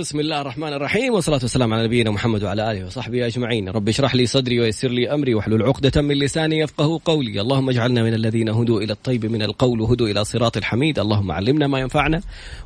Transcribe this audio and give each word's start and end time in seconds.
بسم 0.00 0.20
الله 0.20 0.40
الرحمن 0.40 0.72
الرحيم 0.72 1.14
والصلاة 1.14 1.38
والسلام 1.42 1.74
على 1.74 1.84
نبينا 1.84 2.10
محمد 2.10 2.44
وعلى 2.44 2.70
آله 2.70 2.86
وصحبه 2.86 3.26
أجمعين. 3.26 3.68
رب 3.68 3.88
اشرح 3.88 4.14
لي 4.14 4.26
صدري 4.26 4.60
ويسر 4.60 4.88
لي 4.88 5.14
أمري 5.14 5.34
واحلل 5.34 5.62
عقدة 5.62 6.02
من 6.02 6.14
لساني 6.14 6.58
يفقه 6.58 7.00
قولي. 7.04 7.40
اللهم 7.40 7.68
اجعلنا 7.68 8.02
من 8.02 8.14
الذين 8.14 8.48
هدوا 8.48 8.80
إلى 8.80 8.92
الطيب 8.92 9.26
من 9.26 9.42
القول 9.42 9.80
وهدوا 9.80 10.08
إلى 10.08 10.24
صراط 10.24 10.56
الحميد. 10.56 10.98
اللهم 10.98 11.32
علمنا 11.32 11.66
ما 11.66 11.78
ينفعنا 11.80 12.20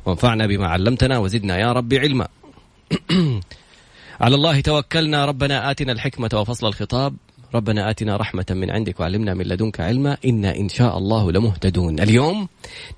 وانفعنا 0.05 0.47
بما 0.47 0.67
علمتنا 0.67 1.17
وزدنا 1.17 1.59
يا 1.59 1.71
رب 1.71 1.93
علما. 1.93 2.27
على 4.21 4.35
الله 4.35 4.61
توكلنا. 4.61 5.25
ربنا 5.25 5.71
آتنا 5.71 5.91
الحكمة 5.91 6.29
وفصل 6.33 6.67
الخطاب. 6.67 7.15
ربنا 7.55 7.89
آتنا 7.89 8.17
رحمة 8.17 8.45
من 8.49 8.71
عندك 8.71 8.99
وعلمنا 8.99 9.33
من 9.33 9.45
لدنك 9.45 9.79
علما 9.79 10.17
إنا 10.25 10.55
إن 10.55 10.69
شاء 10.69 10.97
الله 10.97 11.31
لمهتدون. 11.31 11.99
اليوم 11.99 12.47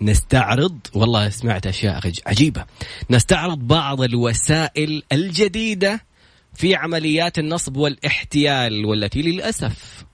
نستعرض 0.02 0.78
والله 0.94 1.30
سمعت 1.30 1.68
أشياء 1.68 2.12
عجيبة. 2.26 2.66
نستعرض 3.10 3.60
بعض 3.60 4.02
الوسائل 4.02 5.04
الجديدة 5.12 6.06
في 6.54 6.76
عمليات 6.76 7.40
النصب 7.40 7.78
والاحتيال 7.78 8.86
والتي 8.86 9.22
للأسف 9.22 10.06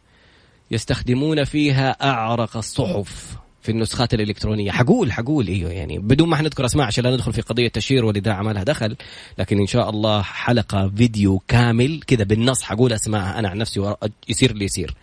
يستخدمون 0.72 1.44
فيها 1.44 1.90
أعرق 1.90 2.58
الصحف. 2.58 3.43
في 3.64 3.70
النسخات 3.70 4.14
الإلكترونية. 4.14 4.72
حقول 4.72 5.12
حقول 5.12 5.48
إيوه 5.48 5.72
يعني. 5.72 6.00
بدون 6.00 6.30
ما 6.30 6.36
حنذكر 6.36 6.66
أسماء 6.66 6.88
عشان 6.88 7.04
لا 7.04 7.12
ندخل 7.12 7.34
في 7.34 7.42
قضية 7.42 7.68
تشهير 7.68 8.06
والاذاعه 8.06 8.42
ما 8.42 8.52
لها 8.52 8.64
دخل 8.64 8.96
لكن 9.38 9.60
إن 9.60 9.68
شاء 9.68 9.90
الله 9.90 10.22
حلقة 10.22 10.92
فيديو 10.98 11.42
كامل 11.48 12.02
كذا 12.08 12.24
بالنص 12.24 12.62
حقول 12.64 12.94
اسماء 12.94 13.40
أنا 13.40 13.50
عن 13.50 13.58
نفسي 13.58 13.96
يصير 14.30 14.52
اللي 14.52 14.66
يصير. 14.66 14.94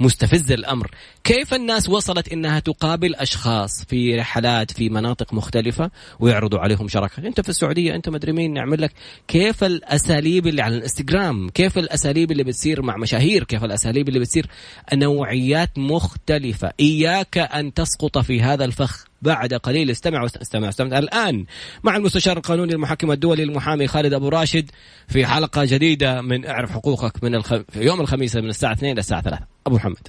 مستفز 0.00 0.52
الأمر. 0.52 0.90
كيف 1.24 1.54
الناس 1.54 1.88
وصلت 1.88 2.32
إنها 2.32 2.60
تقابل 2.60 3.14
أشخاص 3.14 3.84
في 3.84 4.16
رحلات 4.16 4.70
في 4.70 4.88
مناطق 4.88 5.34
مختلفة 5.34 5.90
ويعرضوا 6.20 6.58
عليهم 6.58 6.88
شراكة؟ 6.88 7.26
أنت 7.26 7.40
في 7.40 7.48
السعودية 7.48 7.94
أنت 7.94 8.08
مدري 8.08 8.32
مين 8.32 8.52
نعمل 8.52 8.82
لك. 8.82 8.92
كيف 9.28 9.64
الأساليب 9.64 10.46
اللي 10.46 10.62
على 10.62 10.76
الإنستغرام؟ 10.76 11.48
كيف 11.48 11.78
الأساليب 11.78 12.30
اللي 12.30 12.44
بتصير 12.44 12.82
مع 12.82 12.96
مشاهير؟ 12.96 13.44
كيف 13.44 13.64
الأساليب 13.64 14.08
اللي 14.08 14.20
بتصير؟ 14.20 14.46
نوعيات 14.94 15.78
مختلفة. 15.78 16.72
إياك 16.80 17.38
أن 17.38 17.74
تسقط 17.74 18.18
في 18.18 18.42
هذا 18.42 18.64
الفخ. 18.64 19.08
بعد 19.22 19.54
قليل 19.54 19.90
استمع 19.90 20.22
واستمع 20.22 20.68
استمع 20.68 20.98
الآن 20.98 21.44
مع 21.82 21.96
المستشار 21.96 22.36
القانوني 22.36 22.72
المحكم 22.72 23.12
الدولي 23.12 23.42
المحامي 23.42 23.86
خالد 23.86 24.12
أبو 24.12 24.28
راشد 24.28 24.70
في 25.08 25.26
حلقة 25.26 25.64
جديدة 25.64 26.22
من 26.22 26.46
اعرف 26.46 26.70
حقوقك 26.70 27.24
من 27.24 27.34
الخ... 27.34 27.54
في 27.54 27.82
يوم 27.82 28.00
الخميس 28.00 28.36
من 28.36 28.48
الساعة 28.48 28.72
2 28.72 28.92
إلى 28.92 29.00
الساعة 29.00 29.22
3 29.22 29.46
أبو 29.66 29.76
محمد. 29.76 30.08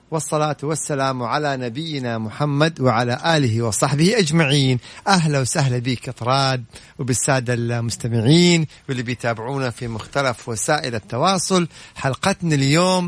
والصلاة 0.11 0.57
والسلام 0.63 1.23
على 1.23 1.57
نبينا 1.57 2.17
محمد 2.17 2.81
وعلى 2.81 3.37
آله 3.37 3.61
وصحبه 3.61 4.17
أجمعين. 4.17 4.79
أهلا 5.07 5.39
وسهلا 5.39 5.77
بك 5.77 6.09
طراد 6.09 6.63
وبالسادة 6.99 7.53
المستمعين 7.53 8.67
واللي 8.89 9.03
بيتابعونا 9.03 9.69
في 9.69 9.87
مختلف 9.87 10.49
وسائل 10.49 10.95
التواصل. 10.95 11.67
حلقتنا 11.95 12.55
اليوم 12.55 13.07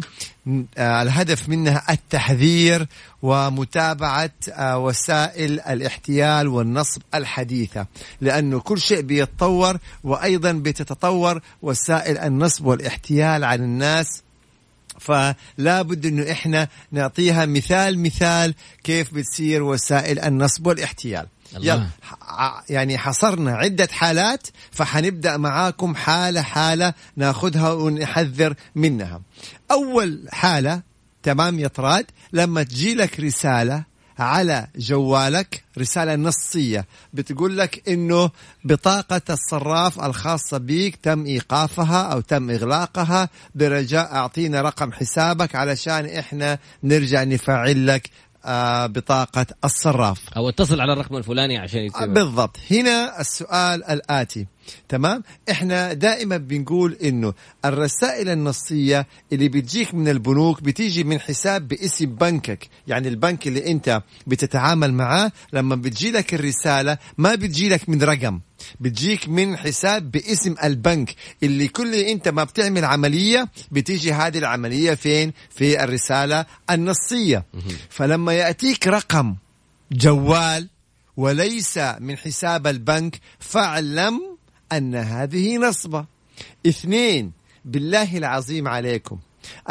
آه، 0.78 1.02
الهدف 1.02 1.50
منها 1.50 1.84
التحذير 1.90 2.88
ومتابعة 3.22 4.32
آه، 4.54 4.78
وسائل 4.78 5.60
الاحتيال 5.60 6.48
والنصب 6.48 7.02
الحديثة 7.16 7.86
لأنه 8.22 8.60
كل 8.60 8.80
شيء 8.82 9.02
بيتطور 9.02 9.78
وأيضا 10.04 10.52
بتتطور 10.52 11.42
وسائل 11.62 12.18
النصب 12.18 12.66
والاحتيال 12.66 13.44
على 13.44 13.64
الناس 13.64 14.24
فلا 15.04 15.82
بد 15.82 16.06
إنه 16.06 16.32
إحنا 16.32 16.68
نعطيها 16.92 17.46
مثال 17.46 18.00
مثال 18.00 18.54
كيف 18.84 19.14
بتصير 19.14 19.64
وسائل 19.64 20.20
النصب 20.20 20.68
والاحتيال. 20.68 21.28
يلا 21.60 21.88
يعني 22.70 22.98
حصرنا 22.98 23.56
عدة 23.56 23.88
حالات 23.92 24.48
فحنبدأ 24.72 25.38
معاكم 25.38 25.96
حالة 25.96 26.42
حالة 26.42 26.94
ناخذها 27.16 27.72
ونحذر 27.72 28.56
منها. 28.76 29.22
أول 29.72 30.26
حالة 30.32 30.82
تمام 31.24 31.60
يا 31.60 31.68
طراد 31.68 32.06
لما 32.34 32.64
تجي 32.64 32.96
لك 32.96 33.20
رسالة 33.20 33.84
على 34.20 34.68
جوالك 34.76 35.64
رسالة 35.78 36.16
نصية. 36.16 36.86
بتقول 37.14 37.58
لك 37.58 37.90
إنه 37.90 38.30
بطاقة 38.64 39.22
الصراف 39.30 40.06
الخاصة 40.06 40.58
بك 40.58 40.96
تم 40.96 41.26
إيقافها 41.26 42.02
أو 42.02 42.20
تم 42.22 42.50
إغلاقها. 42.50 43.30
برجاء 43.56 44.14
أعطينا 44.16 44.62
رقم 44.62 44.92
حسابك 44.92 45.56
علشان 45.56 46.06
إحنا 46.06 46.60
نرجع 46.84 47.24
نفعل 47.24 47.88
لك 47.88 48.10
آه، 48.46 48.86
بطاقة 48.86 49.46
الصراف. 49.66 50.20
أو 50.38 50.50
اتصل 50.50 50.82
على 50.82 50.94
الرقم 50.94 51.16
الفلاني 51.18 51.58
عشان 51.58 51.80
يتسوي. 51.80 52.08
بالضبط. 52.08 52.58
هنا 52.72 53.22
السؤال 53.22 53.84
الآتي. 53.84 54.48
تمام؟ 54.90 55.24
إحنا 55.52 55.94
دائما 55.94 56.38
بنقول 56.38 56.94
إنه 57.04 57.34
الرسائل 57.66 58.30
النصية 58.30 59.08
اللي 59.34 59.50
بتجيك 59.50 59.94
من 59.94 60.08
البنوك 60.08 60.62
بتيجي 60.64 61.04
من 61.04 61.20
حساب 61.20 61.68
باسم 61.68 62.06
بنكك 62.06 62.70
يعني 62.88 63.08
البنك 63.08 63.48
اللي 63.48 63.72
أنت 63.72 64.02
بتتعامل 64.28 64.94
معاه 64.94 65.32
لما 65.54 65.76
بتجي 65.76 66.12
لك 66.12 66.34
الرسالة 66.34 66.98
ما 67.18 67.36
بتجي 67.36 67.70
لك 67.70 67.90
من 67.90 68.04
رقم 68.04 68.40
بتجيك 68.80 69.30
من 69.30 69.58
حساب 69.58 70.12
باسم 70.12 70.56
البنك. 70.64 71.16
اللي 71.44 71.68
كل 71.68 71.96
أنت 71.96 72.28
ما 72.28 72.44
بتعمل 72.44 72.86
عملية 72.86 73.50
بتيجي 73.72 74.14
هذه 74.14 74.38
العملية 74.38 74.94
فين؟ 74.94 75.34
في 75.50 75.84
الرسالة 75.84 76.46
النصية. 76.70 77.46
فلما 77.90 78.34
يأتيك 78.34 78.88
رقم 78.88 79.36
جوال 79.92 80.70
وليس 81.18 81.78
من 81.78 82.18
حساب 82.18 82.68
البنك 82.68 83.20
فاعلم 83.40 84.33
أن 84.78 84.96
هذه 84.96 85.58
نصبة. 85.58 86.06
اثنين 86.68 87.32
بالله 87.66 88.18
العظيم 88.18 88.68
عليكم 88.68 89.20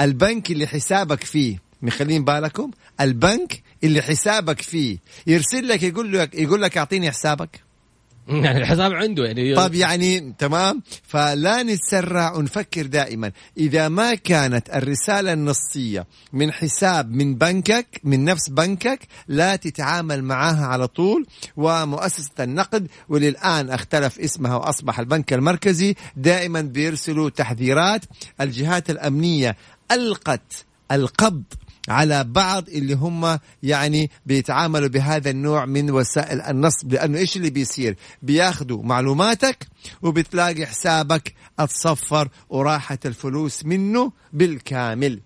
البنك 0.01 0.51
اللي 0.51 0.67
حسابك 0.67 1.25
فيه 1.25 1.59
مخلين 1.83 2.25
بالكم 2.25 2.71
البنك 3.01 3.63
اللي 3.85 4.03
حسابك 4.03 4.61
فيه 4.61 4.99
يرسل 5.27 5.69
لك 5.69 5.83
يقول 5.83 6.13
لك 6.19 6.35
يقول 6.35 6.63
لك 6.63 6.79
أعطيني 6.79 7.11
حسابك. 7.11 7.61
يعني 8.29 8.59
الحساب 8.59 8.93
عنده 8.93 9.25
يعني 9.25 9.55
طب 9.55 9.75
يعني 9.75 10.35
تمام. 10.39 10.83
فلا 11.03 11.63
نتسرع 11.63 12.37
ونفكر 12.37 12.87
دائما. 12.87 13.33
إذا 13.59 13.89
ما 13.89 14.15
كانت 14.15 14.71
الرسالة 14.71 15.33
النصية 15.33 16.07
من 16.33 16.53
حساب 16.53 17.11
من 17.11 17.35
بنكك 17.35 18.01
من 18.05 18.25
نفس 18.25 18.49
بنكك 18.49 19.01
لا 19.29 19.57
تتعامل 19.57 20.25
معها 20.25 20.67
على 20.67 20.87
طول. 20.89 21.27
ومؤسسة 21.57 22.31
النقد 22.41 22.89
وللآن 23.09 23.71
اختلف 23.71 24.19
اسمها 24.19 24.57
وأصبح 24.57 24.99
البنك 24.99 25.33
المركزي 25.33 25.95
دائما 26.17 26.61
بيرسلوا 26.61 27.31
تحذيرات. 27.31 28.05
الجهات 28.41 28.91
الأمنية 28.91 29.57
ألقت 29.93 30.65
القبض 30.93 31.43
على 31.89 32.25
بعض 32.25 32.69
اللي 32.69 32.95
هم 32.95 33.39
يعني 33.63 34.11
بيتعاملوا 34.27 34.89
بهذا 34.89 35.31
النوع 35.31 35.65
من 35.65 35.91
وسائل 35.91 36.41
النصب. 36.41 36.93
لأنه 36.93 37.19
إيش 37.19 37.37
اللي 37.37 37.51
بيصير؟ 37.51 37.97
بياخذوا 38.23 38.83
معلوماتك 38.83 39.67
وبتلاقي 40.03 40.67
حسابك 40.67 41.35
أتصفر 41.59 42.29
وراحت 42.49 43.07
الفلوس 43.07 43.65
منه 43.65 44.13
بالكامل. 44.33 45.21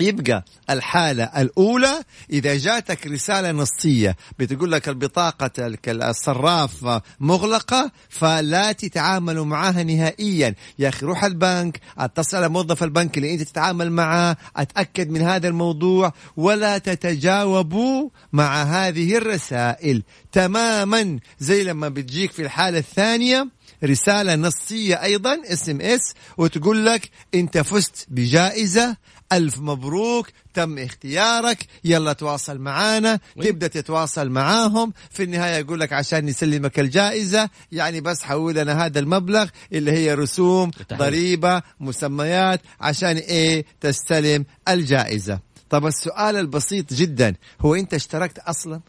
يبقى 0.00 0.44
الحالة 0.70 1.24
الأولى 1.24 2.02
إذا 2.30 2.56
جاتك 2.56 3.06
رسالة 3.06 3.52
نصية 3.52 4.16
بتقول 4.38 4.72
لك 4.72 4.88
البطاقة 4.88 5.50
الصراف 5.88 7.02
مغلقة 7.20 7.90
فلا 8.08 8.72
تتعاملوا 8.72 9.44
معها 9.44 9.82
نهائيا. 9.82 10.54
يا 10.78 10.88
أخي 10.88 11.06
روح 11.06 11.24
البنك 11.24 11.80
اتصل 11.98 12.36
على 12.36 12.48
موظف 12.48 12.82
البنك 12.82 13.18
اللي 13.18 13.34
أنت 13.34 13.42
تتعامل 13.42 13.92
معه 13.92 14.36
اتأكد 14.56 15.10
من 15.10 15.22
هذا 15.22 15.48
الموضوع 15.48 16.12
ولا 16.36 16.78
تتجاوبوا 16.78 18.08
مع 18.32 18.62
هذه 18.62 19.16
الرسائل. 19.16 20.02
تماما. 20.32 21.18
زي 21.38 21.64
لما 21.64 21.88
بتجيك 21.88 22.32
في 22.32 22.42
الحالة 22.42 22.78
الثانية 22.78 23.48
رسالة 23.84 24.34
نصية 24.34 25.02
أيضا 25.02 25.38
SMS 25.44 26.14
وتقول 26.38 26.86
لك 26.86 27.10
أنت 27.34 27.58
فزت 27.58 28.06
بجائزة 28.08 28.96
ألف 29.32 29.58
مبروك 29.58 30.28
تم 30.54 30.78
اختيارك 30.78 31.66
يلا 31.84 32.12
تواصل 32.12 32.58
معانا 32.58 33.20
تبدأ 33.42 33.66
تتواصل 33.66 34.28
معاهم. 34.30 34.92
في 35.10 35.22
النهاية 35.22 35.56
يقول 35.56 35.80
لك 35.80 35.92
عشان 35.92 36.26
نسلمك 36.26 36.80
الجائزة 36.80 37.50
يعني 37.72 38.00
بس 38.00 38.22
حول 38.22 38.54
لنا 38.54 38.84
هذا 38.84 38.98
المبلغ 38.98 39.48
اللي 39.72 39.92
هي 39.92 40.14
رسوم 40.14 40.70
ضريبة 40.92 41.62
مسميات 41.80 42.60
عشان 42.80 43.16
إيه؟ 43.16 43.64
تستلم 43.80 44.44
الجائزة. 44.68 45.40
طب 45.70 45.86
السؤال 45.86 46.36
البسيط 46.36 46.94
جدا 46.94 47.34
هو 47.60 47.74
أنت 47.74 47.94
اشتركت 47.94 48.38
أصلا؟ 48.38 48.80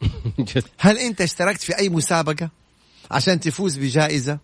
هل 0.78 0.98
أنت 0.98 1.20
اشتركت 1.20 1.60
في 1.60 1.78
أي 1.78 1.88
مسابقة 1.88 2.50
عشان 3.10 3.40
تفوز 3.40 3.76
بجائزة؟ 3.76 4.38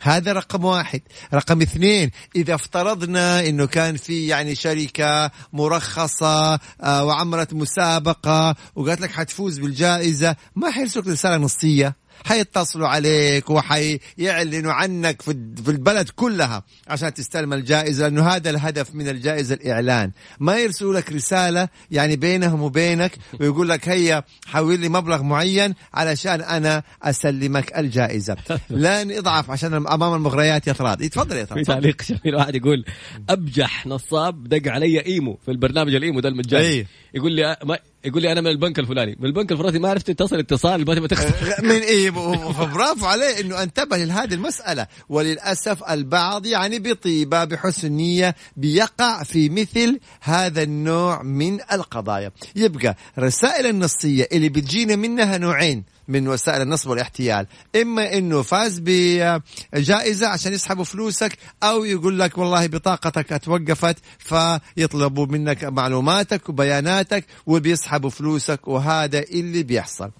هذا 0.00 0.32
رقم 0.32 0.64
واحد. 0.64 1.00
رقم 1.34 1.62
اثنين 1.62 2.10
إذا 2.36 2.54
افترضنا 2.54 3.48
أنه 3.48 3.66
كان 3.66 3.96
في 3.96 4.26
يعني 4.26 4.54
شركة 4.54 5.30
مرخصة 5.52 6.54
آه، 6.80 7.04
وعملت 7.04 7.54
مسابقة 7.54 8.56
وقالت 8.74 9.00
لك 9.00 9.10
حتفوز 9.10 9.58
بالجائزة 9.58 10.36
ما 10.56 10.70
حيرسلك 10.70 11.06
رسالة 11.06 11.36
نصية؟ 11.36 11.96
حيتصلوا 12.24 12.88
عليك 12.88 13.50
وحيعلنوا 13.50 14.72
عنك 14.72 15.22
في 15.22 15.30
البلد 15.68 16.08
كلها 16.08 16.62
عشان 16.88 17.14
تستلم 17.14 17.52
الجائزة 17.52 18.04
لأنه 18.08 18.28
هذا 18.28 18.50
الهدف 18.50 18.94
من 18.94 19.08
الجائزة 19.08 19.54
الإعلان. 19.54 20.10
ما 20.40 20.56
يرسلوا 20.56 20.94
لك 20.94 21.12
رسالة 21.12 21.68
يعني 21.90 22.16
بينهم 22.16 22.62
وبينك 22.62 23.12
ويقول 23.40 23.68
لك 23.68 23.88
هيا 23.88 24.24
حول 24.46 24.80
لي 24.80 24.88
مبلغ 24.88 25.22
معين 25.22 25.74
علشان 25.94 26.40
أنا 26.40 26.82
أسلمك 27.02 27.78
الجائزة. 27.78 28.36
لن 28.70 29.12
اضعف 29.12 29.50
عشان 29.50 29.74
أمام 29.74 30.14
المغريات 30.14 30.66
يا 30.66 30.72
طراد 30.72 31.08
تفضل 31.10 31.36
يا 31.36 31.44
طراد 31.44 31.58
في 31.58 31.64
تعليق 31.64 32.02
جميل 32.02 32.36
واحد 32.36 32.54
يقول 32.54 32.84
أبجح 33.28 33.86
نصاب 33.86 34.48
دق 34.48 34.72
علي 34.72 35.06
إيمو 35.06 35.38
في 35.44 35.50
البرنامج 35.50 35.94
الإيمو 35.94 36.20
ده 36.20 36.28
المجاني. 36.28 36.64
أيه. 36.64 36.86
يقول 37.14 37.32
لي 37.32 37.56
ما 37.64 37.78
يقول 38.04 38.22
لي 38.22 38.32
أنا 38.32 38.40
من 38.40 38.46
البنك 38.46 38.78
الفلاني. 38.78 39.16
من 39.20 39.26
البنك 39.26 39.52
الفلاني 39.52 39.78
ما 39.78 39.88
عرفت 39.88 40.10
تتصل 40.10 40.38
اتصال 40.38 41.00
ما 41.00 41.06
تخسر 41.06 41.62
من 41.62 41.70
إيه 41.70 42.10
فبرافو 42.52 43.06
عليه 43.06 43.40
إنه 43.40 43.62
أنتبه 43.62 43.96
لهذه 43.96 44.34
المسألة. 44.34 44.86
وللأسف 45.08 45.84
البعض 45.90 46.46
يعني 46.46 46.78
بطيبة 46.78 47.44
بحسن 47.44 47.92
نية 47.92 48.34
بيقع 48.56 49.22
في 49.22 49.48
مثل 49.48 50.00
هذا 50.20 50.62
النوع 50.62 51.22
من 51.22 51.58
القضايا. 51.72 52.32
يبقى 52.56 52.96
رسائل 53.18 53.66
النصية 53.66 54.28
اللي 54.32 54.48
بتجينا 54.48 54.96
منها 54.96 55.38
نوعين. 55.38 55.84
من 56.08 56.28
وسائل 56.28 56.62
النصب 56.62 56.90
والاحتيال. 56.90 57.46
إما 57.82 58.18
إنه 58.18 58.42
فاز 58.42 58.82
بجائزة 58.84 60.26
عشان 60.28 60.52
يسحبوا 60.52 60.84
فلوسك 60.84 61.38
أو 61.62 61.84
يقول 61.84 62.18
لك 62.18 62.38
والله 62.38 62.66
بطاقتك 62.66 63.32
أتوقفت 63.32 63.96
فيطلبوا 64.18 65.26
منك 65.26 65.64
معلوماتك 65.64 66.48
وبياناتك 66.48 67.24
وبيسحبوا 67.46 68.10
فلوسك 68.10 68.68
وهذا 68.68 69.18
اللي 69.18 69.62
بيحصل. 69.62 70.10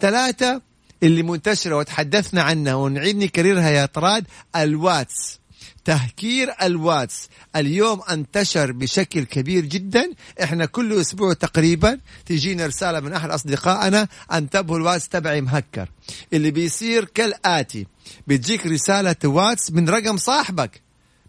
ثلاثة 0.00 0.60
اللي 1.02 1.22
منتشرة 1.22 1.76
وتحدثنا 1.76 2.42
عنها 2.42 2.74
ونعيد 2.74 3.16
نكررها 3.16 3.70
يا 3.70 3.86
طراد 3.86 4.24
الواتس. 4.56 5.40
تهكير 5.84 6.54
الواتس. 6.62 7.28
اليوم 7.56 8.00
انتشر 8.10 8.72
بشكل 8.72 9.24
كبير 9.24 9.64
جدا. 9.64 10.10
إحنا 10.42 10.66
كل 10.66 11.00
أسبوع 11.00 11.32
تقريبا 11.32 11.98
تجينا 12.26 12.66
رسالة 12.66 13.00
من 13.00 13.12
أحد 13.12 13.30
أصدقائنا 13.30 14.08
انتبهوا 14.32 14.78
الواتس 14.78 15.08
تبعي 15.08 15.40
مهكر. 15.40 15.88
اللي 16.32 16.50
بيصير 16.50 17.04
كالآتي. 17.04 17.86
بتجيك 18.26 18.66
رسالة 18.66 19.16
واتس 19.24 19.70
من 19.70 19.88
رقم 19.88 20.16
صاحبك. 20.16 20.82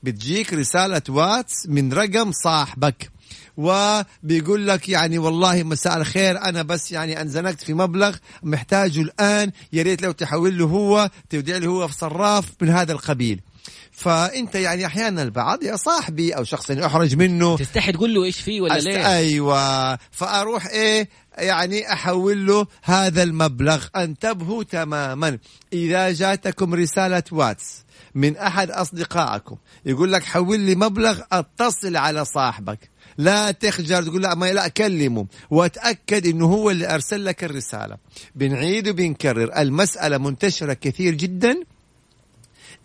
بتجيك 0.04 0.54
رسالة 0.54 1.02
واتس 1.10 1.68
من 1.68 1.94
رقم 1.94 2.32
صاحبك. 2.32 3.12
وبيقول 3.58 4.68
لك 4.68 4.90
يعني 4.90 5.18
والله 5.18 5.64
مساء 5.64 5.98
الخير 5.98 6.42
أنا 6.42 6.62
بس 6.62 6.92
يعني 6.92 7.22
أنزنقت 7.22 7.62
في 7.62 7.74
مبلغ 7.74 8.18
محتاجه 8.44 9.02
الآن. 9.02 9.52
يا 9.74 9.84
ريت 9.84 10.02
لو 10.02 10.12
تحول 10.12 10.58
له 10.58 10.66
هو 10.66 11.10
تودع 11.30 11.58
له 11.58 11.68
هو 11.68 11.88
في 11.88 11.94
صراف 11.94 12.52
من 12.62 12.70
هذا 12.70 12.92
القبيل. 12.92 13.42
فأنت 13.92 14.56
يعني 14.56 14.86
أحيانا 14.86 15.24
البعض 15.24 15.64
يا 15.64 15.76
صاحبي 15.76 16.32
أو 16.32 16.44
شخص 16.44 16.72
احرج 16.72 17.16
منه. 17.16 17.58
تستحي 17.58 17.92
تقول 17.92 18.14
له 18.14 18.24
إيش 18.24 18.42
فيه 18.42 18.62
ولا 18.62 18.80
ليه 18.80 19.18
أيوه. 19.18 19.96
فأروح 20.12 20.68
إيه 20.68 21.10
يعني 21.38 21.94
أحول 21.94 22.46
له 22.46 22.68
هذا 22.84 23.24
المبلغ. 23.24 23.86
أنتبهوا 23.96 24.64
تماما. 24.64 25.38
إذا 25.74 26.12
جاتكم 26.12 26.74
رسالة 26.74 27.24
واتس 27.32 27.86
من 28.16 28.38
أحد 28.38 28.72
أصدقائكم 28.72 29.56
يقول 29.86 30.14
لك 30.14 30.24
حول 30.24 30.60
لي 30.60 30.76
مبلغ 30.76 31.22
أتصل 31.32 31.96
على 31.96 32.26
صاحبك. 32.26 32.80
لا 33.18 33.52
تخجل. 33.52 34.06
تقول 34.06 34.24
لا 34.24 34.36
ما 34.36 34.54
لا 34.54 34.68
كلمه. 34.68 35.26
وأتأكد 35.50 36.28
إنه 36.28 36.46
هو 36.46 36.72
اللي 36.72 36.96
أرسل 36.96 37.26
لك 37.26 37.44
الرسالة. 37.44 37.98
بنعيد 38.36 38.88
وبنكرر. 38.88 39.58
المسألة 39.58 40.18
منتشرة 40.18 40.74
كثير 40.74 41.14
جدا. 41.14 41.64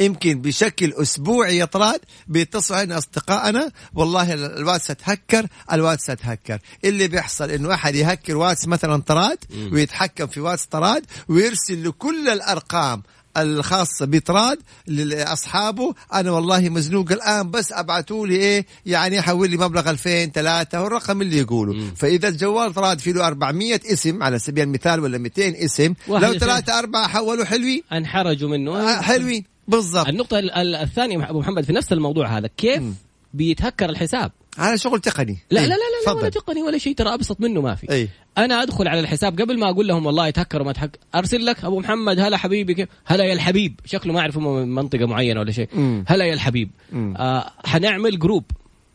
يمكن 0.00 0.40
بشكل 0.42 0.92
أسبوعي 0.92 1.56
يا 1.56 1.64
طراد 1.64 2.00
بيتصلوا 2.28 2.78
علينا 2.78 2.98
أصدقائنا. 2.98 3.70
والله 3.94 4.34
الواتس 4.34 4.86
تهكر 4.86 5.46
الواتس 5.72 6.06
تهكر. 6.06 6.58
اللي 6.84 7.08
بيحصل 7.08 7.50
إنه 7.50 7.74
أحد 7.74 7.94
يهكر 7.94 8.36
واتس 8.36 8.68
مثلا 8.68 9.02
طراد 9.02 9.38
ويتحكم 9.72 10.26
في 10.26 10.40
واتس 10.40 10.64
طراد 10.64 11.04
ويرسل 11.28 11.88
لكل 11.88 12.28
الأرقام 12.28 13.02
الخاصة 13.36 14.06
بطراد 14.06 14.58
لأصحابه. 14.86 15.94
أنا 16.14 16.30
والله 16.30 16.68
مزنوق 16.68 17.12
الآن 17.12 17.50
بس 17.50 17.72
أبعتوا 17.72 18.26
لي 18.26 18.36
إيه 18.36 18.66
يعني 18.86 19.22
حول 19.22 19.50
لي 19.50 19.56
مبلغ 19.56 19.90
2000 19.90 20.26
3 20.26 20.82
والرقم 20.82 21.22
اللي 21.22 21.38
يقولوا 21.38 21.74
فإذا 21.96 22.28
الجوال 22.28 22.74
طراد 22.74 22.98
فيه 23.00 23.12
له 23.12 23.26
400 23.26 23.80
اسم 23.92 24.22
على 24.22 24.38
سبيل 24.38 24.64
المثال 24.64 25.00
ولا 25.00 25.18
200 25.18 25.64
اسم. 25.64 25.94
لو 26.08 26.32
ثلاثة 26.38 26.78
أربعة 26.78 27.08
حولوا 27.08 27.44
حلوين. 27.44 27.82
انحرجوا 27.92 28.48
منه. 28.48 28.76
آه، 28.76 29.00
حلوين. 29.00 29.44
بالضبط. 29.70 30.08
النقطة 30.08 30.38
الثانية 30.82 31.30
أبو 31.30 31.40
محمد 31.40 31.64
في 31.64 31.72
نفس 31.72 31.92
الموضوع 31.92 32.38
هذا 32.38 32.50
كيف 32.56 32.82
م. 32.82 32.94
بيتهكر 33.34 33.90
الحساب؟ 33.90 34.32
هذا 34.58 34.76
شغل 34.76 35.00
تقني. 35.00 35.38
لا 35.50 35.60
لا 35.60 35.66
لا 35.66 35.74
لا, 35.74 36.06
لا 36.06 36.12
ولا 36.12 36.28
تقني 36.28 36.62
ولا 36.62 36.78
شيء 36.78 36.94
ترى 36.94 37.14
أبسط 37.14 37.40
منه 37.40 37.60
ما 37.60 37.74
في. 37.74 37.92
أي. 37.92 38.08
أنا 38.38 38.62
أدخل 38.62 38.88
على 38.88 39.00
الحساب 39.00 39.40
قبل 39.40 39.58
ما 39.58 39.70
أقول 39.70 39.88
لهم 39.88 40.06
والله 40.06 40.28
يتهكر 40.28 40.62
وما 40.62 40.72
تهكر 40.72 40.98
أرسل 41.14 41.46
لك 41.46 41.64
أبو 41.64 41.80
محمد 41.80 42.20
هلا 42.20 42.36
حبيبي 42.36 42.74
كيف؟ 42.74 42.88
هلا 43.04 43.24
يا 43.24 43.32
الحبيب. 43.32 43.80
شكله 43.84 44.12
ما 44.12 44.20
اعرف 44.20 44.38
من 44.38 44.74
منطقة 44.74 45.06
معينة 45.06 45.40
ولا 45.40 45.52
شيء. 45.52 45.68
هلا 46.06 46.24
يا 46.24 46.34
الحبيب. 46.34 46.70
آه 46.94 47.50
حنعمل 47.64 48.18
جروب 48.18 48.44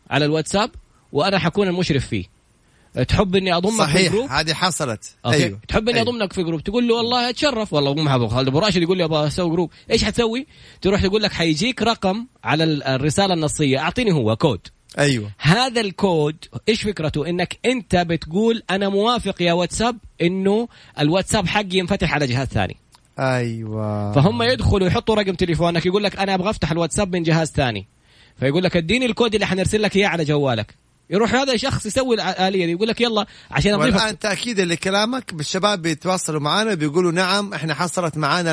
على 0.09 0.25
الواتساب 0.25 0.71
وأنا 1.11 1.39
حكون 1.39 1.67
المشرف 1.67 2.07
فيه. 2.07 2.34
تحب 3.03 3.35
إني 3.35 3.53
أضمك 3.57 3.79
صحيح 3.79 4.11
في 4.11 4.17
group 4.17 4.29
هذه 4.29 4.53
حصلت. 4.53 5.15
okay. 5.25 5.43
أيوه. 5.43 5.59
تحب 5.67 5.89
إني 5.89 5.99
أيوه. 5.99 6.09
أضمك 6.09 6.33
في 6.33 6.43
group؟ 6.43 6.63
تقول 6.63 6.87
له 6.87 6.95
والله 6.95 7.29
أتشرف. 7.29 7.73
والله 7.73 7.91
ابو 7.91 8.01
محمد 8.01 8.27
خالد 8.27 8.47
أبو 8.47 8.59
راشد 8.59 8.81
يقول 8.81 8.97
لي 8.97 9.03
أبغى 9.03 9.27
أسوي 9.27 9.49
group. 9.49 9.71
إيش 9.91 10.03
حتسوي 10.03 10.47
تروح 10.81 11.01
تقول 11.01 11.23
لك 11.23 11.33
حيجيك 11.33 11.81
رقم 11.81 12.25
على 12.43 12.63
الرسالة 12.63 13.33
النصية. 13.33 13.79
أعطيني 13.79 14.11
هو 14.11 14.35
كود. 14.35 14.59
أيوه. 14.99 15.31
هذا 15.37 15.81
الكود 15.81 16.35
إيش 16.69 16.81
فكرته؟ 16.83 17.29
إنك 17.29 17.59
أنت 17.65 17.95
بتقول 17.95 18.63
أنا 18.69 18.89
موافق 18.89 19.41
يا 19.41 19.53
واتساب 19.53 19.97
إنه 20.21 20.67
الواتساب 20.99 21.47
حقي 21.47 21.77
ينفتح 21.77 22.13
على 22.13 22.27
جهاز 22.27 22.47
ثاني. 22.47 22.77
أيوه. 23.19 24.11
فهم 24.11 24.41
يدخلوا 24.43 24.87
يحطوا 24.87 25.15
رقم 25.15 25.33
تليفونك 25.33 25.85
يقول 25.85 26.03
لك 26.03 26.19
أنا 26.19 26.33
أبغى 26.33 26.49
أفتح 26.49 26.71
الواتساب 26.71 27.15
من 27.15 27.23
جهاز 27.23 27.51
ثاني. 27.51 27.87
فيقول 28.39 28.63
لك 28.63 28.77
اديني 28.77 29.05
الكود 29.05 29.33
اللي 29.33 29.45
حنرسل 29.47 29.81
لك 29.81 29.95
إياه 29.95 30.07
على 30.07 30.23
جوالك. 30.23 30.84
يروح 31.09 31.35
هذا 31.35 31.57
شخص 31.57 31.85
يسوي 31.85 32.15
الآلية 32.15 32.65
دي 32.65 32.71
يقول 32.71 32.87
لك 32.87 33.01
يلا 33.01 33.25
عشان 33.51 33.73
أضيفك. 33.73 33.95
والآن 33.95 34.19
تأكيدا 34.19 34.65
لكلامك 34.65 35.33
بالشباب 35.33 35.81
بيتواصلوا 35.81 36.39
معنا 36.39 36.73
بيقولوا 36.73 37.11
نعم 37.11 37.53
إحنا 37.53 37.73
حصلت 37.73 38.17
معنا 38.17 38.51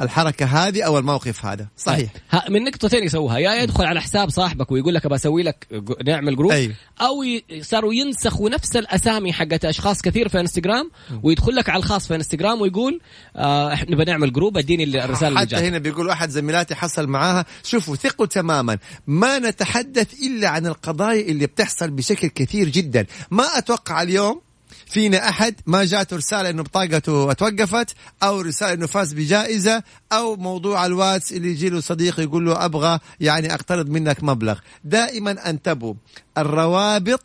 الحركة 0.00 0.46
هذه 0.46 0.82
أو 0.82 0.98
الموقف 0.98 1.46
هذا. 1.46 1.66
صحيح. 1.76 2.10
طيب. 2.32 2.52
من 2.52 2.64
نقطتين 2.64 3.04
يسووها. 3.04 3.38
يا 3.38 3.54
يدخل 3.54 3.84
على 3.84 4.00
حساب 4.00 4.30
صاحبك 4.30 4.72
ويقول 4.72 4.94
لك 4.94 5.06
بسوي 5.06 5.42
لك 5.42 5.66
نعمل 6.06 6.36
group 6.36 6.52
أيوه. 6.52 6.74
أو 7.00 7.24
صاروا 7.60 7.94
ينسخوا 7.94 8.50
نفس 8.50 8.76
الأسامي 8.76 9.32
حقت 9.32 9.64
أشخاص 9.64 10.02
كثير 10.02 10.28
في 10.28 10.40
إنستغرام 10.40 10.90
ويدخل 11.22 11.54
لك 11.56 11.68
على 11.68 11.78
الخاص 11.78 12.08
في 12.08 12.14
إنستغرام 12.14 12.60
ويقول 12.60 13.00
آه 13.36 13.72
إحنا 13.72 13.96
بنعمل 13.96 14.32
group 14.32 14.58
اديني 14.58 15.04
الرسالة 15.04 15.40
حتى 15.40 15.56
هنا 15.56 15.78
بيقول 15.78 16.10
أحد 16.10 16.30
زميلاتي 16.30 16.74
حصل 16.74 17.06
معاها. 17.06 17.44
شوفوا 17.64 17.96
ثقوا 17.96 18.26
تماما. 18.26 18.78
ما 19.06 19.38
نتحدث 19.38 20.14
إلا 20.22 20.48
عن 20.48 20.66
القضايا 20.66 21.28
اللي 21.28 21.46
بتحصل 21.50 21.90
بشكل 21.90 22.28
كثير 22.28 22.68
جدا. 22.68 23.06
ما 23.30 23.44
أتوقع 23.58 24.02
اليوم 24.02 24.40
فينا 24.86 25.28
أحد 25.28 25.54
ما 25.66 25.84
جاته 25.84 26.16
رسالة 26.16 26.50
إنه 26.50 26.62
بطاقته 26.62 27.32
توقفت 27.32 27.94
أو 28.22 28.40
رسالة 28.40 28.72
إنه 28.72 28.86
فاز 28.86 29.12
بجائزة 29.12 29.82
أو 30.12 30.36
موضوع 30.36 30.86
الواتس 30.86 31.32
اللي 31.32 31.50
يجي 31.50 31.68
له 31.68 31.80
صديق 31.80 32.20
يقول 32.20 32.46
له 32.46 32.64
أبغى 32.64 32.98
يعني 33.20 33.54
أقترض 33.54 33.88
منك 33.88 34.24
مبلغ. 34.24 34.58
دائما 34.84 35.50
أنتبهوا 35.50 35.94
الروابط 36.38 37.24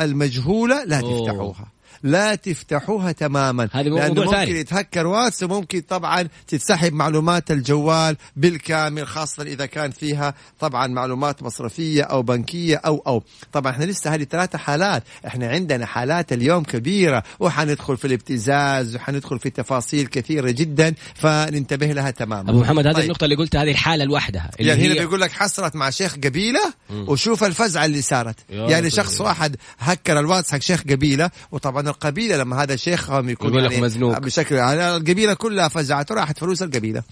المجهولة 0.00 0.84
لا 0.84 1.00
تفتحوها. 1.00 1.66
لا 2.02 2.34
تفتحوها 2.34 3.12
تماما. 3.12 3.68
هذا 3.72 3.88
لأنه 3.88 4.22
ممكن 4.22 4.30
ثاني. 4.30 4.50
يتهكر 4.50 5.06
واتس 5.06 5.42
وممكن 5.42 5.80
طبعا 5.80 6.28
تتسحب 6.46 6.92
معلومات 6.92 7.50
الجوال 7.50 8.16
بالكامل 8.36 9.06
خاصة 9.06 9.42
إذا 9.42 9.66
كان 9.66 9.90
فيها 9.90 10.34
طبعا 10.60 10.86
معلومات 10.86 11.42
مصرفية 11.42 12.02
أو 12.02 12.22
بنكية 12.22 12.76
أو 12.76 13.02
أو. 13.06 13.22
طبعا 13.52 13.72
إحنا 13.72 13.84
لسه 13.84 14.14
هذه 14.14 14.24
ثلاثة 14.24 14.58
حالات. 14.58 15.02
إحنا 15.26 15.48
عندنا 15.48 15.86
حالات 15.86 16.32
اليوم 16.32 16.64
كبيرة 16.64 17.22
وحندخل 17.40 17.96
في 17.96 18.04
الابتزاز 18.06 18.96
وحندخل 18.96 19.38
في 19.38 19.50
تفاصيل 19.50 20.06
كثيرة 20.06 20.50
جدا 20.50 20.94
فننتبه 21.14 21.86
لها 21.86 22.10
تماما. 22.10 22.50
أبو 22.50 22.60
محمد 22.60 22.86
هذه 22.86 22.94
طيب. 22.94 23.04
النقطة 23.04 23.24
اللي 23.24 23.36
قلتها 23.36 23.62
هذه 23.62 23.70
الحالة 23.70 24.04
لوحدها 24.04 24.50
اللي 24.60 24.68
يعني 24.70 24.86
هنا 24.86 24.94
بيقول 24.94 25.20
لك 25.20 25.32
حصلت 25.32 25.76
مع 25.76 25.90
شيخ 25.90 26.14
قبيلة 26.14 26.60
وشوف 26.90 27.44
الفزعه 27.44 27.84
اللي 27.84 28.02
صارت. 28.02 28.36
يعني 28.50 28.90
شخص 28.90 29.20
واحد 29.20 29.56
هكر 29.78 30.18
الواتس 30.18 30.52
حق 30.52 30.58
شيخ 30.58 30.82
قبيلة 30.82 31.30
وطبعا 31.52 31.87
طبعا 31.88 31.94
القبيلة 32.08 32.36
لما 32.36 32.62
هذا 32.62 32.76
شيخهم 32.76 33.28
يكون 33.28 33.50
يقول 33.50 33.62
يعني 33.62 33.80
مزنوق. 33.80 34.18
بشكل 34.18 34.54
يعني 34.54 34.96
القبيلة 34.96 35.34
كلها 35.34 35.68
فزعت 35.68 36.10
وراحت 36.10 36.38
فلوس 36.38 36.62
القبيلة. 36.62 37.02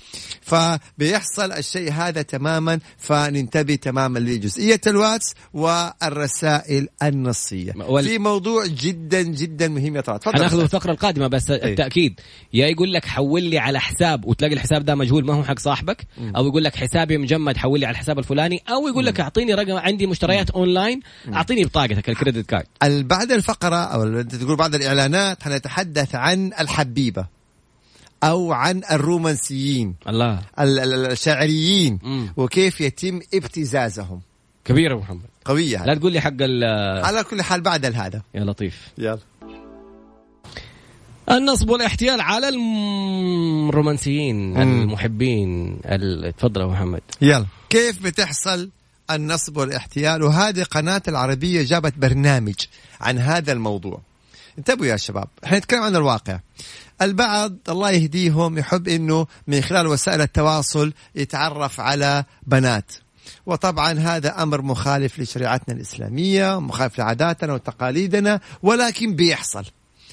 فبيحصل 0.42 1.52
الشيء 1.52 1.92
هذا 1.92 2.22
تماما 2.22 2.80
فننتبه 2.98 3.74
تماما 3.74 4.18
لجزئية 4.18 4.80
الواتس 4.86 5.34
والرسائل 5.54 6.88
النصية. 7.02 7.72
وال- 7.76 8.04
في 8.04 8.18
موضوع 8.18 8.66
جدا 8.66 9.22
جدا 9.22 9.68
مهم 9.68 9.96
يا 9.96 10.00
طراد 10.00 10.22
تفضل. 10.22 10.34
حناخذ 10.34 10.60
الفقرة 10.60 10.92
القادمة 10.92 11.26
بس 11.26 11.50
التأكيد. 11.50 12.20
يا 12.52 12.66
يقول 12.66 12.92
لك 12.92 13.04
حول 13.04 13.42
لي 13.42 13.58
على 13.58 13.80
حساب 13.80 14.24
وتلاقي 14.24 14.54
الحساب 14.54 14.84
ده 14.84 14.94
مجهول 14.94 15.24
ما 15.26 15.34
هو 15.34 15.44
حق 15.44 15.58
صاحبك؟ 15.58 16.06
أو 16.36 16.46
يقول 16.46 16.64
لك 16.64 16.76
حسابي 16.76 17.18
مجمد 17.18 17.56
حول 17.56 17.80
لي 17.80 17.86
على 17.86 17.94
الحساب 17.94 18.18
الفلاني. 18.18 18.62
أو 18.68 18.88
يقول 18.88 19.06
لك 19.06 19.20
أعطيني 19.20 19.54
رقم 19.54 19.76
عندي 19.76 20.06
مشتريات 20.06 20.50
اونلاين 20.50 21.00
أعطيني 21.32 21.64
بطاقتك 21.64 22.08
الكريدت 22.08 22.46
كارد. 22.50 22.66
بعد 23.08 23.32
الفقرة 23.32 23.76
أو 23.76 24.02
أنت 24.02 24.34
تقول 24.34 24.56
بعد 24.66 24.74
الإعلانات 24.74 25.42
حنتحدث 25.42 26.14
عن 26.14 26.52
الحبيبة 26.60 27.26
أو 28.24 28.52
عن 28.52 28.82
الرومانسيين 28.92 29.94
الله. 30.08 30.40
ال- 30.60 30.78
ال- 30.78 31.10
الشاعريين 31.12 31.98
مم. 32.02 32.32
وكيف 32.36 32.80
يتم 32.80 33.20
ابتزازهم. 33.34 34.20
كبير 34.64 34.90
يا 34.90 34.96
محمد. 34.96 35.20
قوية 35.44 35.84
لا. 35.84 35.94
تقول 35.94 36.12
لي 36.12 36.20
حق 36.20 36.32
ال 36.40 36.64
على 37.04 37.24
كل 37.24 37.42
حال 37.42 37.60
بعد 37.60 37.84
هذا. 37.86 38.22
يا 38.34 38.44
لطيف. 38.44 38.88
يلا. 38.98 39.18
النصب 41.30 41.70
والاحتيال 41.70 42.20
على 42.20 42.48
الرومانسيين 43.68 44.54
مم. 44.54 44.82
المحبين. 44.82 45.78
ال- 45.84 46.36
تفضل 46.36 46.60
يا 46.60 46.66
محمد. 46.66 47.02
يلا. 47.22 47.46
كيف 47.70 48.02
بتحصل 48.02 48.70
النصب 49.10 49.56
والاحتيال؟ 49.56 50.22
وهذه 50.22 50.62
قناة 50.62 51.02
العربية 51.08 51.62
جابت 51.62 51.94
برنامج 51.98 52.54
عن 53.00 53.18
هذا 53.18 53.52
الموضوع. 53.52 54.00
انتبهوا 54.58 54.86
يا 54.86 54.96
شباب. 54.96 55.28
إحنا 55.44 55.58
نتكلم 55.58 55.82
عن 55.82 55.96
الواقع. 55.96 56.40
البعض 57.02 57.56
الله 57.68 57.90
يهديهم 57.90 58.58
يحب 58.58 58.88
إنه 58.88 59.26
من 59.46 59.60
خلال 59.60 59.86
وسائل 59.86 60.20
التواصل 60.20 60.92
يتعرف 61.14 61.80
على 61.80 62.24
بنات. 62.46 62.92
وطبعا 63.46 63.92
هذا 63.92 64.42
أمر 64.42 64.62
مخالف 64.62 65.18
لشريعتنا 65.18 65.74
الإسلامية 65.74 66.60
مخالف 66.60 66.98
لعاداتنا 66.98 67.52
وتقاليدنا 67.52 68.40
ولكن 68.62 69.16
بيحصل. 69.16 69.64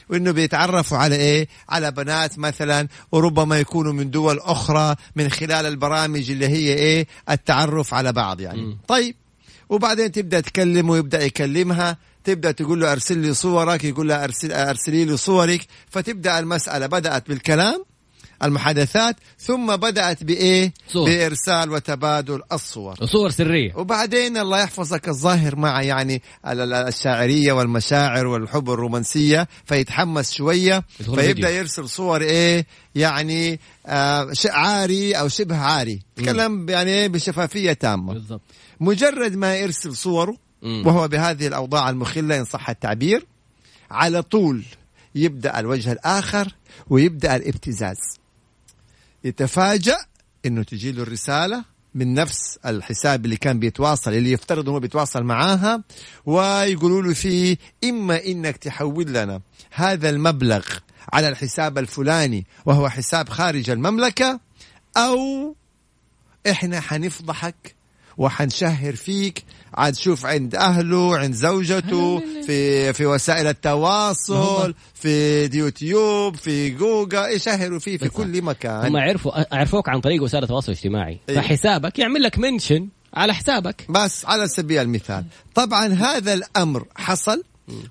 وإنه 0.10 0.32
بيتعرفوا 0.32 0.98
على 0.98 1.16
إيه؟ 1.16 1.48
على 1.70 1.92
بنات 1.92 2.40
مثلا 2.40 2.88
وربما 3.12 3.60
يكونوا 3.60 3.94
من 3.94 4.12
دول 4.12 4.40
أخرى 4.40 4.96
من 5.16 5.30
خلال 5.30 5.66
البرامج 5.66 6.32
اللي 6.32 6.48
هي 6.48 6.74
إيه؟ 6.74 7.08
التعرف 7.30 7.94
على 7.94 8.12
بعض 8.14 8.42
يعني. 8.42 8.62
مم. 8.62 8.78
طيب. 8.88 9.16
وبعدين 9.70 10.12
تبدأ 10.12 10.40
تكلم 10.40 10.90
ويبدأ 10.90 11.24
يكلمها. 11.24 11.98
تبدأ 12.24 12.52
تقول 12.52 12.82
له 12.82 12.92
أرسل 12.92 13.18
لي 13.18 13.34
صورك 13.34 13.84
يقول 13.84 14.08
لها 14.10 14.24
أرسل 14.24 14.52
أرسلي 14.52 15.06
لي 15.06 15.18
صورك. 15.18 15.66
فتبدأ 15.90 16.40
المسألة 16.40 16.88
بدأت 16.88 17.28
بالكلام 17.30 17.84
المحادثات 18.44 19.16
ثم 19.40 19.76
بدأت 19.76 20.24
بإيه؟ 20.24 20.74
صور. 20.88 21.10
بإرسال 21.10 21.72
وتبادل 21.72 22.42
الصور. 22.52 22.96
وصور 23.02 23.30
سرية. 23.30 23.76
وبعدين 23.76 24.38
الله 24.38 24.62
يحفظك 24.62 25.08
الظاهر 25.08 25.56
مع 25.56 25.82
يعني 25.82 26.22
ال- 26.48 26.60
ال- 26.60 26.74
الشاعرية 26.74 27.52
والمشاعر 27.54 28.28
والحب 28.28 28.70
الرومانسية 28.70 29.48
فيتحمس 29.66 30.32
شوية 30.32 30.84
فيبدأ 30.98 31.22
فيديو. 31.22 31.50
يرسل 31.50 31.90
صور 31.90 32.22
إيه؟ 32.22 32.66
يعني 32.96 33.60
آه 33.86 34.34
عاري 34.50 35.14
أو 35.14 35.28
شبه 35.28 35.58
عاري. 35.58 36.00
تكلم 36.16 36.70
يعني 36.70 36.92
إيه؟ 36.92 37.08
بشفافية 37.08 37.74
تامة. 37.74 38.14
بالضبط. 38.14 38.42
مجرد 38.80 39.36
ما 39.36 39.56
يرسل 39.56 39.96
صوره. 39.96 40.43
وهو 40.64 41.08
بهذه 41.08 41.48
الأوضاع 41.48 41.90
المخلة 41.90 42.40
إن 42.40 42.46
صح 42.46 42.70
التعبير. 42.70 43.26
على 43.92 44.22
طول 44.22 44.64
يبدأ 45.16 45.60
الوجه 45.60 45.92
الآخر 45.92 46.56
ويبدأ 46.90 47.36
الابتزاز. 47.36 47.98
يتفاجأ 49.24 49.98
إنه 50.46 50.64
تجي 50.64 50.92
له 50.92 51.04
الرسالة 51.04 51.64
من 51.96 52.14
نفس 52.14 52.60
الحساب 52.66 53.26
اللي 53.26 53.38
كان 53.38 53.60
بيتواصل 53.60 54.14
اللي 54.14 54.32
يفترض 54.32 54.70
إنه 54.70 54.80
بيتواصل 54.80 55.24
معاها 55.24 55.84
ويقولوا 56.26 57.02
له 57.02 57.14
فيه 57.14 57.58
إما 57.84 58.26
إنك 58.26 58.58
تحول 58.58 59.14
لنا 59.14 59.42
هذا 59.72 60.10
المبلغ 60.10 60.66
على 61.14 61.28
الحساب 61.28 61.78
الفلاني 61.78 62.46
وهو 62.66 62.90
حساب 62.90 63.30
خارج 63.30 63.70
المملكة 63.70 64.40
أو 64.98 65.56
إحنا 66.50 66.80
حنفضحك 66.80 67.76
وحنشهر 68.18 68.96
فيك. 68.96 69.44
عاد 69.74 69.96
شوف 69.96 70.26
عند 70.26 70.56
أهله 70.56 71.18
عند 71.18 71.34
زوجته 71.34 72.20
في 72.46 72.94
في 72.94 73.06
وسائل 73.06 73.48
التواصل 73.48 74.74
في 74.94 75.50
يوتيوب 75.58 76.36
في 76.36 76.70
جوجل 76.70 77.32
يشهروا 77.32 77.80
فيه 77.80 77.98
في 77.98 78.10
كل 78.10 78.40
هم 78.40 78.48
مكان 78.48 78.96
عرفوا 78.96 79.56
عرفوك 79.56 79.90
عن 79.90 80.00
طريق 80.02 80.24
وسائل 80.24 80.44
التواصل 80.44 80.72
الاجتماعي. 80.72 81.20
إيه. 81.30 81.36
فحسابك 81.36 82.00
يعمل 82.00 82.24
لك 82.24 82.40
منشن 82.40 82.88
على 83.14 83.34
حسابك. 83.34 83.86
بس 83.90 84.26
على 84.26 84.48
سبيل 84.48 84.82
المثال. 84.82 85.26
طبعا 85.56 85.88
هذا 85.88 86.34
الأمر 86.34 86.86
حصل 86.96 87.44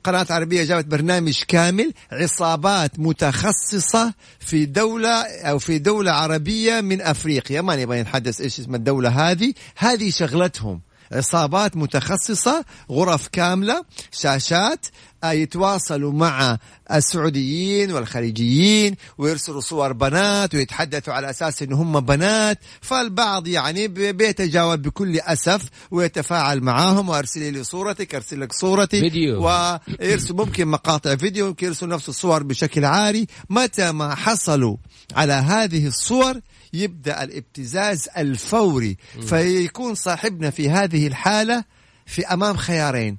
قناة 0.04 0.26
عربية 0.30 0.64
جابت 0.64 0.84
برنامج 0.84 1.42
كامل 1.48 1.92
عصابات 2.12 2.98
متخصصة 2.98 4.14
في 4.40 4.66
دولة 4.66 5.22
أو 5.22 5.58
في 5.58 5.78
دولة 5.78 6.12
عربية 6.12 6.80
من 6.80 7.00
أفريقيا. 7.00 7.60
ما 7.60 7.76
نبغى 7.76 8.02
نتحدث 8.02 8.40
إيش 8.40 8.60
اسم 8.60 8.74
الدولة 8.74 9.30
هذه. 9.30 9.54
هذه 9.76 10.10
شغلتهم. 10.10 10.80
عصابات 11.12 11.76
متخصصة 11.76 12.64
غرف 12.90 13.28
كاملة 13.28 13.84
شاشات 14.12 14.86
آه، 15.24 15.32
يتواصلوا 15.32 16.12
مع 16.12 16.58
السعوديين 16.92 17.92
والخليجيين 17.92 18.96
ويرسلوا 19.18 19.60
صور 19.60 19.92
بنات 19.92 20.54
ويتحدثوا 20.54 21.14
على 21.14 21.30
أساس 21.30 21.62
انه 21.62 21.82
هم 21.82 22.00
بنات. 22.00 22.58
فالبعض 22.80 23.48
يعني 23.48 23.88
بيتجاوب 23.88 24.82
بكل 24.82 25.20
أسف 25.20 25.62
ويتفاعل 25.90 26.60
معاهم. 26.60 27.08
وأرسلي 27.08 27.50
لي 27.50 27.64
صورتك 27.64 28.14
أرسل 28.14 28.40
لك 28.40 28.52
صورتي. 28.52 29.00
فيديو. 29.00 29.46
ويرسل 29.46 30.34
ممكن 30.34 30.68
مقاطع 30.68 31.16
فيديو 31.16 31.46
ممكن 31.46 31.66
يرسل 31.66 31.88
نفس 31.88 32.08
الصور 32.08 32.42
بشكل 32.42 32.84
عاري. 32.84 33.26
متى 33.50 33.92
ما 33.92 34.14
حصلوا 34.14 34.76
على 35.16 35.32
هذه 35.32 35.86
الصور 35.86 36.40
يبدأ 36.72 37.24
الابتزاز 37.24 38.08
الفوري 38.16 38.96
فيكون 39.20 39.94
صاحبنا 39.94 40.50
في 40.50 40.70
هذه 40.70 41.06
الحالة 41.06 41.64
في 42.06 42.26
أمام 42.26 42.56
خيارين. 42.56 43.18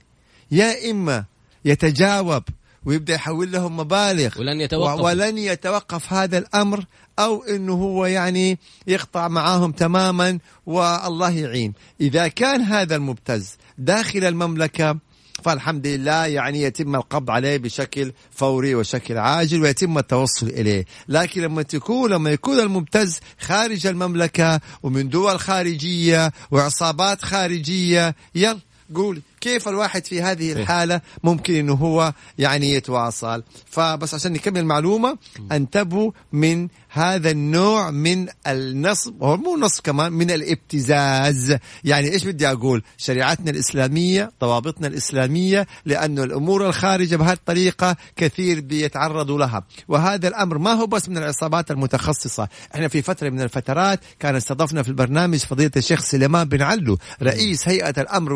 يا 0.51 0.91
إما 0.91 1.25
يتجاوب 1.65 2.43
ويبدأ 2.86 3.13
يحول 3.13 3.51
لهم 3.51 3.77
مبالغ 3.77 4.39
ولن 4.39 4.62
يتوقف. 4.62 5.00
ولن 5.00 5.38
يتوقف 5.38 6.13
هذا 6.13 6.38
الأمر 6.38 6.86
أو 7.19 7.43
إنه 7.43 7.74
هو 7.74 8.05
يعني 8.05 8.60
يقطع 8.88 9.27
معاهم 9.27 9.72
تماما 9.72 10.39
والله 10.65 11.29
يعين. 11.29 11.74
إذا 12.01 12.27
كان 12.27 12.62
هذا 12.62 12.95
المبتز 12.95 13.57
داخل 13.77 14.24
المملكة 14.24 15.00
فالحمد 15.44 15.88
لله 15.88 16.26
يعني 16.26 16.62
يتم 16.62 16.96
القبض 16.96 17.32
عليه 17.32 17.58
بشكل 17.58 18.12
فوري 18.32 18.76
وشكل 18.76 19.18
عاجل 19.18 19.62
ويتم 19.62 19.98
التوصل 19.98 20.48
إليه، 20.48 20.86
لكن 21.08 21.42
لما 21.42 21.62
تكون 21.62 22.12
لما 22.12 22.32
يكون 22.32 22.60
المبتز 22.60 23.20
خارج 23.40 23.88
المملكة 23.88 24.60
ومن 24.84 25.10
دول 25.10 25.40
خارجية 25.40 26.32
وعصابات 26.52 27.22
خارجية 27.22 28.16
يلا 28.36 28.60
قول 28.96 29.22
كيف 29.42 29.68
الواحد 29.68 30.06
في 30.06 30.22
هذه 30.22 30.52
الحالة 30.54 31.02
ممكن 31.24 31.54
إنه 31.56 31.74
هو 31.74 32.14
يعني 32.38 32.74
يتواصل. 32.74 33.44
فبس 33.66 34.14
عشان 34.14 34.34
نكمل 34.34 34.60
المعلومة 34.60 35.18
أنتبهوا 35.52 36.12
من 36.34 36.68
هذا 36.96 37.32
النوع 37.32 37.92
من 37.92 38.28
النصب 38.48 39.24
هو 39.24 39.38
مو 39.38 39.58
نصب 39.58 39.84
كمان 39.84 40.14
من 40.14 40.32
الابتزاز. 40.32 41.58
يعني 41.84 42.12
إيش 42.12 42.26
بدي 42.26 42.52
أقول؟ 42.52 42.84
شريعتنا 42.98 43.52
الإسلامية 43.52 44.32
ضوابطنا 44.42 44.88
الإسلامية 44.88 45.68
لأنه 45.86 46.24
الأمور 46.24 46.68
الخارجة 46.68 47.16
بهذه 47.16 47.34
الطريقة 47.34 47.96
كثير 48.16 48.60
بيتعرضوا 48.62 49.40
لها. 49.40 49.64
وهذا 49.88 50.28
الأمر 50.28 50.58
ما 50.58 50.74
هو 50.74 50.88
بس 50.88 51.10
من 51.10 51.18
العصابات 51.18 51.72
المتخصصة. 51.72 52.48
إحنا 52.76 52.88
في 52.88 53.02
فترة 53.02 53.30
من 53.30 53.42
الفترات 53.42 54.00
كان 54.20 54.36
استضفنا 54.36 54.84
في 54.84 54.90
البرنامج 54.90 55.38
فضيلة 55.38 55.72
الشيخ 55.78 56.02
سليمان 56.02 56.50
بن 56.50 56.62
علو 56.62 56.98
رئيس 57.22 57.68
هيئة 57.68 58.02
الأمر 58.02 58.34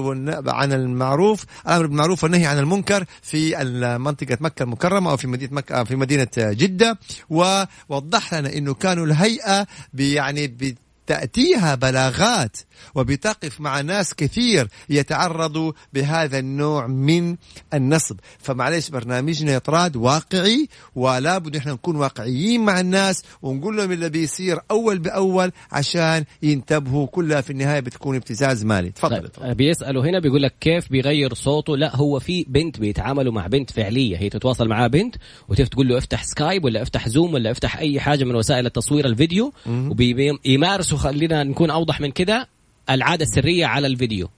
عن 0.47 0.73
المعروف 0.73 1.45
الأمر 1.67 1.85
بالمعروف 1.85 2.23
والنهي 2.23 2.45
عن 2.45 2.59
المنكر 2.59 3.05
في 3.21 3.55
منطقة 3.99 4.37
مكة 4.41 4.63
المكرمة 4.63 5.11
أو 5.11 5.17
في 5.17 5.27
مدينة 5.27 5.53
مكة 5.53 5.83
في 5.83 5.95
مدينة 5.95 6.27
جدة. 6.37 6.99
ووضح 7.29 8.33
لنا 8.33 8.46
إنه 8.47 8.73
كانوا 8.73 9.05
الهيئة 9.05 9.67
بي- 9.93 10.13
يعني 10.13 10.47
تأتيها 11.07 11.75
بلاغات 11.75 12.57
وبتقف 12.95 13.61
مع 13.61 13.81
ناس 13.81 14.13
كثير 14.13 14.67
يتعرضوا 14.89 15.71
بهذا 15.93 16.39
النوع 16.39 16.87
من 16.87 17.35
النصب. 17.73 18.17
فمعليش 18.39 18.89
برنامجنا 18.89 19.53
يطراد 19.53 19.95
واقعي 19.95 20.67
ولا 20.95 21.37
بد 21.37 21.55
إحنا 21.55 21.73
نكون 21.73 21.95
واقعيين 21.95 22.65
مع 22.65 22.79
الناس 22.79 23.23
ونقول 23.41 23.77
لهم 23.77 23.91
اللي 23.91 24.09
بيصير 24.09 24.59
أول 24.71 24.99
بأول 24.99 25.51
عشان 25.71 26.23
ينتبهوا. 26.43 27.07
كلها 27.07 27.41
في 27.41 27.49
النهاية 27.49 27.79
بتكون 27.79 28.15
ابتزاز 28.15 28.65
مالي. 28.65 28.89
تفضل. 28.89 29.27
طيب 29.27 29.57
بيسالوا 29.57 30.05
هنا 30.05 30.19
بيقول 30.19 30.41
لك 30.41 30.55
كيف 30.61 30.89
بيغير 30.89 31.33
صوته؟ 31.33 31.77
لا 31.77 31.95
هو 31.95 32.19
في 32.19 32.45
بنت 32.47 32.79
بيتعاملوا 32.79 33.33
مع 33.33 33.47
بنت 33.47 33.71
فعلية. 33.71 34.17
هي 34.17 34.29
تتواصل 34.29 34.67
معها 34.67 34.87
بنت 34.87 35.15
وتف 35.49 35.67
تقول 35.67 35.87
له 35.87 35.97
افتح 35.97 36.23
سكايب 36.23 36.63
ولا 36.63 36.81
افتح 36.81 37.09
زوم 37.09 37.33
ولا 37.33 37.51
افتح 37.51 37.77
أي 37.77 37.99
حاجة 37.99 38.23
من 38.23 38.35
وسائل 38.35 38.65
التصوير 38.65 39.05
الفيديو 39.05 39.53
وبيمارسوا 39.67 40.96
خلينا 40.97 41.43
نكون 41.43 41.69
أوضح 41.71 42.01
من 42.01 42.11
كده 42.11 42.47
العادة 42.89 43.23
السرية 43.25 43.65
على 43.65 43.87
الفيديو. 43.87 44.29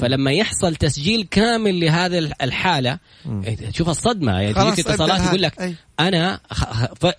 فلما 0.00 0.32
يحصل 0.32 0.76
تسجيل 0.76 1.28
كامل 1.30 1.80
لهذه 1.80 2.30
الحالة 2.42 2.98
إيه، 3.44 3.70
شوف 3.70 3.88
الصدمة. 3.88 4.32
يعني 4.32 4.54
تجيك 4.54 4.86
اتصالات 4.88 5.20
يقول 5.26 5.42
لك. 5.42 5.76
أنا 6.00 6.40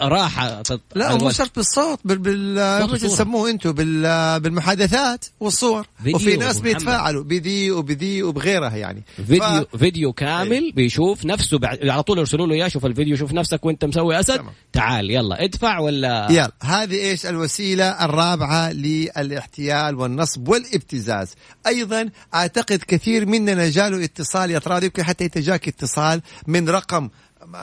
راح 0.01 0.61
لا 0.95 1.15
مو 1.15 1.31
شرط 1.31 1.55
بالصوت 1.55 1.99
بال 2.05 2.17
بال 2.17 2.99
تسموه 2.99 3.49
أنتم 3.49 3.71
بال 3.71 4.39
بالمحادثات 4.39 5.25
والصور. 5.39 5.87
وفي 6.13 6.35
ناس 6.35 6.59
بيتفاعلوا 6.59 7.23
بذي 7.23 7.71
وبذي 7.71 8.23
وبغيرها 8.23 8.75
يعني. 8.75 9.03
فيديو 9.27 9.65
ف... 9.71 9.75
فيديو 9.77 10.13
كامل 10.13 10.53
أي. 10.53 10.71
بيشوف 10.71 11.25
نفسه 11.25 11.59
بعد 11.59 11.87
على 11.87 12.03
طول 12.03 12.17
يرسلوا 12.17 12.47
له 12.47 12.53
إياه 12.53 12.67
شوف 12.67 12.85
الفيديو 12.85 13.15
شوف 13.15 13.33
نفسك 13.33 13.65
وأنت 13.65 13.85
مسوي 13.85 14.19
أسد. 14.19 14.37
تمام. 14.37 14.53
تعال 14.73 15.11
يلا 15.11 15.43
ادفع 15.43 15.79
ولا؟ 15.79 16.27
يلا 16.29 16.51
هذه 16.61 16.95
إيش؟ 16.95 17.25
الوسيلة 17.25 18.05
الرابعة 18.05 18.71
للاحتيال 18.71 19.95
والنصب 19.95 20.47
والابتزاز. 20.47 21.33
أيضا 21.67 22.09
أعتقد 22.33 22.83
كثير 22.87 23.25
مننا 23.25 23.69
جاله 23.69 24.03
اتصال 24.03 24.51
يا 24.51 24.59
ترى 24.59 24.85
يمكن 24.85 25.03
حتى 25.03 25.25
انت 25.25 25.37
جاك 25.37 25.67
اتصال 25.67 26.21
من 26.47 26.69
رقم 26.69 27.09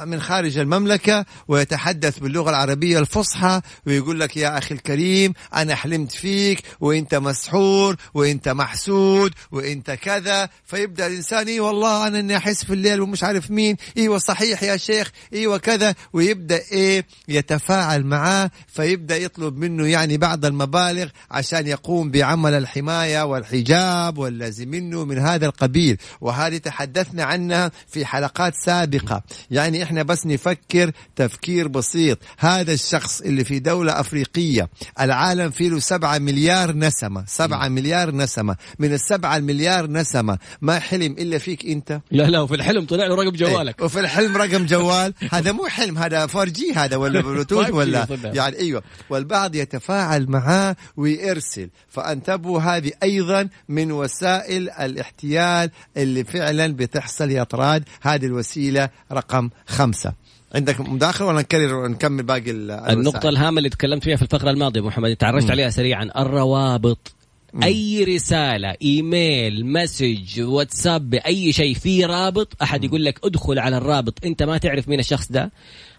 من 0.07 0.21
خارج 0.21 0.59
المملكة 0.59 1.25
ويتحدث 1.49 2.19
باللغة 2.19 2.51
العربية 2.51 2.99
الفصحى 2.99 3.61
ويقول 3.87 4.21
لك 4.21 4.37
يا 4.37 4.59
أخي 4.59 4.75
الكريم 4.75 5.33
أنا 5.55 5.75
حلمت 5.75 6.13
فيك 6.13 6.63
وإنت 6.81 7.15
مسحور 7.15 7.97
وإنت 8.15 8.49
محسود 8.49 9.33
وإنت 9.53 9.91
كذا. 9.91 10.49
فيبدأ 10.65 11.07
الإنسان 11.07 11.47
إيه 11.47 11.61
والله 11.61 12.07
أنا 12.07 12.21
إني 12.21 12.37
أحس 12.37 12.65
في 12.65 12.75
الليل 12.75 13.01
ومش 13.01 13.25
عارف 13.25 13.51
مين. 13.51 13.77
إيوه 13.97 14.19
صحيح 14.19 14.63
يا 14.63 14.77
شيخ 14.77 15.11
إيوه 15.33 15.59
كذا 15.59 15.95
ويبدأ 16.13 16.61
إيه؟ 16.73 17.07
يتفاعل 17.29 18.05
معاه. 18.05 18.51
فيبدأ 18.67 19.17
يطلب 19.17 19.57
منه 19.57 19.87
يعني 19.87 20.17
بعض 20.17 20.45
المبالغ 20.45 21.09
عشان 21.31 21.67
يقوم 21.67 22.11
بعمل 22.11 22.55
الحماية 22.55 23.23
والحجاب 23.23 24.19
واللازم 24.19 24.69
منه 24.69 25.05
من 25.05 25.19
هذا 25.19 25.47
القبيل. 25.47 25.97
وهذه 26.21 26.57
تحدثنا 26.57 27.25
عنها 27.25 27.71
في 27.89 28.07
حلقات 28.07 28.55
سابقة. 28.65 29.23
يعني 29.51 29.74
يعني 29.75 29.85
إحنا 29.85 30.03
بس 30.03 30.27
نفكر 30.27 30.91
تفكير 31.17 31.69
بسيط. 31.69 32.19
هذا 32.39 32.73
الشخص 32.73 33.21
اللي 33.21 33.45
في 33.45 33.59
دولة 33.59 34.01
أفريقية 34.01 34.69
العالم 35.01 35.51
فيه 35.51 35.69
له 35.69 35.79
سبعة 35.79 36.19
مليار 36.19 36.77
نسمة 36.77 37.25
سبعة 37.27 37.69
مليار 37.69 38.15
نسمة. 38.15 38.57
من 38.79 38.93
السبعة 38.93 39.37
المليار 39.37 39.91
نسمة 39.91 40.39
ما 40.61 40.79
حلم 40.79 41.13
إلا 41.13 41.39
فيك 41.39 41.67
أنت. 41.67 42.01
لا 42.11 42.23
لا 42.23 42.41
وفي 42.41 42.55
الحلم 42.55 42.85
طلع 42.87 43.07
له 43.07 43.15
رقم 43.15 43.31
جوالك. 43.31 43.79
إيه 43.79 43.85
وفي 43.85 44.01
الحلم 44.01 44.37
رقم 44.37 44.67
جوال. 44.67 45.15
هذا 45.33 45.53
مو 45.53 45.67
حلم 45.67 45.99
هذا 45.99 46.23
4G 46.23 46.73
هذا 46.73 46.97
ولا 46.97 47.21
بلوتوث 47.27 47.71
ولا 47.71 48.07
يعني 48.25 48.59
أيوه. 48.59 48.83
والبعض 49.11 49.55
يتفاعل 49.55 50.31
معاه 50.31 50.77
ويرسل. 50.97 51.71
فأنتبهوا 51.89 52.61
هذه 52.61 52.93
أيضا 53.03 53.49
من 53.69 53.93
وسائل 53.93 54.71
الاحتيال 54.71 55.71
اللي 55.97 56.25
فعلا 56.25 56.73
بتحصل 56.77 57.31
يا 57.31 57.45
طراد. 57.45 57.85
هذه 58.03 58.27
الوسيلة 58.27 58.89
رقم 59.13 59.51
خمسة. 59.67 60.13
عندك 60.55 60.81
مداخلة 60.81 61.29
ولا 61.29 61.41
نكرر 61.41 61.75
ونكمل 61.75 62.23
باقي 62.23 62.51
النقطة 62.51 63.29
الهامة 63.29 63.59
اللي 63.59 63.69
تكلمت 63.69 64.05
فيها 64.05 64.17
في 64.17 64.23
الفقرة 64.23 64.51
الماضية 64.51 64.81
محمد 64.81 65.17
تعرجت 65.17 65.51
عليها 65.51 65.71
سريعا. 65.71 66.11
الروابط. 66.17 67.15
مم. 67.55 67.63
أي 67.63 68.05
رسالة 68.05 68.75
إيميل 68.83 69.67
مسج 69.67 70.41
واتساب 70.41 71.11
بأي 71.11 71.53
شيء 71.53 71.75
في 71.75 72.05
رابط؟ 72.05 72.53
أحد 72.63 72.85
يقول 72.85 73.05
لك 73.05 73.21
ادخل 73.25 73.59
على 73.59 73.77
الرابط. 73.77 74.25
أنت 74.25 74.43
ما 74.43 74.59
تعرف 74.59 74.89
مين 74.89 75.01
الشخص 75.01 75.33
ده. 75.33 75.51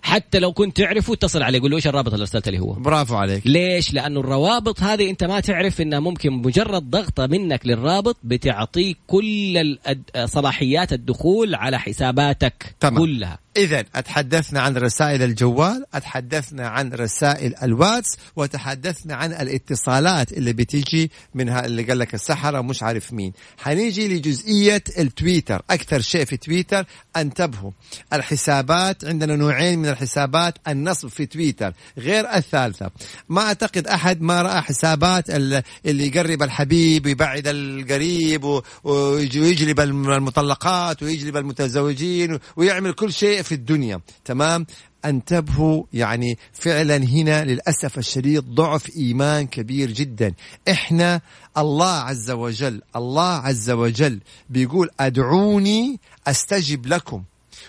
حتى 0.02 0.40
لو 0.40 0.54
كنت 0.54 0.78
تعرفه 0.78 1.14
اتصل 1.14 1.44
عليه 1.44 1.62
قول 1.62 1.72
له 1.72 1.78
إيش 1.78 1.88
الرابط 1.88 2.14
اللي 2.14 2.22
ارسلت 2.24 2.50
لي 2.50 2.60
هو؟ 2.60 2.74
برافو 2.74 3.16
عليك. 3.16 3.48
ليش؟ 3.48 3.94
لأنه 3.94 4.20
الروابط 4.20 4.84
هذه 4.84 5.10
أنت 5.10 5.24
ما 5.24 5.40
تعرف 5.40 5.82
إنها 5.82 6.00
ممكن 6.00 6.32
مجرد 6.34 6.90
ضغطة 6.90 7.28
منك 7.28 7.66
للرابط 7.66 8.18
بتعطيك 8.24 8.98
كل 9.08 9.78
صلاحيات 10.26 10.94
الدخول 10.94 11.56
على 11.56 11.80
حساباتك 11.80 12.76
تمام. 12.80 12.98
كلها. 12.98 13.45
إذا 13.58 13.84
أتحدثنا 13.96 14.62
عن 14.62 14.78
رسائل 14.78 15.24
الجوال 15.24 15.86
أتحدثنا 15.94 16.68
عن 16.68 16.94
رسائل 16.94 17.56
الواتس 17.64 18.18
وتحدثنا 18.36 19.16
عن 19.16 19.32
الاتصالات 19.34 20.34
اللي 20.34 20.54
بتيجي 20.54 21.12
منها 21.36 21.66
اللي 21.66 21.84
قال 21.84 22.00
لك 22.00 22.14
السحرة 22.14 22.62
مش 22.62 22.84
عارف 22.84 23.14
مين. 23.14 23.34
حنيجي 23.58 24.08
لجزئية 24.08 24.84
التويتر 24.98 25.62
أكثر 25.70 26.02
شيء 26.02 26.26
في 26.26 26.38
تويتر 26.38 26.86
انتبهوا. 27.18 27.72
الحسابات 28.14 29.06
عندنا 29.06 29.36
نوعين 29.36 29.80
من 29.80 29.90
الحسابات 29.90 30.58
النصب 30.68 31.08
في 31.08 31.26
تويتر 31.26 31.74
غير 31.98 32.34
الثالثة. 32.36 32.92
ما 33.30 33.42
أعتقد 33.42 33.88
أحد 33.88 34.22
ما 34.22 34.42
رأى 34.42 34.62
حسابات 34.62 35.30
اللي 35.30 35.64
يقرب 35.86 36.44
الحبيب 36.44 37.06
ويبعد 37.06 37.44
القريب 37.48 38.62
ويجلب 38.84 39.80
المطلقات 39.80 41.04
ويجلب 41.04 41.38
المتزوجين 41.38 42.40
ويعمل 42.56 42.94
كل 42.94 43.14
شيء 43.14 43.45
في 43.46 43.56
الدنيا. 43.56 44.02
تمام؟ 44.26 44.66
انتبهوا 45.06 45.84
يعني 45.94 46.38
فعلا 46.54 46.98
هنا 46.98 47.44
للأسف 47.44 47.98
الشديد 47.98 48.44
ضعف 48.44 48.96
إيمان 48.96 49.48
كبير 49.48 49.92
جدا. 49.92 50.34
إحنا 50.70 51.22
الله 51.58 51.94
عز 51.94 52.32
وجل 52.32 52.82
الله 52.96 53.34
عز 53.34 53.70
وجل 53.70 54.20
بيقول 54.50 54.90
أدعوني 55.00 56.00
أستجب 56.28 56.86
لكم. 56.88 57.24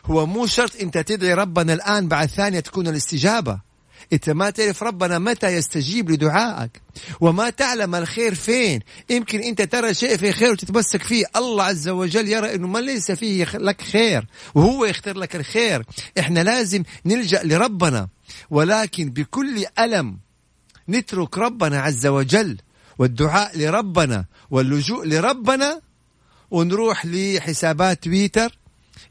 هو 0.07 0.27
مو 0.27 0.47
شرط 0.47 0.77
أنت 0.81 0.99
تدعي 0.99 1.35
ربنا 1.35 1.73
الآن 1.73 2.09
بعد 2.09 2.29
ثانية 2.29 2.61
تكون 2.61 2.89
الاستجابة. 2.89 3.65
إنت 4.13 4.31
ما 4.31 4.51
تعرف 4.51 4.83
ربنا 4.83 5.19
متى 5.19 5.47
يستجيب 5.47 6.11
لدعائك 6.11 6.83
وما 7.21 7.51
تعلم 7.51 7.95
الخير 7.95 8.35
فين. 8.35 8.81
يمكن 9.11 9.41
أنت 9.41 9.63
ترى 9.63 9.95
شيء 9.95 10.17
في 10.17 10.33
خير 10.33 10.53
وتتمسك 10.53 11.03
فيه. 11.03 11.25
الله 11.37 11.65
عز 11.65 11.89
وجل 11.89 12.29
يرى 12.29 12.55
إنه 12.55 12.69
ما 12.69 12.79
ليس 12.79 13.13
فيه 13.13 13.45
لك 13.55 13.83
خير 13.83 14.27
وهو 14.55 14.85
يختار 14.85 15.19
لك 15.19 15.37
الخير. 15.37 15.85
إحنا 16.19 16.41
لازم 16.41 16.83
نلجأ 17.05 17.43
لربنا 17.45 18.09
ولكن 18.51 19.11
بكل 19.11 19.65
ألم 19.79 20.19
نترك 20.89 21.39
ربنا 21.39 21.81
عز 21.81 22.07
وجل 22.07 22.57
والدعاء 22.99 23.59
لربنا 23.59 24.25
واللجوء 24.51 25.07
لربنا 25.07 25.81
ونروح 26.51 27.07
لحسابات 27.07 28.05
تويتر. 28.05 28.59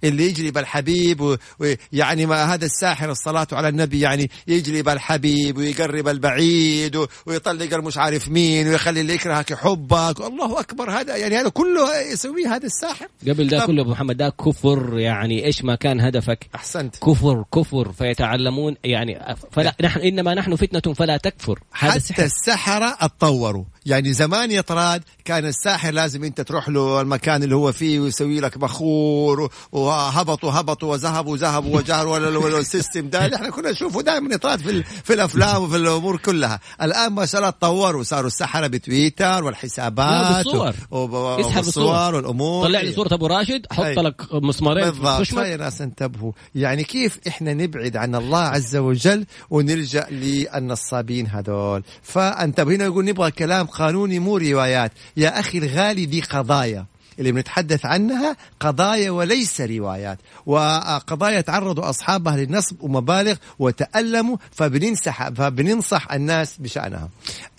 اللي 0.04 0.28
يجلب 0.28 0.58
الحبيب 0.58 1.38
ويعني 1.60 2.26
ما 2.26 2.54
هذا 2.54 2.66
الساحر 2.66 3.12
الصلاة 3.12 3.48
على 3.52 3.70
النبي 3.70 4.00
يعني 4.00 4.30
يجلب 4.48 4.90
الحبيب 4.90 5.58
ويقرب 5.58 6.08
البعيد 6.08 7.08
ويطلق 7.26 7.74
المش 7.74 7.98
عارف 7.98 8.30
مين 8.30 8.68
ويخلي 8.68 9.02
اللي 9.02 9.14
يكرهك 9.14 9.52
يحبك 9.52 10.22
الله 10.22 10.60
أكبر. 10.60 10.92
هذا 10.92 11.16
يعني 11.16 11.38
هذا 11.38 11.50
كله 11.50 12.02
يسويه 12.02 12.56
هذا 12.56 12.66
الساحر. 12.66 13.08
قبل 13.28 13.48
ده 13.48 13.66
كله 13.66 13.84
محمد 13.84 14.18
ده 14.18 14.30
كفر 14.30 15.00
يعني 15.00 15.46
إيش 15.46 15.64
ما 15.64 15.76
كان 15.76 16.02
هدفك؟ 16.02 16.48
أحسنت. 16.56 16.96
كفر 16.96 17.44
كفر. 17.54 17.92
فيتعلمون 17.92 18.76
يعني 18.84 19.36
فلا 19.52 19.76
نحن 19.82 20.00
إنما 20.00 20.34
نحن 20.34 20.56
فتنة 20.56 20.94
فلا 20.94 21.18
تكفر. 21.18 21.60
حتى 21.72 22.26
السحرة 22.26 22.98
اتطوروا 23.00 23.64
يعني 23.86 24.14
زمان 24.14 24.52
يا 24.52 24.62
طراد 24.62 25.04
كان 25.26 25.46
الساحر 25.46 25.92
لازم 25.92 26.24
انت 26.24 26.42
تروح 26.42 26.70
له 26.70 27.02
المكان 27.02 27.44
اللي 27.44 27.56
هو 27.56 27.72
فيه 27.72 28.00
ويسوي 28.00 28.40
لك 28.40 28.58
بخور 28.58 29.50
وهبطوا 29.72 30.52
هبطوا 30.52 30.92
وذهبوا 30.92 31.38
ذهبوا 31.38 31.78
وجهروا 31.78 32.60
السيستم 32.60 33.10
ده 33.10 33.26
اللي 33.26 33.36
إحنا 33.36 33.50
كنا 33.50 33.72
نشوفه 33.72 34.02
دائما 34.02 34.32
يا 34.32 34.38
طراد 34.38 34.60
في, 34.60 34.84
في 34.84 35.14
الأفلام 35.14 35.64
وفي 35.64 35.76
الأمور 35.76 36.18
كلها. 36.18 36.60
الآن 36.82 37.14
ما 37.14 37.26
شاء 37.26 37.42
الله 37.42 37.50
تطوروا. 37.50 38.04
صاروا 38.04 38.28
السحره 38.28 38.68
بتويتر 38.68 39.44
والحسابات 39.44 40.46
والصور 40.92 42.16
والأمور. 42.16 42.68
طلع 42.68 42.82
لي 42.82 42.94
صورة 42.94 43.14
أبو 43.14 43.28
راشد 43.28 43.66
حط 43.72 43.86
لك 43.86 44.22
مسمارين 44.34 44.86
بالضبط. 44.86 45.34
يا 45.34 45.58
ناس 45.58 45.82
انتبهوا. 45.82 46.32
يعني 46.56 46.84
كيف 46.84 47.20
إحنا 47.28 47.54
نبعد 47.54 47.98
عن 47.98 48.16
الله 48.16 48.40
عز 48.40 48.76
وجل 48.76 49.26
ونلجأ 49.50 50.08
للنصابين 50.12 51.28
هذول؟ 51.28 51.84
فانتبهوا 52.04 52.76
هنا 52.76 52.86
يقول 52.86 53.06
نبغى 53.06 53.32
كلام 53.32 53.68
قانوني 53.78 54.20
مو 54.20 54.38
روايات. 54.38 54.92
يا 55.18 55.40
أخي 55.40 55.58
الغالي 55.58 56.06
دي 56.06 56.22
قضايا. 56.22 56.86
اللي 57.20 57.32
بنتحدث 57.32 57.86
عنها 57.86 58.38
قضايا 58.60 59.12
وليس 59.12 59.62
روايات. 59.62 60.20
وقضايا 60.46 61.42
تعرضوا 61.42 61.90
أصحابها 61.90 62.38
للنصب 62.38 62.82
ومبالغ 62.82 63.36
وتألموا 63.60 64.38
فبننصح 64.52 65.30
فبننصح 65.30 66.12
الناس 66.12 66.58
بشأنها. 66.60 67.10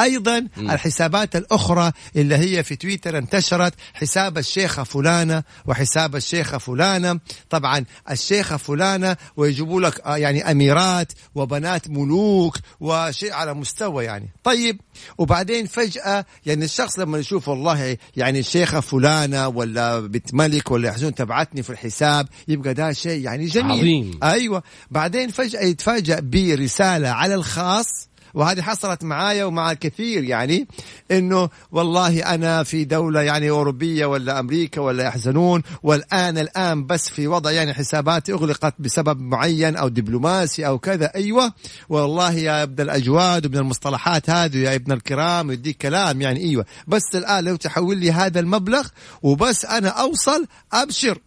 أيضا 0.00 0.40
م. 0.40 0.70
الحسابات 0.70 1.36
الأخرى 1.36 1.92
اللي 2.16 2.36
هي 2.36 2.62
في 2.62 2.76
تويتر 2.76 3.18
انتشرت 3.18 3.74
حساب 3.94 4.38
الشيخة 4.38 4.82
فلانة 4.82 5.42
وحساب 5.66 6.16
الشيخة 6.16 6.58
فلانة. 6.58 7.20
طبعا 7.50 7.84
الشيخة 8.10 8.56
فلانة 8.56 9.16
ويجيبوا 9.36 9.80
لك 9.80 10.00
آه، 10.00 10.16
يعني 10.16 10.50
أميرات 10.50 11.12
وبنات 11.34 11.90
ملوك 11.90 12.56
وشيء 12.80 13.32
على 13.32 13.54
مستوى 13.54 14.04
يعني. 14.04 14.28
طيب 14.44 14.80
وبعدين 15.18 15.66
فجأة 15.66 16.24
يعني 16.46 16.64
الشخص 16.64 16.98
لما 16.98 17.18
يشوف 17.18 17.48
والله 17.48 17.96
يعني 18.16 18.38
الشيخة 18.38 18.80
فلانة 18.80 19.45
ولا 19.48 20.00
بنت 20.00 20.34
ملك 20.34 20.70
ولا 20.70 20.88
يحزون 20.88 21.14
تبعتني 21.14 21.62
في 21.62 21.70
الحساب 21.70 22.26
يبقى 22.48 22.74
ده 22.74 22.92
شيء 22.92 23.24
يعني 23.24 23.46
جميل 23.46 23.78
عظيم. 23.78 24.18
أيوة 24.22 24.62
بعدين 24.90 25.28
فجأة 25.28 25.60
يتفاجأ 25.62 26.20
برسالة 26.20 27.08
على 27.08 27.34
الخاص 27.34 28.08
وهذه 28.36 28.62
حصلت 28.62 29.04
معايا 29.04 29.44
ومع 29.44 29.72
الكثير 29.72 30.24
يعني 30.24 30.68
إنه 31.10 31.48
والله 31.72 32.34
أنا 32.34 32.62
في 32.62 32.84
دولة 32.84 33.22
يعني 33.22 33.50
أوروبية 33.50 34.06
ولا 34.06 34.40
أمريكا 34.40 34.80
ولا 34.80 35.04
يحزنون 35.04 35.62
والآن 35.82 36.38
الآن 36.38 36.86
بس 36.86 37.08
في 37.08 37.26
وضع 37.28 37.50
يعني 37.50 37.74
حساباتي 37.74 38.32
أغلقت 38.32 38.74
بسبب 38.78 39.20
معين 39.20 39.76
أو 39.76 39.88
دبلوماسي 39.88 40.66
أو 40.66 40.78
كذا. 40.78 41.14
أيوه 41.14 41.52
والله 41.88 42.32
يا 42.32 42.62
ابن 42.62 42.82
الأجواد 42.82 43.46
وابن 43.46 43.58
المصطلحات 43.58 44.30
هذه 44.30 44.56
يا 44.56 44.74
ابن 44.74 44.92
الكرام 44.92 45.50
يديك 45.50 45.76
كلام 45.76 46.20
يعني. 46.20 46.40
أيوه 46.40 46.66
بس 46.86 47.02
الآن 47.14 47.44
لو 47.44 47.56
تحول 47.56 47.96
لي 47.98 48.12
هذا 48.12 48.40
المبلغ 48.40 48.88
وبس 49.22 49.64
أنا 49.64 49.88
أوصل 49.88 50.46
أبشر 50.72 51.18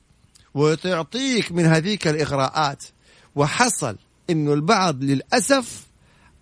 وتعطيك 0.53 1.51
من 1.51 1.65
هذيك 1.65 2.07
الإغراءات. 2.07 2.83
وحصل 3.35 3.97
إنه 4.29 4.53
البعض 4.53 5.03
للأسف 5.03 5.88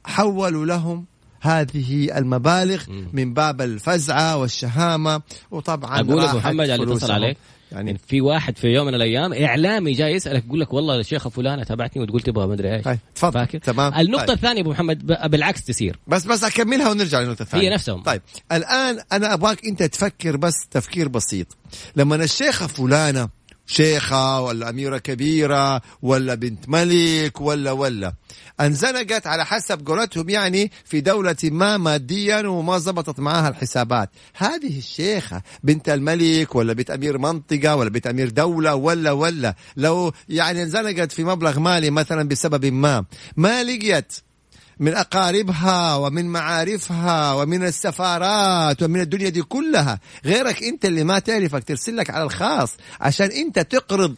حولوا 0.07 0.65
لهم 0.65 1.05
هذه 1.41 2.17
المبالغ 2.17 2.83
من 3.13 3.33
باب 3.33 3.61
الفزعة 3.61 4.37
والشهامة. 4.37 5.21
وطبعا 5.51 6.01
أقول 6.01 6.23
لك 6.23 6.35
محمد 6.35 6.69
اللي 6.69 6.93
اتصل 6.93 7.11
عليك. 7.11 7.37
يعني 7.71 7.97
في 8.07 8.21
واحد 8.21 8.57
في 8.57 8.67
يوم 8.67 8.87
من 8.87 8.95
الأيام 8.95 9.33
إعلامي 9.33 9.91
جاي 9.91 10.13
يسألك 10.13 10.45
يقول 10.45 10.59
لك 10.59 10.73
والله 10.73 10.99
الشيخه 10.99 11.29
فلانة 11.29 11.63
تابعتني 11.63 12.03
وتقول 12.03 12.21
تبغى 12.21 12.47
ما 12.47 12.53
أدري 12.53 12.75
إيش. 12.75 12.83
طيب 12.83 12.99
تفضل. 13.15 13.33
فاكر؟ 13.33 13.57
تمام. 13.57 13.93
النقطة 13.93 14.25
طيب. 14.25 14.35
الثانية 14.35 14.61
أبو 14.61 14.69
محمد 14.69 15.05
بالعكس 15.05 15.63
تصير 15.63 15.99
بس 16.07 16.25
بس 16.25 16.43
أكملها 16.43 16.91
ونرجع 16.91 17.19
للنقطة 17.19 17.41
الثانية. 17.41 17.69
هي 17.69 17.73
نفسهم. 17.73 18.03
طيب 18.03 18.21
الآن 18.51 18.99
أنا 19.11 19.33
أبغاك 19.33 19.65
أنت 19.65 19.83
تفكر 19.83 20.37
بس 20.37 20.67
تفكير 20.71 21.07
بسيط. 21.07 21.47
لما 21.95 22.15
الشيخه 22.15 22.67
فلانة 22.67 23.29
شيخة 23.67 24.41
ولا 24.41 24.69
أميرة 24.69 24.97
كبيرة 24.97 25.81
ولا 26.01 26.35
بنت 26.35 26.69
ملك 26.69 27.41
ولا 27.41 27.71
ولا. 27.71 28.13
انزنقت 28.61 29.27
على 29.27 29.45
حسب 29.45 29.87
قولتهم 29.87 30.29
يعني 30.29 30.71
في 30.85 31.01
دولة 31.01 31.35
ما 31.43 31.77
ماديا 31.77 32.47
وما 32.47 32.77
زبطت 32.77 33.19
معها 33.19 33.49
الحسابات. 33.49 34.09
هذه 34.35 34.77
الشيخة 34.77 35.41
بنت 35.63 35.89
الملك 35.89 36.55
ولا 36.55 36.73
بنت 36.73 36.91
أمير 36.91 37.17
منطقة 37.17 37.75
ولا 37.75 37.89
بنت 37.89 38.07
أمير 38.07 38.29
دولة 38.29 38.75
ولا 38.75 39.11
ولا. 39.11 39.55
لو 39.77 40.11
يعني 40.29 40.63
انزنقت 40.63 41.11
في 41.11 41.23
مبلغ 41.23 41.59
مالي 41.59 41.89
مثلا 41.89 42.27
بسبب 42.27 42.65
ما 42.65 43.05
ما 43.37 43.63
لقيت 43.63 44.13
من 44.79 44.93
أقاربها 44.93 45.95
ومن 45.95 46.25
معارفها 46.25 47.33
ومن 47.33 47.63
السفارات 47.63 48.83
ومن 48.83 49.01
الدنيا 49.01 49.29
دي 49.29 49.41
كلها. 49.41 49.99
غيرك 50.25 50.63
أنت 50.63 50.85
اللي 50.85 51.03
ما 51.03 51.19
تعرفك 51.19 51.63
ترسل 51.63 51.97
لك 51.97 52.09
على 52.09 52.23
الخاص 52.23 52.73
عشان 53.01 53.31
أنت 53.31 53.59
تقرض 53.59 54.15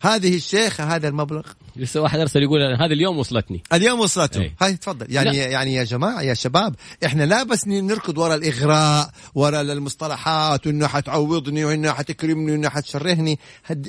هذه 0.00 0.36
الشيخة 0.36 0.84
هذا 0.84 1.08
المبلغ. 1.08 1.42
لسه 1.78 2.00
واحد 2.00 2.18
أرسل 2.18 2.42
يقول 2.42 2.60
هذا 2.80 2.92
اليوم 2.92 3.18
وصلتني. 3.18 3.62
اليوم 3.72 4.00
وصلته 4.00 4.40
إيه. 4.40 4.54
هاي 4.62 4.76
تفضل. 4.76 5.06
يعني 5.08 5.30
لا. 5.30 5.46
يعني 5.46 5.74
يا 5.74 5.84
جماعة 5.84 6.22
يا 6.22 6.34
شباب 6.34 6.74
إحنا 7.04 7.22
لا 7.22 7.42
بس 7.42 7.68
نركض 7.68 8.18
ورا 8.18 8.34
الإغراء 8.34 9.10
ورا 9.34 9.60
المصطلحات 9.60 10.66
وإنه 10.66 10.86
حتعوضني 10.86 11.64
وإنه 11.64 11.92
حتكرمني 11.92 12.52
وإنه 12.52 12.68
حتشرهني. 12.68 13.38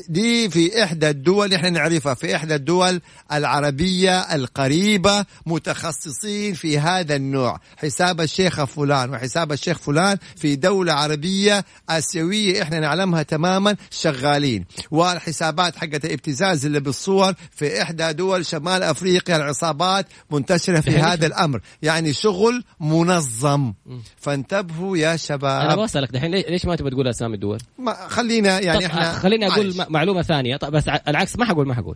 دي 0.09 0.49
في 0.49 0.83
إحدى 0.83 1.09
الدول 1.09 1.53
إحنا 1.53 1.69
نعرفها 1.69 2.13
في 2.13 2.35
إحدى 2.35 2.55
الدول 2.55 3.01
العربية 3.31 4.19
القريبة 4.19 5.25
متخصصين 5.45 6.53
في 6.53 6.79
هذا 6.79 7.15
النوع. 7.15 7.59
حساب 7.77 8.21
الشيخ 8.21 8.63
فلان 8.63 9.09
وحساب 9.09 9.51
الشيخ 9.51 9.77
فلان 9.77 10.17
في 10.35 10.55
دولة 10.55 10.93
عربية 10.93 11.65
آسيوية 11.89 12.61
إحنا 12.61 12.79
نعلمها 12.79 13.23
تماما 13.23 13.75
شغالين. 13.91 14.65
والحسابات 14.91 15.75
حقت 15.75 16.05
الابتزاز 16.05 16.65
اللي 16.65 16.79
بالصور 16.79 17.33
في 17.51 17.76
إحدى 17.81 18.13
دول 18.13 18.45
شمال 18.45 18.83
أفريقيا 18.83 19.35
العصابات 19.35 20.05
منتشرة 20.31 20.79
في 20.79 20.91
هذا 20.91 21.27
الأمر. 21.27 21.61
يعني 21.81 22.13
شغل 22.13 22.63
منظم. 22.79 23.73
فانتبهوا 24.17 24.97
يا 24.97 25.15
شباب. 25.15 25.61
أنا 25.61 25.75
بسألك 25.75 26.11
دحين 26.11 26.31
ليش 26.31 26.65
ما 26.65 26.75
تبغى 26.75 26.91
تقول 26.91 27.07
أسامي 27.07 27.35
الدول؟ 27.35 27.59
ما 27.79 27.93
خلينا 28.07 28.59
يعني 28.59 28.85
إحنا 28.85 29.11
خليني 29.11 29.47
أقول 29.47 29.65
عايش. 29.65 29.89
معلومة 29.89 30.21
ثانية. 30.21 30.57
طب 30.57 30.71
بس 30.71 30.87
العكس 30.87 31.37
ما 31.37 31.45
حقول 31.45 31.67
ما 31.67 31.73
حقول. 31.73 31.95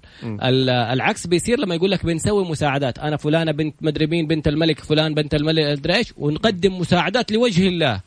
العكس 0.94 1.28
بيصير 1.28 1.60
لما 1.60 1.76
يقول 1.76 1.92
لك 1.92 2.06
بنسوي 2.06 2.50
مساعدات. 2.50 3.00
أنا 3.00 3.18
فلانة 3.18 3.52
بنت 3.52 3.76
مدري 3.82 4.08
مين 4.08 4.28
بنت 4.28 4.48
الملك 4.48 4.80
فلان 4.80 5.14
بنت 5.14 5.36
الملك 5.36 5.90
إيش 5.90 6.14
ونقدم 6.18 6.78
مساعدات 6.78 7.32
لوجه 7.32 7.68
الله. 7.68 8.02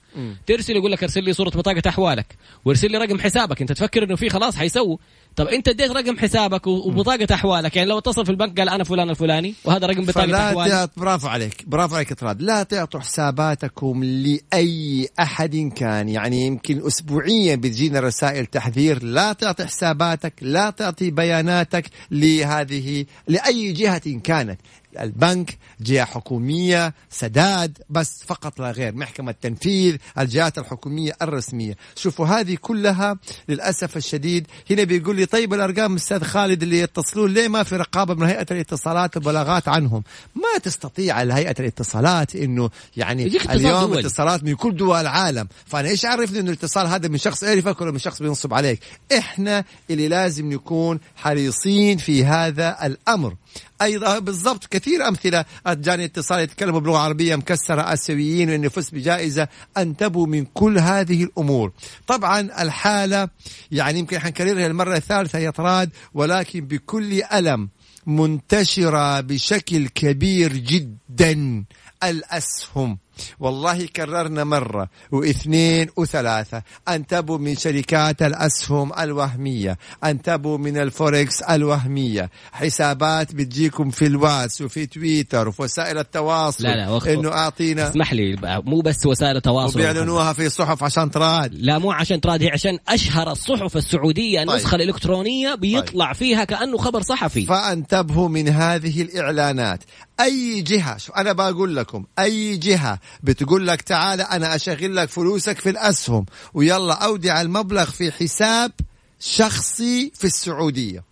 ترسل 0.47 0.77
يقول 0.77 0.93
لك 0.93 1.03
ارسل 1.03 1.25
لي 1.25 1.33
صورة 1.33 1.51
بطاقة 1.51 1.83
أحوالك 1.89 2.37
وارسل 2.65 2.91
لي 2.91 2.99
رقم 2.99 3.19
حسابك. 3.19 3.61
أنت 3.61 3.73
تفكر 3.73 4.05
إنه 4.05 4.17
في 4.17 4.31
خلاص 4.31 4.57
حيسووا. 4.57 4.97
طب 5.37 5.47
انت 5.47 5.69
اديت 5.69 5.91
رقم 5.91 6.19
حسابك 6.19 6.67
وبطاقة 6.67 7.35
أحوالك 7.35 7.77
يعني 7.77 7.89
لو 7.89 7.99
اتصل 7.99 8.25
في 8.25 8.31
البنك 8.31 8.59
قال 8.59 8.69
أنا 8.69 8.85
فلان 8.85 9.11
الفلاني 9.11 9.55
وهذا 9.65 9.87
رقم 9.87 10.05
بطاقة 10.05 10.49
احوالك 10.51 10.91
برافو 10.97 11.29
عليك 11.29 11.65
برافو 11.67 11.95
عليك 11.95 12.13
إطراد. 12.13 12.43
لا 12.43 12.63
تعطوا 12.63 13.01
حساباتكم 13.01 14.05
لأي 14.05 15.09
أحد 15.21 15.73
كان 15.77 16.09
يعني 16.09 16.47
يمكن 16.47 16.87
اسبوعيا 16.87 17.57
بتجينا 17.57 18.01
رسائل 18.01 18.47
تحذير. 18.47 19.03
لا 19.03 19.33
تعطي 19.33 19.65
حساباتك 19.65 20.35
لا 20.41 20.71
تعطي 20.71 21.11
بياناتك 21.11 21.91
لهذه 22.11 23.07
لأي 23.29 23.73
جهة 23.73 24.21
كانت. 24.25 24.61
البنك 25.01 25.59
جهة 25.81 26.05
حكومية 26.05 26.95
سداد 27.11 27.79
بس 27.91 28.25
فقط 28.27 28.61
لا 28.61 28.71
غير. 28.71 28.95
محكمة 28.95 29.35
تنفيذ 29.43 29.97
الجهات 30.19 30.59
الحكومية 30.59 31.17
الرسمية. 31.23 31.77
شوفوا 31.97 32.27
هذه 32.27 32.57
كلها 32.61 33.19
للأسف 33.49 33.97
الشديد. 33.97 34.47
هنا 34.71 34.85
بيقول 34.85 35.17
لي 35.17 35.27
طيب 35.27 35.55
الأرقام 35.55 35.95
أستاذ 35.95 36.23
خالد 36.23 36.63
اللي 36.63 36.79
يتصلون 36.79 37.35
ليه 37.35 37.49
ما 37.49 37.63
في 37.63 37.77
رقابة 37.77 38.15
من 38.15 38.27
هيئة 38.27 38.47
الاتصالات 38.51 39.17
وبلاغات 39.17 39.69
عنهم؟ 39.69 40.05
ما 40.35 40.59
تستطيع 40.63 41.19
هيئة 41.35 41.55
الاتصالات 41.61 42.37
إنه 42.37 42.71
يعني 42.97 43.27
اليوم 43.27 43.85
دول. 43.87 43.99
اتصالات 43.99 44.45
من 44.45 44.55
كل 44.55 44.77
دول 44.77 45.01
العالم. 45.01 45.49
فأنا 45.67 45.89
إيش 45.89 46.05
عرفني 46.05 46.41
إنه 46.41 46.51
الاتصال 46.51 46.87
هذا 46.87 47.09
من 47.09 47.19
شخص 47.19 47.43
يعرفك 47.43 47.81
ولا 47.81 47.91
من 47.91 47.99
شخص 47.99 48.23
بينصب 48.23 48.55
عليك؟ 48.55 48.81
إحنا 49.19 49.65
اللي 49.91 50.09
لازم 50.09 50.53
نكون 50.53 51.01
حريصين 51.17 51.99
في 51.99 52.25
هذا 52.25 52.87
الأمر. 52.87 53.35
أيضا 53.83 54.19
بالضبط 54.19 54.67
كثير 54.67 55.09
أمثلة. 55.09 55.45
جاني 55.67 56.05
اتصال 56.05 56.41
يتكلموا 56.41 56.81
بلغه 56.81 56.99
عربيه 56.99 57.37
مكسره 57.37 57.93
آسيويين 57.93 58.51
وانه 58.51 58.69
فز 58.69 58.91
بجائزة 58.91 59.49
انتبهوا 59.77 60.27
من 60.27 60.45
كل 60.45 60.79
هذه 60.79 61.25
الأمور. 61.25 61.73
طبعا 62.07 62.41
الحالة 62.41 63.29
يعني 63.71 63.99
يمكن 63.99 64.19
حنكررها 64.19 64.67
المرة 64.67 64.97
الثالثة 64.97 65.39
يا 65.39 65.51
طراد 65.51 65.91
ولكن 66.15 66.61
بكل 66.61 67.23
ألم 67.23 67.69
منتشرة 68.07 69.21
بشكل 69.21 69.89
كبير 69.89 70.57
جدا. 70.57 71.65
الأسهم. 72.05 72.99
والله 73.41 73.87
كررنا 73.87 74.45
مرة 74.45 74.89
واثنين 75.13 75.89
وثلاثة. 75.97 76.63
انتبهوا 76.89 77.39
من 77.39 77.57
شركات 77.57 78.23
الأسهم 78.23 78.93
الوهمية 78.99 79.79
انتبهوا 80.05 80.59
من 80.59 80.79
الفوركس 80.79 81.43
الوهمية. 81.43 82.31
حسابات 82.53 83.35
بتجيكم 83.35 83.91
في 83.91 84.07
الواس 84.07 84.61
وفي 84.61 84.87
تويتر 84.87 85.49
وفي 85.49 85.63
وسائل 85.63 85.99
التواصل. 85.99 86.65
لا 86.65 86.77
لا 86.77 86.91
وخ... 86.91 87.07
إنه 87.09 87.33
أعطينا 87.33 87.89
اسمح 87.91 88.13
لي 88.13 88.37
مو 88.43 88.81
بس 88.81 89.07
وسائل 89.07 89.37
التواصل. 89.37 89.79
وبيعلنوها 89.81 90.33
في 90.33 90.49
صحف 90.49 90.85
عشان 90.85 91.11
تراد. 91.11 91.55
لا 91.55 91.79
مو 91.79 91.93
عشان 91.93 92.21
تراد 92.21 92.43
هي 92.43 92.49
عشان 92.51 92.79
أشهر 92.89 93.33
الصحف 93.33 93.77
السعودية 93.77 94.39
طيب. 94.39 94.51
النسخة 94.51 94.75
الالكترونية 94.75 95.55
بيطلع 95.55 96.07
طيب. 96.07 96.15
فيها 96.15 96.45
كأنه 96.45 96.77
خبر 96.77 97.03
صحفي. 97.03 97.47
فانتبهوا 97.47 98.29
من 98.29 98.49
هذه 98.49 99.03
الإعلانات. 99.03 99.81
أي 100.21 100.61
جهة 100.61 100.99
أنا 101.17 101.33
بقول 101.33 101.77
لكم 101.77 102.05
أي 102.19 102.57
جهة 102.57 102.99
بتقول 103.23 103.67
لك 103.67 103.83
تعال 103.83 104.21
أنا 104.21 104.55
أشغل 104.55 104.97
لك 104.97 105.09
فلوسك 105.09 105.59
في 105.59 105.71
الأسهم 105.71 106.27
ويلا 106.55 106.95
اودع 107.05 107.41
المبلغ 107.41 107.91
في 107.91 108.13
حساب 108.13 108.73
شخصي 109.21 110.13
في 110.15 110.25
السعودية. 110.25 111.05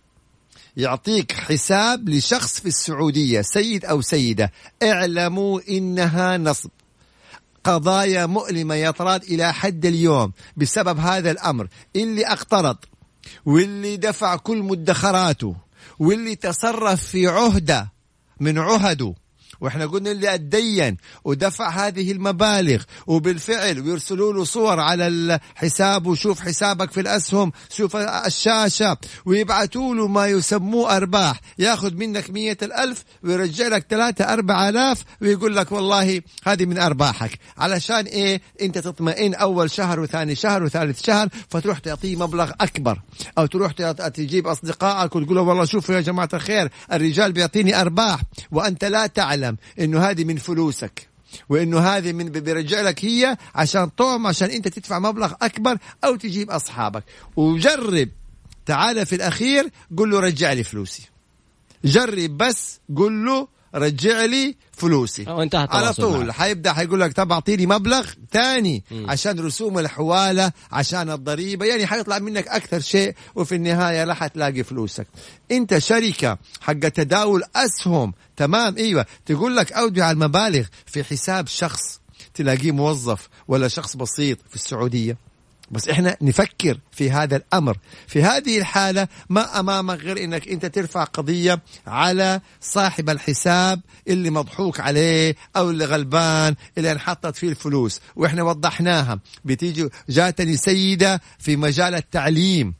يعطيك 0.77 1.31
حساب 1.31 2.09
لشخص 2.09 2.59
في 2.59 2.65
السعودية 2.65 3.41
سيد 3.41 3.85
أو 3.85 4.01
سيدة 4.01 4.51
اعلموا 4.83 5.59
إنها 5.69 6.37
نصب. 6.37 6.69
قضايا 7.63 8.25
مؤلمة 8.25 8.75
يا 8.75 8.91
طراد 8.91 9.23
إلى 9.23 9.53
حد 9.53 9.85
اليوم 9.85 10.31
بسبب 10.57 10.99
هذا 10.99 11.31
الأمر. 11.31 11.67
اللي 11.95 12.27
اقترض 12.27 12.77
واللي 13.45 13.97
دفع 13.97 14.35
كل 14.35 14.57
مدخراته 14.57 15.55
واللي 15.99 16.35
تصرف 16.35 17.03
في 17.03 17.27
عهدة 17.27 17.93
من 18.39 18.57
عهده 18.57 19.15
وإحنا 19.63 19.85
قلنا 19.85 20.11
اللي 20.11 20.33
اتدين 20.35 20.97
ودفع 21.23 21.69
هذه 21.69 22.11
المبالغ 22.11 22.83
وبالفعل 23.07 23.79
ويرسلوا 23.79 24.33
له 24.33 24.43
صور 24.43 24.79
على 24.79 25.07
الحساب 25.07 26.07
وشوف 26.07 26.39
حسابك 26.39 26.91
في 26.91 26.99
الأسهم 26.99 27.51
شوف 27.69 27.95
الشاشة 27.95 28.97
ويبعثوا 29.25 29.95
له 29.95 30.07
ما 30.07 30.27
يسموه 30.27 30.97
أرباح. 30.97 31.41
ياخذ 31.59 31.93
منك 31.93 32.29
مية 32.29 32.57
الألف 32.61 33.03
ويرجع 33.23 33.67
لك 33.67 33.85
ثلاثة 33.89 34.33
أربعة 34.33 34.69
آلاف 34.69 35.03
ويقول 35.21 35.55
لك 35.55 35.71
والله 35.71 36.21
هذه 36.43 36.65
من 36.65 36.77
أرباحك. 36.77 37.39
علشان 37.57 38.05
إيه؟ 38.05 38.41
أنت 38.61 38.77
تطمئن 38.77 39.33
أول 39.33 39.71
شهر 39.71 39.99
وثاني 39.99 40.35
شهر 40.35 40.63
وثالث 40.63 41.05
شهر 41.05 41.29
فتروح 41.49 41.79
تعطيه 41.79 42.15
مبلغ 42.15 42.51
أكبر. 42.61 42.99
أو 43.37 43.45
تروح 43.45 43.71
تجيب 43.71 44.47
أصدقائك 44.47 45.15
وتقول 45.15 45.35
له 45.35 45.41
والله 45.41 45.65
شوفوا 45.65 45.95
يا 45.95 46.01
جماعة 46.01 46.29
الخير 46.33 46.69
الرجال 46.91 47.31
بيعطيني 47.31 47.81
أرباح 47.81 48.21
وأنت 48.51 48.85
لا 48.85 49.07
تعلم. 49.07 49.52
تعلم 49.53 49.57
إنه 49.79 50.09
هذه 50.09 50.23
من 50.23 50.37
فلوسك 50.37 51.09
وإنه 51.49 51.79
هذه 51.79 52.13
من 52.13 52.29
بيرجع 52.29 52.81
لك 52.81 53.05
هي 53.05 53.37
عشان 53.55 53.85
طعم 53.85 54.27
عشان 54.27 54.49
أنت 54.49 54.67
تدفع 54.67 54.99
مبلغ 54.99 55.33
أكبر 55.41 55.77
أو 56.03 56.15
تجيب 56.15 56.51
أصحابك. 56.51 57.03
وجرب 57.35 58.09
تعال 58.65 59.05
في 59.05 59.15
الأخير 59.15 59.69
قل 59.97 60.09
له 60.09 60.19
رجع 60.19 60.53
لي 60.53 60.63
فلوسي. 60.63 61.09
جرب 61.85 62.37
بس 62.37 62.79
قل 62.95 63.25
له 63.25 63.47
رجع 63.75 64.25
لي 64.25 64.55
فلوسي. 64.73 65.23
وانتهت 65.27 65.69
على 65.71 65.93
طول. 65.93 66.31
حيبدأ 66.31 66.73
حيقول 66.73 67.01
لك 67.01 67.13
طب 67.13 67.31
أعطيني 67.31 67.65
مبلغ 67.65 68.07
ثاني 68.31 68.83
عشان 68.91 69.39
رسوم 69.39 69.79
الحوالة 69.79 70.51
عشان 70.71 71.09
الضريبة. 71.09 71.65
يعني 71.65 71.87
حيطلع 71.87 72.19
منك 72.19 72.47
أكثر 72.47 72.79
شيء 72.79 73.15
وفي 73.35 73.55
النهاية 73.55 74.03
لا 74.03 74.13
حتلاقي 74.13 74.63
فلوسك. 74.63 75.07
أنت 75.51 75.77
شركة 75.77 76.37
حق 76.61 76.73
تداول 76.73 77.43
أسهم. 77.55 78.13
تمام؟ 78.37 78.77
إيوه. 78.77 79.05
تقول 79.25 79.55
لك 79.57 79.73
اودع 79.73 80.11
المبالغ 80.11 80.65
في 80.85 81.03
حساب 81.03 81.47
شخص 81.47 81.99
تلاقيه 82.33 82.71
موظف 82.71 83.29
ولا 83.47 83.67
شخص 83.67 83.95
بسيط 83.95 84.37
في 84.49 84.55
السعودية. 84.55 85.17
بس 85.71 85.89
إحنا 85.89 86.17
نفكر 86.21 86.79
في 86.91 87.11
هذا 87.11 87.35
الأمر. 87.35 87.77
في 88.07 88.23
هذه 88.23 88.57
الحالة 88.57 89.07
ما 89.29 89.59
أمامك 89.59 89.99
غير 89.99 90.23
إنك 90.23 90.47
أنت 90.47 90.65
ترفع 90.65 91.03
قضية 91.03 91.61
على 91.87 92.41
صاحب 92.61 93.09
الحساب 93.09 93.81
اللي 94.07 94.29
مضحوك 94.29 94.79
عليه 94.79 95.35
أو 95.55 95.69
اللي 95.69 95.85
غلبان 95.85 96.55
اللي 96.77 96.91
انحطت 96.91 97.35
فيه 97.35 97.49
الفلوس. 97.49 97.99
وإحنا 98.15 98.43
وضحناها. 98.43 99.19
بتيجي 99.45 99.89
جاتني 100.09 100.57
سيدة 100.57 101.21
في 101.39 101.55
مجال 101.55 101.95
التعليم. 101.95 102.73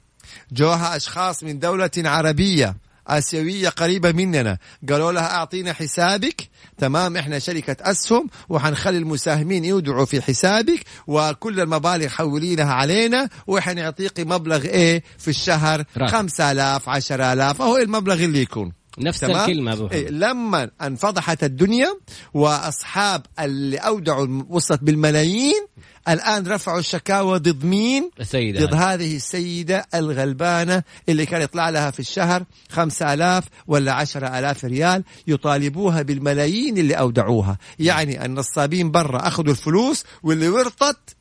جوها 0.51 0.95
أشخاص 0.95 1.43
من 1.43 1.59
دولة 1.59 1.91
عربية. 1.97 2.82
آسيوية 3.07 3.69
قريبة 3.69 4.11
مننا. 4.11 4.57
قالوا 4.89 5.11
لها 5.11 5.35
أعطينا 5.35 5.73
حسابك. 5.73 6.49
تمام 6.77 7.17
إحنا 7.17 7.39
شركة 7.39 7.77
أسهم 7.81 8.27
وحنخلي 8.49 8.97
المساهمين 8.97 9.65
يودعوا 9.65 10.05
في 10.05 10.21
حسابك 10.21 10.79
وكل 11.07 11.59
المبالغ 11.59 12.07
حولينها 12.07 12.73
علينا 12.73 13.29
وحنعطيك 13.47 14.19
مبلغ 14.19 14.65
إيه؟ 14.65 15.03
في 15.17 15.27
الشهر 15.27 15.83
خمسة 16.07 16.51
آلاف 16.51 16.89
عشر 16.89 17.33
آلاف 17.33 17.61
أهو 17.61 17.77
المبلغ 17.77 18.13
اللي 18.23 18.41
يكون. 18.41 18.73
نفس 18.99 19.19
تمام؟ 19.19 19.39
الكلمة 19.49 19.73
أبو 19.73 19.87
إيه 19.87 20.09
لما 20.09 20.69
انفضحت 20.81 21.43
الدنيا 21.43 21.87
وأصحاب 22.33 23.25
اللي 23.39 23.77
أودعوا 23.77 24.43
وصلت 24.49 24.83
بالملايين 24.83 25.65
الآن 26.09 26.47
رفعوا 26.47 26.79
الشكاوى 26.79 27.39
ضد 27.39 27.65
مين؟ 27.65 28.09
السيدة. 28.19 28.65
ضد 28.65 28.73
هذه 28.73 29.15
السيدة 29.15 29.85
الغلبانة 29.95 30.83
اللي 31.09 31.25
كان 31.25 31.41
يطلع 31.41 31.69
لها 31.69 31.91
في 31.91 31.99
الشهر 31.99 32.45
خمسة 32.69 33.13
آلاف 33.13 33.43
ولا 33.67 33.93
عشرة 33.93 34.39
آلاف 34.39 34.65
ريال 34.65 35.03
يطالبوها 35.27 36.01
بالملايين 36.01 36.77
اللي 36.77 36.93
أودعوها. 36.93 37.57
يعني 37.79 38.25
النصابين 38.25 38.91
برا 38.91 39.27
أخذوا 39.27 39.51
الفلوس 39.51 40.03
واللي 40.23 40.49
ورطت 40.49 41.15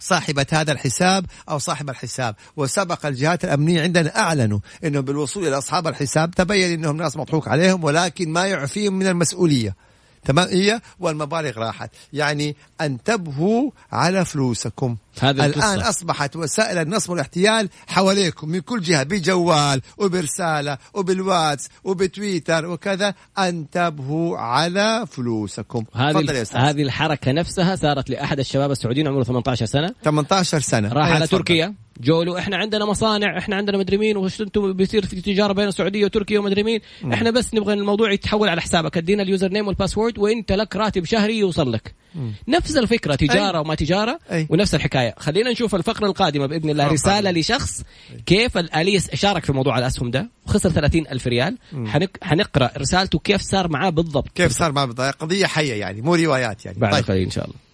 صاحبة 0.00 0.46
هذا 0.52 0.72
الحساب 0.72 1.26
أو 1.48 1.58
صاحب 1.58 1.90
الحساب. 1.90 2.34
وسبق 2.56 3.06
الجهات 3.06 3.44
الأمنية 3.44 3.82
عندنا 3.82 4.18
أعلنوا 4.18 4.58
أنهم 4.84 5.02
بالوصول 5.02 5.46
إلى 5.46 5.58
أصحاب 5.58 5.86
الحساب 5.86 6.30
تبين 6.30 6.72
أنهم 6.72 6.96
ناس 6.96 7.16
مضحوك 7.16 7.48
عليهم 7.48 7.84
ولكن 7.84 8.28
ما 8.28 8.46
يعفيهم 8.46 8.94
من 8.94 9.06
المسؤولية. 9.06 9.87
تمام؟ 10.24 10.48
هي 10.48 10.80
والمبالغ 11.00 11.58
راحت. 11.58 11.90
يعني 12.12 12.56
انتبهوا 12.80 13.70
على 13.92 14.24
فلوسكم. 14.24 14.96
هذا 15.20 15.46
الآن 15.46 15.80
أصبحت 15.80 16.36
وسائل 16.36 16.78
النصب 16.78 17.10
والاحتيال 17.10 17.68
حواليكم 17.86 18.48
من 18.48 18.60
كل 18.60 18.80
جهة 18.80 19.02
بجوال 19.02 19.80
وبرسالة 19.98 20.78
وبالواتس 20.94 21.68
وبتويتر 21.84 22.66
وكذا. 22.66 23.14
انتبهوا 23.38 24.38
على 24.38 25.06
فلوسكم. 25.10 25.84
هذه 25.94 26.46
هذه 26.54 26.82
الحركة 26.82 27.32
نفسها 27.32 27.76
صارت 27.76 28.10
لأحد 28.10 28.38
الشباب 28.38 28.70
السعوديين 28.70 29.08
عمره 29.08 29.24
18 29.24 29.66
سنة. 29.66 29.94
18 30.04 30.60
سنة. 30.60 30.92
راح 30.92 31.08
على 31.08 31.26
تركيا. 31.26 31.74
جولو 32.00 32.38
إحنا 32.38 32.56
عندنا 32.56 32.84
مصانع 32.84 33.38
إحنا 33.38 33.56
عندنا 33.56 33.78
مدري 33.78 33.96
مين 33.96 34.16
وش 34.16 34.40
أنتم 34.40 34.72
بيصير 34.72 35.06
في 35.06 35.20
تجارة 35.20 35.52
بين 35.52 35.68
السعودية 35.68 36.04
وتركيا 36.04 36.38
ومدري 36.38 36.62
مين. 36.62 36.80
إحنا 37.12 37.30
بس 37.30 37.54
نبغى 37.54 37.74
الموضوع 37.74 38.12
يتحول 38.12 38.48
على 38.48 38.60
حسابك. 38.60 38.96
أدينا 38.96 39.22
ال 39.22 39.48
username 39.48 39.66
وال 39.66 39.76
password 39.76 40.18
وإنت 40.18 40.52
لك 40.52 40.76
راتب 40.76 41.04
شهري 41.04 41.38
يوصل 41.38 41.72
لك. 41.72 41.94
مم. 42.14 42.32
نفس 42.48 42.76
الفكرة 42.76 43.14
تجارة 43.14 43.58
أي. 43.58 43.60
وما 43.60 43.74
تجارة 43.74 44.18
أي. 44.32 44.46
ونفس 44.50 44.74
الحكاية. 44.74 45.14
خلينا 45.18 45.50
نشوف 45.50 45.74
الفقرة 45.74 46.06
القادمة 46.06 46.46
بإذن 46.46 46.70
الله. 46.70 46.88
رسالة 46.88 47.30
لشخص 47.30 47.82
كيف 48.26 48.58
الاليه 48.58 48.98
شارك 49.14 49.44
في 49.44 49.52
موضوع 49.52 49.78
الأسهم 49.78 50.10
ده؟ 50.10 50.30
وخسر 50.46 50.70
30 50.70 51.06
ألف 51.06 51.26
ريال. 51.26 51.58
حنق... 51.86 52.10
حنقرأ 52.22 52.70
رسالته 52.78 53.18
كيف 53.18 53.40
صار 53.40 53.68
معاه 53.68 53.90
بالضبط. 53.90 54.28
كيف 54.34 54.52
صار 54.52 54.72
معاه 54.72 54.84
بالضبط؟ 54.84 55.14
قضية 55.14 55.46
حية 55.46 55.74
يعني 55.74 56.02
مو 56.02 56.14
روايات 56.14 56.64
يعني. 56.66 56.78
بعد 56.78 56.92
طيب. 56.92 57.04
قليل 57.04 57.22
إن 57.22 57.30
شاء 57.30 57.44
الله. 57.44 57.67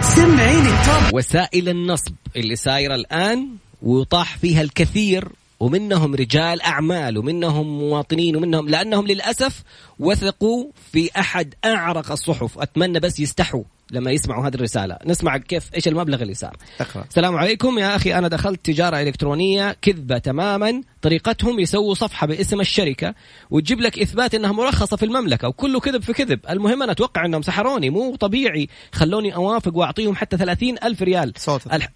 سمعيني 0.00 0.68
ال 0.68 0.79
top 0.79 1.14
وسائل 1.14 1.68
النصب 1.68 2.14
اللي 2.36 2.56
سايرة 2.56 2.94
الآن 2.94 3.48
وطاح 3.82 4.36
فيها 4.38 4.62
الكثير 4.62 5.28
ومنهم 5.60 6.14
رجال 6.14 6.62
أعمال 6.62 7.18
ومنهم 7.18 7.78
مواطنين 7.78 8.36
ومنهم 8.36 8.68
لأنهم 8.68 9.06
للأسف 9.06 9.62
وثقوا 9.98 10.66
في 10.92 11.10
أحد 11.18 11.54
أعرق 11.64 12.12
الصحف. 12.12 12.58
أتمنى 12.58 13.00
بس 13.00 13.20
يستحوا. 13.20 13.62
لما 13.92 14.10
يسمعوا 14.10 14.46
هذه 14.46 14.54
الرسالة. 14.54 14.98
نسمع 15.06 15.36
كيف 15.36 15.74
إيش 15.74 15.88
المبلغ 15.88 16.22
اللي 16.22 16.34
صار. 16.34 16.56
أقرأ. 16.80 17.04
السلام 17.08 17.36
عليكم. 17.36 17.78
يا 17.78 17.96
أخي 17.96 18.14
أنا 18.14 18.28
دخلت 18.28 18.64
تجارة 18.64 19.00
إلكترونية 19.02 19.76
كذبة 19.82 20.18
تماما. 20.18 20.82
طريقتهم 21.02 21.60
يسووا 21.60 21.94
صفحة 21.94 22.26
باسم 22.26 22.60
الشركة 22.60 23.14
وتجيب 23.50 23.80
لك 23.80 23.98
إثبات 23.98 24.34
إنها 24.34 24.52
مرخصة 24.52 24.96
في 24.96 25.04
المملكة 25.04 25.48
وكله 25.48 25.80
كذب 25.80 26.02
في 26.02 26.12
كذب. 26.12 26.40
المهم 26.50 26.82
أنا 26.82 26.92
أتوقع 26.92 27.24
إنهم 27.24 27.42
سحروني. 27.42 27.90
مو 27.90 28.16
طبيعي. 28.16 28.68
خلوني 28.92 29.34
أوافق 29.34 29.76
وأعطيهم 29.76 30.16
حتى 30.16 30.36
ثلاثين 30.36 30.76
ألف 30.84 31.02
ريال. 31.02 31.32
صوت 31.36 31.66
الح... 31.66 31.88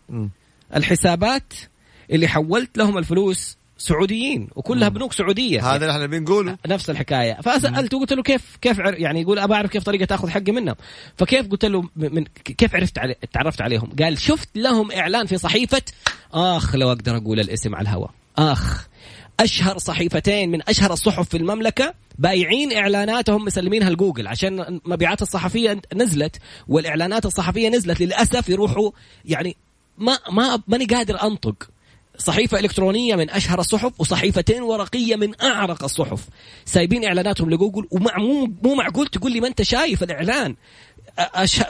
الحسابات 0.76 1.52
اللي 2.10 2.28
حولت 2.28 2.78
لهم 2.78 2.98
الفلوس 2.98 3.56
سعوديين 3.78 4.48
وكلها 4.56 4.88
بنوك 4.88 5.12
سعودية. 5.12 5.60
هذا 5.60 5.76
اللي 5.76 5.92
إحنا 5.92 6.06
بنقوله. 6.06 6.58
نفس 6.66 6.90
الحكاية. 6.90 7.40
فسالته 7.40 8.00
قلت 8.00 8.12
له 8.12 8.22
كيف 8.22 8.56
كيف 8.60 8.78
يعني 8.78 9.20
يقول 9.20 9.38
ابى 9.38 9.54
أعرف 9.54 9.70
كيف 9.70 9.82
طريقة 9.82 10.04
تاخذ 10.04 10.28
حقي 10.28 10.52
منهم. 10.52 10.74
فكيف؟ 11.16 11.48
قلت 11.48 11.64
له 11.64 11.88
من 11.96 12.24
كيف 12.44 12.74
عرفت 12.74 12.98
علي 12.98 13.14
تعرفت 13.32 13.60
عليهم؟ 13.60 13.90
قال 14.02 14.18
شفت 14.18 14.48
لهم 14.54 14.92
إعلان 14.92 15.26
في 15.26 15.38
صحيفة 15.38 15.82
آخ 16.34 16.76
لو 16.76 16.88
أقدر 16.92 17.16
أقول 17.16 17.40
الاسم 17.40 17.74
على 17.74 17.82
الهواء. 17.82 18.10
آخ 18.38 18.86
أشهر 19.40 19.78
صحيفتين 19.78 20.50
من 20.50 20.60
أشهر 20.68 20.92
الصحف 20.92 21.28
في 21.28 21.36
المملكة 21.36 21.94
بايعين 22.18 22.72
إعلاناتهم 22.72 23.44
مسلمينها 23.44 23.90
لجوجل. 23.90 24.28
عشان 24.28 24.80
مبيعات 24.84 25.22
الصحفية 25.22 25.80
نزلت 25.94 26.36
والإعلانات 26.68 27.26
الصحفية 27.26 27.68
نزلت 27.68 28.00
للأسف 28.00 28.48
يروحوا 28.48 28.90
يعني 29.24 29.56
ما 29.98 30.18
ما 30.32 30.62
ماني 30.68 30.84
قادر 30.84 31.22
أنطق. 31.22 31.68
صحيفة 32.18 32.58
إلكترونية 32.58 33.14
من 33.16 33.30
أشهر 33.30 33.60
الصحف 33.60 33.92
وصحيفتين 33.98 34.62
ورقية 34.62 35.16
من 35.16 35.42
أعرق 35.42 35.84
الصحف. 35.84 36.20
سايبين 36.64 37.04
إعلاناتهم 37.04 37.50
لجوجل 37.50 37.86
ومع 37.90 38.18
مو, 38.18 38.52
مو 38.62 38.74
معقول 38.74 39.06
تقول 39.06 39.32
لي 39.32 39.40
ما 39.40 39.48
أنت 39.48 39.62
شايف 39.62 40.02
الإعلان. 40.02 40.56
أش... 41.18 41.60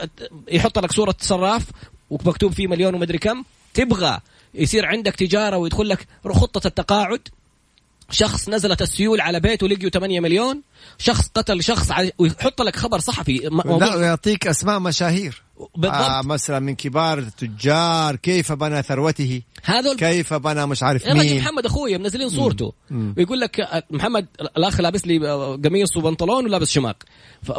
يحط 0.51 0.79
لك 0.79 0.91
صورة 0.91 1.15
صراف 1.19 1.63
ومكتوب 2.09 2.53
فيه 2.53 2.67
مليون 2.67 2.95
ومدري 2.95 3.17
كم. 3.17 3.43
تبغى 3.73 4.19
يصير 4.53 4.85
عندك 4.85 5.15
تجارة 5.15 5.57
ويدخل 5.57 5.89
لك 5.89 6.07
خطة 6.25 6.67
التقاعد. 6.67 7.27
شخص 8.09 8.49
نزلت 8.49 8.81
السيول 8.81 9.21
على 9.21 9.39
بيته 9.39 9.67
لقيوا 9.67 9.89
8 9.89 10.19
مليون. 10.19 10.61
شخص 10.97 11.27
قتل 11.27 11.63
شخص 11.63 11.91
ويحط 12.17 12.61
لك 12.61 12.75
خبر 12.75 12.99
صحفي. 12.99 13.37
لا 13.79 13.95
ويعطيك 13.95 14.47
أسماء 14.47 14.79
مشاهير. 14.79 15.46
بالضبط. 15.75 16.01
آه 16.01 16.21
مثلا 16.21 16.59
من 16.59 16.75
كبار 16.75 17.17
التجار 17.17 18.15
كيف 18.15 18.51
بنى 18.51 18.81
ثروته؟ 18.81 19.41
هذول 19.63 19.95
كيف 19.95 20.33
بنى 20.33 20.65
مش 20.65 20.83
عارف 20.83 21.07
مين؟ 21.07 21.37
محمد 21.37 21.65
اخويا 21.65 21.97
منزلين 21.97 22.29
صورته. 22.29 22.73
مم. 22.89 23.13
ويقول 23.17 23.39
لك 23.39 23.59
آه، 23.59 23.83
محمد 23.91 24.27
الأخ 24.57 24.81
لابس 24.81 25.07
لي 25.07 25.29
آه، 25.29 25.55
قميص 25.55 25.97
وبنطلون 25.97 26.45
ولابس 26.45 26.69
شماغ 26.69 26.93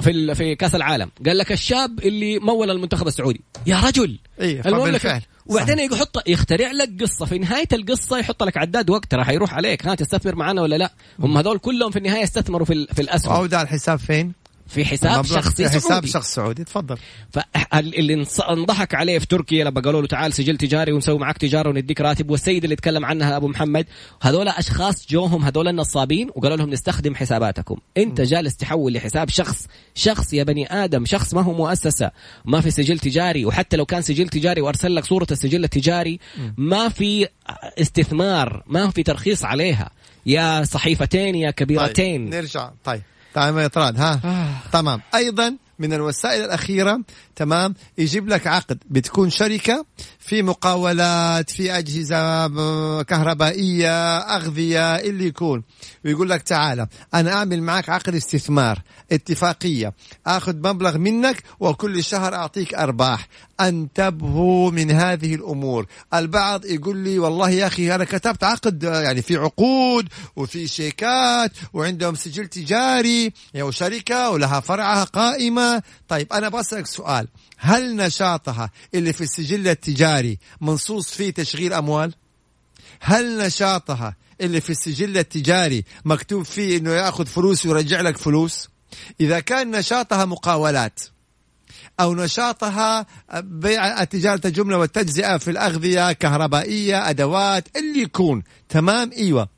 في 0.01 0.35
في 0.35 0.55
كأس 0.55 0.75
العالم. 0.75 1.11
قال 1.27 1.39
لك 1.39 1.53
الشاب 1.53 1.99
اللي 1.99 2.39
مول 2.39 2.71
المنتخب 2.71 3.07
السعودي. 3.07 3.41
يا 3.67 3.81
رجل! 3.81 4.19
المملكة. 4.41 4.99
فبالفعل. 4.99 5.23
وبعدين 5.47 5.79
يحط 5.79 6.29
يخترع 6.29 6.71
لك 6.71 7.03
قصة. 7.03 7.27
في 7.27 7.39
نهاية 7.39 7.69
القصة 7.73 8.19
يحط 8.19 8.43
لك 8.43 8.57
عداد 8.57 8.91
وقت 8.91 9.15
راح 9.15 9.29
يروح 9.29 9.55
عليك. 9.55 9.87
ها 9.87 9.95
تستثمر 9.95 10.35
معنا 10.35 10.63
ولا 10.63 10.77
لا؟ 10.77 10.93
هم 11.21 11.37
هذول 11.39 11.59
كلهم 11.59 11.91
في 11.91 11.99
النهاية 11.99 12.25
استثمروا 12.25 12.67
في 12.67 12.87
في 12.95 13.03
الأسهم. 13.03 13.33
وأودع 13.35 13.63
الحساب 13.63 13.99
فين؟ 13.99 14.33
في 14.69 14.85
حساب 14.85 15.25
شخصي 15.25 15.69
في 15.69 15.69
حساب 15.69 15.81
سعودي. 15.81 16.09
شخص 16.09 16.35
سعودي 16.35 16.65
تفضل. 16.65 16.97
فاللي 17.31 18.27
انضحك 18.51 18.95
عليه 18.95 19.19
في 19.19 19.27
تركيا 19.27 19.65
لما 19.65 19.81
قالوا 19.81 20.01
له 20.01 20.07
تعال 20.07 20.33
سجل 20.33 20.57
تجاري 20.57 20.93
ونسوي 20.93 21.19
معك 21.19 21.39
تجارة 21.39 21.69
ونديك 21.69 22.01
راتب 22.01 22.31
والسيد 22.31 22.65
اللي 22.65 22.77
تكلم 22.77 23.05
عنها 23.05 23.37
أبو 23.37 23.49
محمد 23.49 23.87
هذول 24.23 24.49
أشخاص 24.49 25.07
جوهم 25.11 25.45
هذول 25.45 25.69
النصابين 25.69 26.31
وقالوا 26.35 26.57
لهم 26.57 26.71
نستخدم 26.71 27.15
حساباتكم. 27.15 27.77
انت 27.97 28.21
جالس 28.21 28.57
تحول 28.57 28.93
لحساب 28.93 29.29
شخص. 29.29 29.67
شخص 29.95 30.33
يا 30.33 30.45
بني 30.45 30.85
آدم 30.85 31.05
شخص 31.05 31.35
ما 31.35 31.43
هو 31.43 31.53
مؤسسة 31.53 32.11
ما 32.45 32.61
في 32.61 32.71
سجل 32.71 32.99
تجاري 32.99 33.45
وحتى 33.45 33.77
لو 33.77 33.87
كان 33.87 34.03
سجل 34.03 34.29
تجاري 34.29 34.61
وأرسل 34.61 34.95
لك 34.95 35.05
صورة 35.05 35.27
السجل 35.31 35.65
التجاري 35.65 36.21
ما 36.57 36.89
في 36.89 37.29
استثمار 37.81 38.63
ما 38.67 38.91
في 38.91 39.03
ترخيص 39.03 39.45
عليها. 39.45 39.91
يا 40.27 40.65
صحيفتين 40.65 41.35
يا 41.35 41.51
كبيرتين. 41.51 42.31
طيب 42.31 42.35
نرجع 42.35 42.71
طيب. 42.85 43.03
تمام 43.35 43.59
يا 43.59 43.67
طراد 43.67 44.01
ها؟ 44.01 44.21
آه. 44.25 44.71
تمام. 44.73 45.01
أيضا 45.15 45.57
من 45.79 45.93
الوسائل 45.93 46.45
الأخيرة 46.45 47.01
تمام 47.37 47.75
يجيب 47.99 48.29
لك 48.29 48.47
عقد. 48.47 48.79
بتكون 48.91 49.31
شركة 49.31 49.87
في 50.19 50.43
مقاولات 50.43 51.51
في 51.51 51.79
أجهزة 51.79 52.49
كهربائية 53.03 54.17
أغذية 54.19 54.97
اللي 54.97 55.27
يكون. 55.27 55.63
ويقول 56.05 56.31
لك 56.31 56.43
تعالى 56.43 56.87
أنا 57.15 57.33
أعمل 57.33 57.63
معك 57.63 57.89
عقد 57.89 58.15
استثمار 58.15 58.83
اتفاقية. 59.13 59.95
آخذ 60.27 60.57
مبلغ 60.57 60.99
منك 60.99 61.43
وكل 61.61 62.05
شهر 62.05 62.35
أعطيك 62.35 62.75
أرباح. 62.75 63.29
انتبهوا 63.61 64.71
من 64.71 64.91
هذه 64.91 65.35
الأمور. 65.35 65.87
البعض 66.15 66.65
يقول 66.65 66.97
لي 66.97 67.19
والله 67.19 67.51
يا 67.51 67.67
أخي 67.67 67.95
أنا 67.95 68.05
كتبت 68.05 68.45
عقد 68.45 68.83
يعني 68.83 69.23
في 69.23 69.37
عقود 69.37 70.09
وفي 70.37 70.67
شيكات 70.67 71.53
وعندهم 71.73 72.15
سجل 72.15 72.47
تجاري 72.47 73.33
يعني 73.55 73.73
شركة 73.73 74.31
ولها 74.31 74.61
فرعها 74.61 75.05
قائمة. 75.05 75.83
طيب 76.09 76.33
أنا 76.33 76.49
بسألك 76.49 76.87
سؤال 76.87 77.29
هل 77.59 77.97
نشاطها 77.97 78.71
اللي 78.95 79.13
في 79.13 79.21
السجل 79.21 79.69
التجاري 79.69 80.39
منصوص 80.61 81.11
فيه 81.11 81.31
تشغيل 81.31 81.73
أموال؟ 81.73 82.15
هل 83.01 83.39
نشاطها 83.39 84.17
اللي 84.41 84.61
في 84.61 84.71
السجل 84.71 85.19
التجاري 85.19 85.85
مكتوب 86.05 86.43
فيه 86.43 86.79
إنه 86.79 86.91
يأخذ 86.91 87.27
فلوس 87.27 87.67
ويرجع 87.67 88.01
لك 88.01 88.17
فلوس؟ 88.17 88.69
إذا 89.21 89.41
كان 89.41 89.71
نشاطها 89.71 90.25
مقاولات 90.25 91.01
أو 92.01 92.15
نشاطها 92.15 93.07
بيع 93.35 94.05
تجارة 94.05 94.41
الجملة 94.45 94.79
والتجزئة 94.79 95.37
في 95.37 95.51
الأغذية 95.51 96.13
كهربائية 96.13 97.11
أدوات 97.11 97.77
اللي 97.77 98.03
يكون. 98.03 98.43
تمام؟ 98.69 99.11
إيوة. 99.17 99.49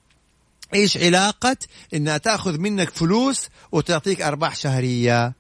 إيش 0.74 0.96
علاقة؟ 0.98 1.56
إنها 1.94 2.18
تأخذ 2.18 2.58
منك 2.58 2.90
فلوس 2.90 3.48
وتعطيك 3.72 4.22
أرباح 4.22 4.56
شهرية. 4.56 5.32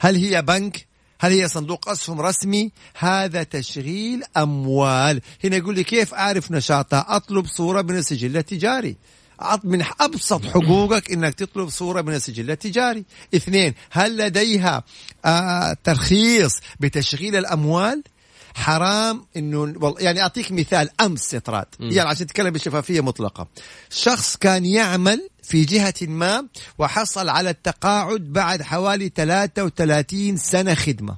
هل 0.00 0.16
هي 0.16 0.42
بنك؟ 0.42 0.86
هل 1.20 1.32
هي 1.32 1.48
صندوق 1.48 1.88
أسهم 1.88 2.20
رسمي؟ 2.20 2.72
هذا 2.98 3.42
تشغيل 3.42 4.22
أموال. 4.36 5.20
هنا 5.44 5.56
يقول 5.56 5.74
لي 5.74 5.84
كيف 5.84 6.14
أعرف 6.14 6.50
نشاطها؟ 6.50 7.06
أطلب 7.08 7.46
صورة 7.46 7.82
من 7.82 7.96
السجل 7.96 8.36
التجاري. 8.36 8.96
من 9.64 9.84
أبسط 10.00 10.44
حقوقك 10.44 11.12
إنك 11.12 11.34
تطلب 11.34 11.68
صورة 11.68 12.02
من 12.02 12.14
السجل 12.14 12.50
التجاري. 12.50 13.04
اثنين 13.34 13.74
هل 13.90 14.16
لديها 14.16 14.84
آه 15.24 15.76
ترخيص 15.84 16.52
بتشغيل 16.80 17.36
الأموال؟ 17.36 18.02
حرام 18.54 19.26
إنه 19.36 19.58
والله 19.60 20.00
يعني 20.00 20.22
أعطيك 20.22 20.52
مثال 20.52 20.90
أمس 21.00 21.34
طراد. 21.34 21.66
يعني 21.80 22.08
عشان 22.10 22.26
تتكلم 22.26 22.50
بشفافيه 22.50 23.00
مطلقة. 23.00 23.46
شخص 23.90 24.36
كان 24.36 24.64
يعمل 24.64 25.28
في 25.42 25.64
جهة 25.64 25.94
ما 26.02 26.46
وحصل 26.78 27.28
على 27.28 27.50
التقاعد 27.50 28.20
بعد 28.20 28.62
حوالي 28.62 29.12
33 29.16 30.36
سنة 30.36 30.74
خدمة. 30.74 31.16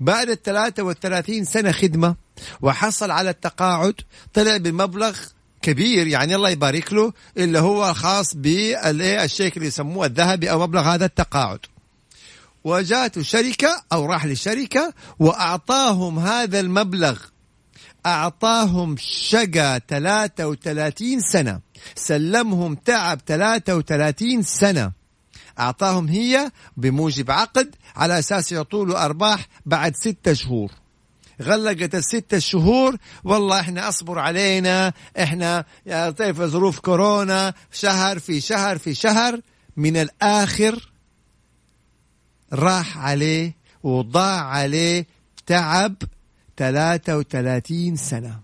بعد 0.00 0.28
ال 0.28 0.42
33 0.42 1.44
سنة 1.44 1.72
خدمة 1.72 2.16
وحصل 2.62 3.10
على 3.10 3.30
التقاعد 3.30 3.94
طلع 4.34 4.56
بمبلغ 4.56 5.18
كبير 5.64 6.06
يعني 6.06 6.34
الله 6.34 6.50
يبارك 6.50 6.92
له 6.92 7.12
اللي 7.36 7.58
هو 7.58 7.94
خاص 7.94 8.34
بالشيك 8.34 9.56
اللي 9.56 9.68
يسموه 9.68 10.06
الذهبي 10.06 10.50
أو 10.50 10.60
مبلغ 10.60 10.82
هذا 10.82 11.04
التقاعد. 11.04 11.58
وجاته 12.64 13.22
شركة 13.22 13.82
أو 13.92 14.06
راح 14.06 14.26
لشركة 14.26 14.94
وأعطاهم 15.18 16.18
هذا 16.18 16.60
المبلغ. 16.60 17.18
أعطاهم 18.06 18.96
شقى 18.98 19.80
33 19.88 21.20
سنة. 21.20 21.60
سلمهم 21.94 22.74
تعب 22.74 23.20
33 23.26 24.42
سنة. 24.42 24.92
أعطاهم 25.58 26.08
هي 26.08 26.50
بموجب 26.76 27.30
عقد 27.30 27.74
على 27.96 28.18
أساس 28.18 28.52
يعطوا 28.52 28.86
له 28.86 29.04
أرباح 29.04 29.48
بعد 29.66 29.96
ستة 29.96 30.32
شهور. 30.32 30.70
غلقت 31.42 31.94
الستة 31.94 32.38
شهور 32.38 32.96
والله 33.24 33.60
إحنا 33.60 33.88
أصبر 33.88 34.18
علينا. 34.18 34.92
إحنا 35.18 35.64
يا 35.86 36.10
طيب 36.10 36.36
ظروف 36.44 36.78
كورونا. 36.78 37.54
شهر 37.72 38.18
في 38.18 38.40
شهر 38.40 38.78
في 38.78 38.94
شهر 38.94 39.40
من 39.76 39.96
الآخر 39.96 40.90
راح 42.52 42.98
عليه 42.98 43.54
وضاع 43.82 44.44
عليه 44.44 45.06
تعب 45.46 45.94
33 46.56 47.96
سنة. 47.96 48.40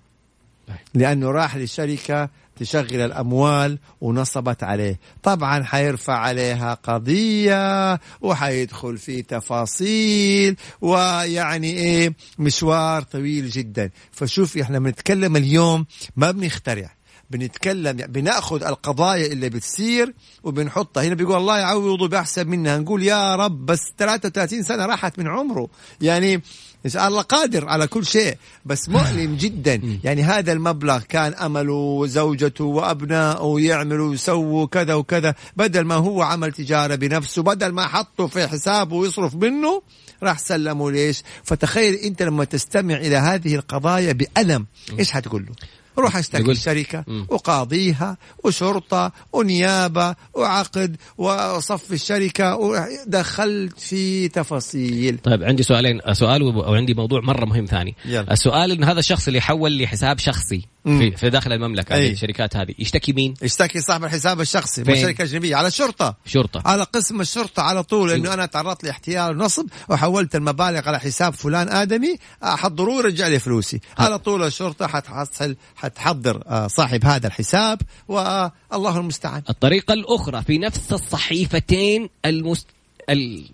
لأنه 0.94 1.30
راح 1.30 1.56
لشركة 1.56 2.28
تشغل 2.60 3.00
الأموال 3.00 3.78
ونصبت 4.00 4.62
عليه. 4.62 5.00
طبعا 5.22 5.62
حيرفع 5.64 6.14
عليها 6.14 6.74
قضية 6.74 8.00
وحيدخل 8.20 8.98
في 8.98 9.22
تفاصيل 9.22 10.56
ويعني 10.80 11.70
إيه 11.70 12.14
مشوار 12.38 13.02
طويل 13.02 13.50
جدا. 13.50 13.90
فشوف 14.12 14.58
إحنا 14.58 14.78
بنتكلم 14.78 15.36
اليوم 15.36 15.86
ما 16.16 16.30
بنخترع. 16.30 16.90
بنتكلم 17.30 17.96
بنأخذ 17.96 18.64
القضايا 18.64 19.26
اللي 19.26 19.48
بتصير 19.48 20.14
وبنحطها. 20.42 21.04
هنا 21.04 21.14
بيقول 21.14 21.36
الله 21.36 21.58
يعوضه 21.58 22.08
بأحسن 22.08 22.48
منها. 22.48 22.78
نقول 22.78 23.02
يا 23.02 23.36
رب 23.36 23.66
بس 23.66 23.80
33 23.98 24.62
سنة 24.62 24.86
راحت 24.86 25.18
من 25.18 25.28
عمره. 25.28 25.68
يعني 26.00 26.42
الله 26.86 27.22
قادر 27.22 27.68
على 27.68 27.86
كل 27.86 28.06
شيء 28.06 28.36
بس 28.64 28.88
مؤلم 28.88 29.36
جدا. 29.36 29.98
يعني 30.04 30.22
هذا 30.22 30.52
المبلغ 30.52 30.98
كان 30.98 31.34
أمله 31.34 31.72
وزوجته 31.72 32.64
وأبنائه 32.64 33.56
يعملوا 33.58 34.10
ويسووا 34.10 34.66
كذا 34.66 34.94
وكذا. 34.94 35.34
بدل 35.56 35.80
ما 35.80 35.94
هو 35.94 36.22
عمل 36.22 36.52
تجارة 36.52 36.94
بنفسه 36.94 37.42
بدل 37.42 37.68
ما 37.68 37.86
حطه 37.86 38.26
في 38.26 38.48
حسابه 38.48 38.96
ويصرف 38.96 39.34
منه 39.34 39.82
راح 40.22 40.38
سلمه. 40.38 40.90
ليش؟ 40.90 41.22
فتخيل 41.44 41.94
أنت 41.94 42.22
لما 42.22 42.44
تستمع 42.44 42.94
إلى 42.94 43.16
هذه 43.16 43.54
القضايا 43.54 44.12
بألم 44.12 44.66
إيش 44.98 45.12
حتقول 45.12 45.46
له؟ 45.46 45.79
روح 45.98 46.16
الشركة 46.16 47.04
مم. 47.06 47.26
وقاضيها 47.28 48.16
وشرطة 48.44 49.12
ونيابة 49.32 50.14
وعقد 50.34 50.96
وصف 51.18 51.92
الشركة 51.92 52.56
ودخلت 52.56 53.80
في 53.80 54.28
تفاصيل 54.28 55.18
طيب 55.18 55.42
عندي 55.42 55.62
سؤالين 55.62 56.00
سؤال 56.12 56.42
وعندي 56.42 56.94
موضوع 56.94 57.20
مرة 57.20 57.44
مهم 57.44 57.64
ثاني 57.64 57.94
يلا. 58.04 58.32
السؤال 58.32 58.70
إن 58.72 58.84
هذا 58.84 58.98
الشخص 58.98 59.26
اللي 59.28 59.40
حول 59.40 59.82
لحساب 59.82 60.18
شخصي 60.18 60.56
مم. 60.56 60.79
في, 60.84 61.10
في 61.10 61.30
داخل 61.30 61.52
المملكة 61.52 61.94
أي. 61.94 62.06
هذه 62.06 62.12
الشركات 62.12 62.56
هذه. 62.56 62.74
يشتكي 62.78 63.12
مين؟ 63.12 63.34
اشتكي 63.42 63.80
صاحب 63.80 64.04
الحساب 64.04 64.40
الشخصي؟ 64.40 64.82
من 64.82 64.96
شركة 64.96 65.24
أجنبية 65.24 65.56
على 65.56 65.68
الشرطة 65.68 66.16
شرطة. 66.26 66.62
على 66.64 66.82
قسم 66.82 67.20
الشرطة 67.20 67.62
على 67.62 67.82
طول 67.82 68.10
إنه 68.10 68.34
أنا 68.34 68.46
تعرضت 68.46 68.84
لاحتيال 68.84 69.30
ونصب 69.30 69.66
وحولت 69.88 70.36
المبالغ 70.36 70.88
على 70.88 71.00
حساب 71.00 71.32
فلان 71.32 71.68
آدمي 71.68 72.16
احضروه 72.42 72.96
ويرجع 72.96 73.26
لي 73.26 73.38
فلوسي. 73.38 73.80
على 73.98 74.18
طول 74.18 74.42
الشرطة 74.42 74.86
حتحصل 74.86 75.56
حتحضر 75.76 76.42
آه، 76.46 76.66
صاحب 76.66 77.04
هذا 77.04 77.26
الحساب 77.26 77.80
والله 78.08 78.98
المستعان. 78.98 79.42
الطريقة 79.50 79.94
الأخرى 79.94 80.42
في 80.42 80.58
نفس 80.58 80.92
الصحيفتين 80.92 82.08
المست... 82.24 82.66
ال... 83.10 83.44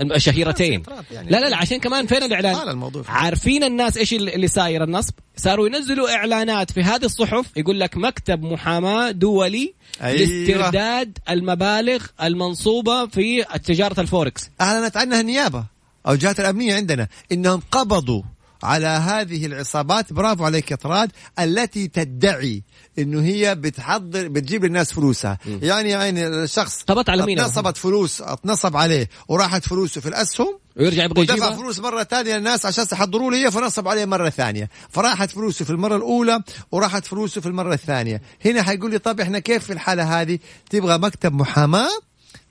الشهيرتين 0.00 0.82
يعني- 1.10 1.30
لا 1.30 1.40
لا 1.40 1.46
لا 1.48 1.56
عشان 1.56 1.78
كمان 1.80 2.06
فين 2.06 2.22
الإعلان. 2.22 2.90
عارفين 3.08 3.64
الناس 3.64 3.96
إيش 3.96 4.12
اللي 4.12 4.48
ساير 4.48 4.84
النصب؟ 4.84 5.14
صاروا 5.36 5.66
ينزلوا 5.66 6.14
إعلانات 6.14 6.70
في 6.72 6.82
هذه 6.82 7.04
الصحف 7.04 7.46
يقول 7.56 7.80
لك 7.80 7.96
مكتب 7.96 8.42
محاماة 8.42 9.10
دولي 9.10 9.74
أيوة. 10.02 10.18
لاسترداد 10.18 11.18
المبالغ 11.30 12.06
المنصوبة 12.22 13.06
في 13.06 13.44
تجارة 13.64 14.00
الفوركس. 14.00 14.50
أعلنت 14.60 14.96
عنها 14.96 15.20
النيابة 15.20 15.64
أو 16.06 16.12
الجهات 16.12 16.40
الأمنية 16.40 16.74
عندنا 16.74 17.08
إنهم 17.32 17.62
قبضوا 17.70 18.22
على 18.64 18.86
هذه 18.86 19.46
العصابات. 19.46 20.12
برافو 20.12 20.44
عليك 20.44 20.70
يا 20.70 20.76
طراد 20.76 21.10
التي 21.38 21.88
تدعي 21.88 22.62
إنه 22.98 23.22
هي 23.22 23.54
بتحضر 23.54 24.28
بتجيب 24.28 24.64
للناس 24.64 24.92
فلوسها. 24.92 25.38
مم. 25.46 25.58
يعني 25.62 25.90
يعني 25.90 26.26
الشخص 26.26 26.82
قبضت 26.82 27.10
على 27.10 27.26
مين؟ 27.26 27.40
اتنصبت 27.40 27.76
فلوس 27.76 28.22
اتنصب 28.22 28.76
عليه 28.76 29.08
وراحت 29.28 29.68
فلوسه 29.68 30.00
في 30.00 30.08
الأسهم 30.08 30.58
ويرجع 30.76 31.04
يبغى 31.04 31.20
ودفع 31.20 31.34
يجيبها 31.34 31.56
فلوس 31.56 31.78
مرة 31.78 32.02
ثانية 32.02 32.36
للناس 32.36 32.66
عشان 32.66 32.86
يحضروا 32.92 33.30
له 33.30 33.36
هي 33.36 33.50
فنصب 33.50 33.88
عليه 33.88 34.04
مرة 34.04 34.28
ثانية. 34.28 34.70
فراحت 34.90 35.30
فلوسه 35.30 35.64
في 35.64 35.70
المرة 35.70 35.96
الأولى 35.96 36.40
وراحت 36.72 37.06
فلوسه 37.06 37.40
في 37.40 37.46
المرة 37.46 37.74
الثانية. 37.74 38.22
هنا 38.44 38.62
حيقول 38.62 38.90
لي 38.90 38.98
طب 38.98 39.20
إحنا 39.20 39.38
كيف 39.38 39.64
في 39.64 39.72
الحالة 39.72 40.20
هذه؟ 40.20 40.38
تبغى 40.70 40.98
مكتب 40.98 41.32
محاماة؟ 41.32 41.88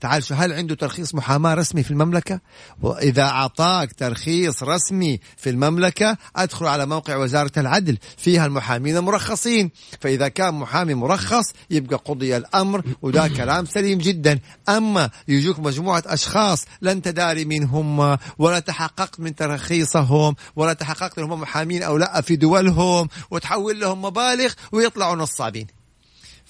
تعال 0.04 0.22
شو 0.24 0.34
هل 0.34 0.52
عنده 0.52 0.74
ترخيص 0.74 1.14
محاماة 1.14 1.54
رسمي 1.54 1.82
في 1.82 1.90
المملكة؟ 1.90 2.40
وإذا 2.82 3.22
أعطاك 3.22 3.92
ترخيص 3.92 4.62
رسمي 4.62 5.20
في 5.36 5.50
المملكة 5.50 6.16
أدخل 6.36 6.66
على 6.66 6.86
موقع 6.86 7.16
وزارة 7.16 7.50
العدل 7.56 7.98
فيها 8.16 8.46
المحامين 8.46 8.96
المرخصين 8.96 9.70
فإذا 10.00 10.28
كان 10.28 10.54
محامي 10.54 10.94
مرخص 10.94 11.44
يبقى 11.70 11.96
قضي 11.96 12.36
الأمر 12.36 12.82
وده 13.02 13.28
كلام 13.28 13.66
سليم 13.66 13.98
جدا. 13.98 14.38
أما 14.68 15.10
يجوك 15.28 15.58
مجموعة 15.58 16.02
أشخاص 16.06 16.64
لا 16.80 16.92
أنت 16.92 17.08
داري 17.08 17.44
مين 17.44 17.64
هم 17.64 18.18
ولا 18.38 18.58
تحققت 18.58 19.20
من 19.20 19.34
ترخيصهم 19.34 20.34
ولا 20.56 20.72
تحققت 20.72 21.18
هم 21.18 21.40
محامين 21.40 21.82
أو 21.82 21.96
لا 21.96 22.20
في 22.20 22.36
دولهم 22.36 23.08
وتحول 23.30 23.80
لهم 23.80 24.02
مبالغ 24.02 24.52
ويطلعوا 24.72 25.16
نصابين. 25.16 25.83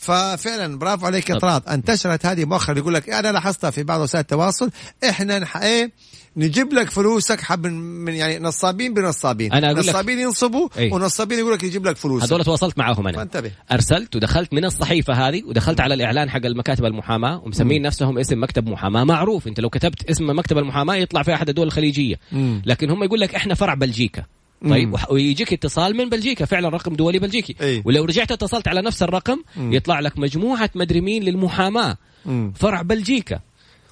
ففعلا 0.04 0.78
برافو 0.78 1.06
عليك 1.06 1.30
يا. 1.30 1.38
طراد. 1.38 1.62
انتشرت 1.68 2.26
هذه 2.26 2.44
مؤخرا. 2.44 2.78
يقول 2.78 2.94
لك 2.94 3.10
أنا 3.10 3.32
لاحظتها 3.32 3.70
في 3.70 3.82
بعض 3.82 4.00
وسائل 4.00 4.20
التواصل. 4.22 4.70
إحنا 5.08 5.38
نح... 5.38 5.56
إيه 5.56 5.92
نجيب 6.36 6.72
لك 6.72 6.90
فلوسك 6.90 7.40
حب 7.40 7.66
من 7.66 8.14
يعني 8.14 8.38
نصابين 8.38 8.94
بنصابين. 8.94 9.52
أنا 9.52 9.66
أقول 9.66 9.80
لك- 9.80 9.88
نصابين 9.88 10.18
ينصبوا 10.18 10.68
إيه. 10.78 10.92
ونصابين 10.92 11.38
يقول 11.38 11.52
لك 11.52 11.62
يجيب 11.62 11.86
لك 11.86 11.96
فلوسك. 11.96 12.26
هذول 12.26 12.44
تواصلت 12.44 12.78
معاهم 12.78 13.08
أنا. 13.08 13.16
فانتبه. 13.18 13.50
أرسلت 13.72 14.16
ودخلت 14.16 14.52
من 14.52 14.64
الصحيفة 14.64 15.28
هذه 15.28 15.42
ودخلت 15.44 15.80
على 15.80 15.94
الإعلان 15.94 16.30
حق 16.30 16.46
المكاتب 16.46 16.84
المحاماة 16.84 17.42
ومسمين 17.44 17.82
نفسهم 17.82 18.18
اسم 18.18 18.42
مكتب 18.42 18.68
محاماة. 18.68 19.04
معروف 19.04 19.46
أنت 19.46 19.60
لو 19.60 19.70
كتبت 19.70 20.10
اسم 20.10 20.38
مكتب 20.38 20.58
المحاماة 20.58 20.94
يطلع 20.94 21.22
في 21.22 21.34
أحد 21.34 21.48
الدول 21.48 21.66
الخليجية. 21.66 22.16
مم. 22.32 22.62
لكن 22.66 22.90
هم 22.90 23.04
يقول 23.04 23.20
لك 23.20 23.34
إحنا 23.34 23.54
فرع 23.54 23.74
بلجيكا. 23.74 24.24
طيب 24.70 24.96
ويجيك 25.10 25.52
اتصال 25.52 25.96
من 25.96 26.08
بلجيكا 26.08 26.44
فعلا 26.44 26.68
رقم 26.68 26.94
دولي 26.94 27.18
بلجيكي. 27.18 27.56
إيه. 27.60 27.82
ولو 27.84 28.04
رجعت 28.04 28.32
اتصلت 28.32 28.68
على 28.68 28.82
نفس 28.82 29.02
الرقم 29.02 29.38
مم. 29.56 29.72
يطلع 29.72 30.00
لك 30.00 30.18
مجموعة 30.18 30.70
مدري 30.74 31.00
مين 31.00 31.22
للمحاماة. 31.22 31.96
مم. 32.26 32.52
فرع 32.56 32.82
بلجيكا. 32.82 33.40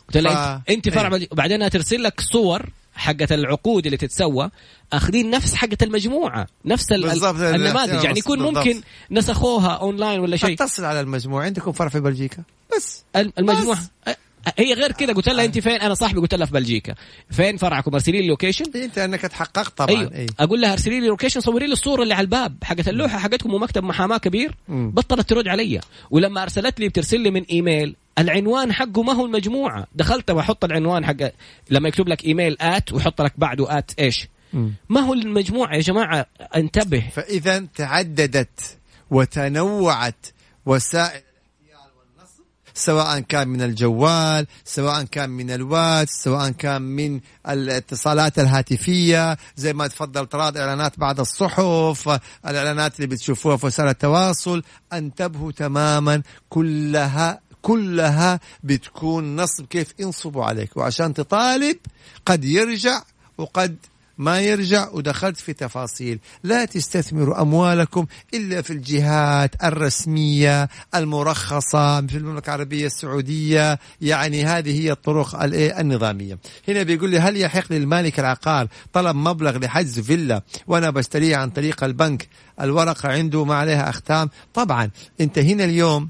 قلت 0.09 0.19
ف- 0.19 0.31
انت, 0.31 0.61
أنت 0.71 0.89
فرع 0.89 1.03
إيه. 1.03 1.09
بلجيكا. 1.09 1.33
وبعدين 1.33 1.71
ترسل 1.71 2.03
لك 2.03 2.21
صور 2.21 2.71
حقت 2.95 3.33
العقود 3.33 3.85
اللي 3.85 3.97
تتسوى 3.97 4.51
أخذين 4.93 5.31
نفس 5.31 5.55
حقت 5.55 5.83
المجموعة 5.83 6.47
نفس 6.65 6.93
النماذج. 6.93 8.05
يعني 8.05 8.19
يكون 8.19 8.39
بالضبط. 8.39 8.57
ممكن 8.67 8.81
نسخوها 9.11 9.71
أونلاين 9.71 10.21
ولا 10.21 10.37
شيء. 10.37 10.55
اتصل 10.55 10.85
على 10.85 11.01
المجموعة. 11.01 11.45
عندكم 11.45 11.73
فرع 11.73 11.89
في 11.89 12.01
بلجيكا؟ 12.01 12.43
بس. 12.77 13.05
المجموعه 13.39 13.79
هي 14.59 14.75
غير 14.75 14.93
كذا 14.93 15.13
قلت 15.13 15.29
لها 15.29 15.45
أنت 15.45 15.59
فين؟ 15.59 15.73
أنا 15.73 15.95
صاحبي. 15.95 16.21
قلت 16.21 16.35
لها 16.35 16.47
في 16.47 16.53
بلجيكا. 16.53 16.95
فين 17.31 17.57
فرعكم 17.57 17.95
ارسلي 17.95 18.21
لي 18.21 18.27
location 18.27 18.65
أنت 18.75 18.99
أنك 18.99 19.21
تحققت 19.21 19.79
طبعا. 19.79 19.91
أيوه. 19.91 20.15
أي. 20.15 20.27
أقول 20.41 20.61
لها 20.61 20.73
أرسلي 20.73 21.01
لي 21.01 21.07
location 21.07 21.41
صوري 21.41 21.67
لي 21.67 21.73
الصورة 21.73 22.03
اللي 22.03 22.15
على 22.15 22.25
الباب. 22.25 22.57
حقت 22.65 22.89
اللوحة 22.89 23.19
حقتكم 23.19 23.55
ومكتب 23.55 23.85
محاماة 23.85 24.19
كبير. 24.19 24.55
بطلت 24.69 25.29
ترد 25.29 25.49
علي. 25.49 25.81
ولما 26.11 26.43
أرسلت 26.43 26.81
لي 26.81 26.89
بترسل 26.89 27.21
لي 27.21 27.31
من 27.31 27.43
إيميل. 27.43 27.97
العنوان 28.19 28.73
حقه 28.73 29.03
ما 29.03 29.13
هو 29.13 29.27
المجموعة. 29.27 29.87
دخلت 29.95 30.31
واحط 30.31 30.65
العنوان 30.65 31.07
حق 31.07 31.17
لما 31.71 31.89
يكتب 31.89 32.09
لك 32.09 32.25
إيميل 32.25 32.57
ات 32.61 32.93
ويحط 32.93 33.23
لك 33.23 33.33
بعده 33.39 33.79
ات 33.79 33.91
إيش. 33.99 34.29
ما 34.89 35.01
هو 35.01 35.13
المجموعة 35.13 35.75
يا 35.75 35.81
جماعة؟ 35.81 36.27
انتبه. 36.57 37.05
فإذا 37.13 37.67
تعددت 37.77 38.79
وتنوعت 39.11 40.27
وسائل 40.67 41.23
سواء 42.75 43.21
كان 43.21 43.49
من 43.49 43.63
الجوال 43.63 44.47
سواء 44.65 45.03
كان 45.03 45.31
من 45.31 45.51
الواتس 45.51 46.13
سواء 46.23 46.51
كان 46.51 46.83
من 46.83 47.21
الاتصالات 47.49 48.39
الهاتفية. 48.39 49.37
زي 49.57 49.73
ما 49.73 49.87
تفضل 49.87 50.27
طراد 50.27 50.57
إعلانات 50.57 50.99
بعد 50.99 51.21
الصحف 51.21 52.19
الإعلانات 52.47 52.97
اللي 52.97 53.07
بتشوفوها 53.07 53.57
في 53.57 53.67
وسائل 53.67 53.89
التواصل. 53.89 54.63
انتبهوا 54.93 55.53
تماما 55.53 56.23
كلها 56.49 57.41
كلها 57.63 58.41
بتكون 58.63 59.37
نصب 59.37 59.67
كيف 59.67 59.95
ينصبوا 59.99 60.45
عليك. 60.45 60.77
وعشان 60.77 61.15
تطالب 61.15 61.77
قد 62.27 62.45
يرجع 62.45 63.03
وقد 63.39 63.77
ما 64.23 64.41
يرجع 64.41 64.89
ودخلت 64.93 65.37
في 65.37 65.53
تفاصيل. 65.53 66.19
لا 66.45 66.65
تستثمروا 66.65 67.43
أموالكم 67.43 68.07
إلا 68.35 68.63
في 68.63 68.73
الجهات 68.73 69.65
الرسمية 69.65 70.69
المرخصة 70.95 72.07
في 72.07 72.17
المملكة 72.17 72.47
العربية 72.47 72.87
السعودية. 72.87 73.79
يعني 74.01 74.45
هذه 74.45 74.81
هي 74.81 74.93
الطرق؟ 74.93 75.37
النظامية. 75.81 76.39
هنا 76.69 76.83
بيقول 76.83 77.11
لي 77.11 77.19
هل 77.19 77.37
يحق 77.37 77.73
للمالك 77.73 78.21
العقار 78.21 78.69
طلب 78.93 79.17
مبلغ 79.17 79.59
لحجز 79.59 80.01
فيلا 80.01 80.43
وأنا 80.67 80.91
بشتريها 80.91 81.37
عن 81.37 81.51
طريق 81.51 81.85
البنك؟ 81.85 82.29
الورقة 82.61 83.09
عنده 83.09 83.45
ما 83.45 83.55
عليها 83.55 83.91
أختام. 83.91 84.31
طبعا 84.55 84.91
أنت 85.21 85.39
هنا 85.39 85.65
اليوم 85.65 86.09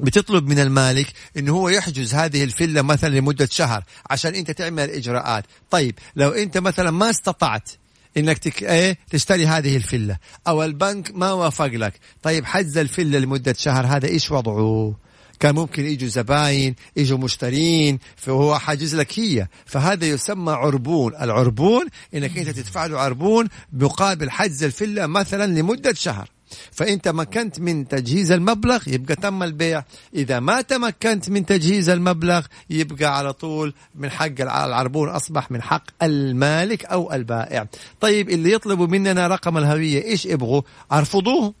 بتطلب 0.00 0.46
من 0.46 0.58
المالك 0.58 1.06
إنه 1.36 1.52
هو 1.52 1.68
يحجز 1.68 2.14
هذه 2.14 2.44
الفيلا 2.44 2.82
مثلا 2.82 3.18
لمدة 3.18 3.48
شهر 3.50 3.84
عشان 4.10 4.34
أنت 4.34 4.50
تعمل 4.50 4.84
الاجراءات 4.84 5.44
طيب 5.70 5.98
لو 6.16 6.30
أنت 6.30 6.58
مثلا 6.58 6.90
ما 6.90 7.10
استطعت 7.10 7.70
إنك 8.16 8.38
تك... 8.38 8.62
إيه 8.62 8.98
تشتري 9.10 9.46
هذه 9.46 9.76
الفيلا 9.76 10.18
أو 10.48 10.64
البنك 10.64 11.14
ما 11.14 11.32
وافق 11.32 11.66
لك 11.66 12.00
طيب 12.22 12.44
حجز 12.44 12.78
الفيلا 12.78 13.18
لمدة 13.18 13.54
شهر 13.58 13.86
هذا 13.86 14.06
إيش 14.06 14.30
وضعه؟ 14.30 14.94
كان 15.40 15.54
ممكن 15.54 15.86
يجوا 15.86 16.08
زباين 16.08 16.74
يجوا 16.96 17.18
مشترين 17.18 17.98
فهو 18.16 18.58
حاجز 18.58 18.94
لك 18.94 19.18
هي. 19.18 19.48
فهذا 19.66 20.06
يسمى 20.06 20.52
عربون. 20.52 21.14
العربون 21.14 21.86
إنك 22.14 22.38
أنت 22.38 22.48
تدفع 22.48 22.86
له 22.86 23.00
عربون 23.00 23.48
مقابل 23.72 24.30
حجز 24.30 24.64
الفيلا 24.64 25.06
مثلا 25.06 25.60
لمدة 25.60 25.94
شهر. 25.94 26.30
فانت 26.72 27.08
مكنت 27.08 27.60
من 27.60 27.88
تجهيز 27.88 28.32
المبلغ 28.32 28.82
يبقى 28.86 29.16
تم 29.16 29.42
البيع. 29.42 29.82
إذا 30.14 30.40
ما 30.40 30.60
تمكنت 30.60 31.30
من 31.30 31.46
تجهيز 31.46 31.88
المبلغ 31.88 32.46
يبقى 32.70 33.18
على 33.18 33.32
طول 33.32 33.74
من 33.94 34.10
حق 34.10 34.40
الع- 34.40 34.64
العربون 34.66 35.08
أصبح 35.08 35.50
من 35.50 35.62
حق 35.62 35.84
المالك 36.02 36.84
أو 36.84 37.12
البائع. 37.12 37.66
طيب 38.00 38.30
اللي 38.30 38.52
يطلبوا 38.52 38.86
مننا 38.86 39.26
رقم 39.26 39.58
الهوية 39.58 40.04
إيش 40.04 40.26
يبغوا؟ 40.26 40.62
أرفضوه. 40.92 41.54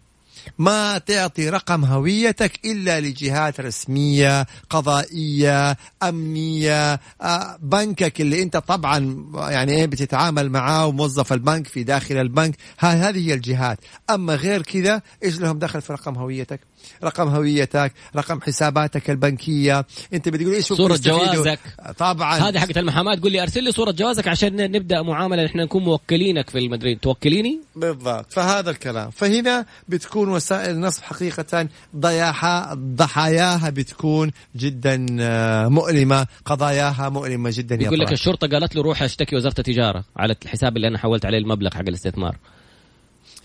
ما 0.58 0.98
تعطي 0.98 1.48
رقم 1.48 1.84
هويتك 1.84 2.52
إلا 2.64 3.00
لجهات 3.00 3.60
رسمية 3.60 4.46
قضائية 4.70 5.76
أمنية 6.02 7.00
آه، 7.22 7.58
بنكك 7.62 8.20
اللي 8.20 8.42
أنت 8.42 8.56
طبعا 8.56 9.26
يعني 9.34 9.72
إيه 9.72 9.86
بتتعامل 9.86 10.50
معاه 10.50 10.86
وموظف 10.86 11.32
البنك 11.32 11.66
في 11.66 11.84
داخل 11.84 12.16
البنك. 12.16 12.54
هذه 12.78 13.28
هي 13.28 13.34
الجهات. 13.34 13.78
أما 14.10 14.34
غير 14.34 14.62
كذا 14.62 15.02
إيش 15.24 15.40
لهم 15.40 15.58
دخل 15.58 15.82
في 15.82 15.92
رقم 15.92 16.14
هويتك؟ 16.14 16.60
رقم 17.04 17.28
هويتك 17.28 17.92
رقم 18.16 18.40
حساباتك 18.40 19.10
البنكية. 19.10 19.86
انت 20.12 20.28
بتقول 20.28 20.54
إيش 20.54 20.64
صورة 20.64 20.92
بيستفيدوا؟ 20.92 21.34
جوازك. 21.34 21.58
طبعا. 21.98 22.38
هذه 22.38 22.58
حقت 22.58 22.78
المحاماة 22.78 23.14
تقول 23.14 23.32
لي 23.32 23.42
أرسل 23.42 23.64
لي 23.64 23.72
صورة 23.72 23.90
جوازك 23.90 24.28
عشان 24.28 24.70
نبدأ 24.70 25.02
معاملة 25.02 25.46
إحنا 25.46 25.64
نكون 25.64 25.84
موكلينك 25.84 26.50
في 26.50 26.58
المدري. 26.58 26.94
توكليني؟ 26.94 27.60
بالضبط. 27.76 28.32
فهذا 28.32 28.70
الكلام. 28.70 29.10
فهنا 29.10 29.66
بتكون 29.88 30.28
وسائل 30.28 30.70
النصب 30.70 31.02
حقيقة 31.02 31.68
ضياها 31.96 32.74
ضحاياها 32.74 33.70
بتكون 33.70 34.30
جدا 34.56 35.06
آه، 35.20 35.68
مؤلمة. 35.68 36.26
قضاياها 36.44 37.08
مؤلمة 37.08 37.50
جدا 37.54 37.74
يا 37.74 37.82
يقول 37.82 37.98
لك. 37.98 38.12
الشرطة 38.12 38.48
قالت 38.48 38.76
له 38.76 38.82
روح 38.82 39.02
أشتكي 39.02 39.36
وزارة 39.36 39.54
التجارة 39.58 40.04
على 40.16 40.36
الحساب 40.44 40.76
اللي 40.76 40.88
أنا 40.88 40.98
حولت 40.98 41.26
عليه 41.26 41.38
المبلغ 41.38 41.74
حق 41.74 41.80
الاستثمار. 41.80 42.36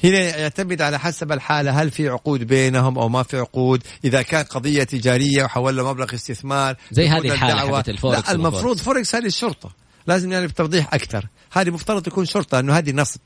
هنا 0.04 0.18
يعتمد 0.18 0.82
على 0.82 1.00
حسب 1.00 1.32
الحالة 1.32 1.82
هل 1.82 1.92
في 1.92 2.10
عقود 2.10 2.44
بينهم 2.44 2.98
أو 2.98 3.10
ما 3.10 3.24
في 3.24 3.38
عقود. 3.38 3.84
إذا 4.04 4.22
كان 4.22 4.44
قضية 4.44 4.84
تجارية 4.84 5.44
وحول 5.44 5.78
له 5.78 5.90
مبلغ 5.90 6.14
استثمار 6.14 6.76
زي 6.92 7.08
هذه 7.08 7.32
الحالة 7.32 7.60
حقت 7.60 7.90
الفوركس 7.90 8.30
لا 8.30 8.36
المفروض. 8.36 8.78
فوركس 8.78 9.16
هذه 9.16 9.26
الشرطة. 9.26 9.72
لازم 10.08 10.32
يعني 10.32 10.48
بتوضيح 10.48 10.94
أكثر. 10.94 11.28
هذه 11.52 11.70
مفترض 11.70 12.02
تكون 12.02 12.26
شرطة 12.26 12.60
أنه 12.60 12.78
هذه 12.78 12.92
نصب. 12.92 13.20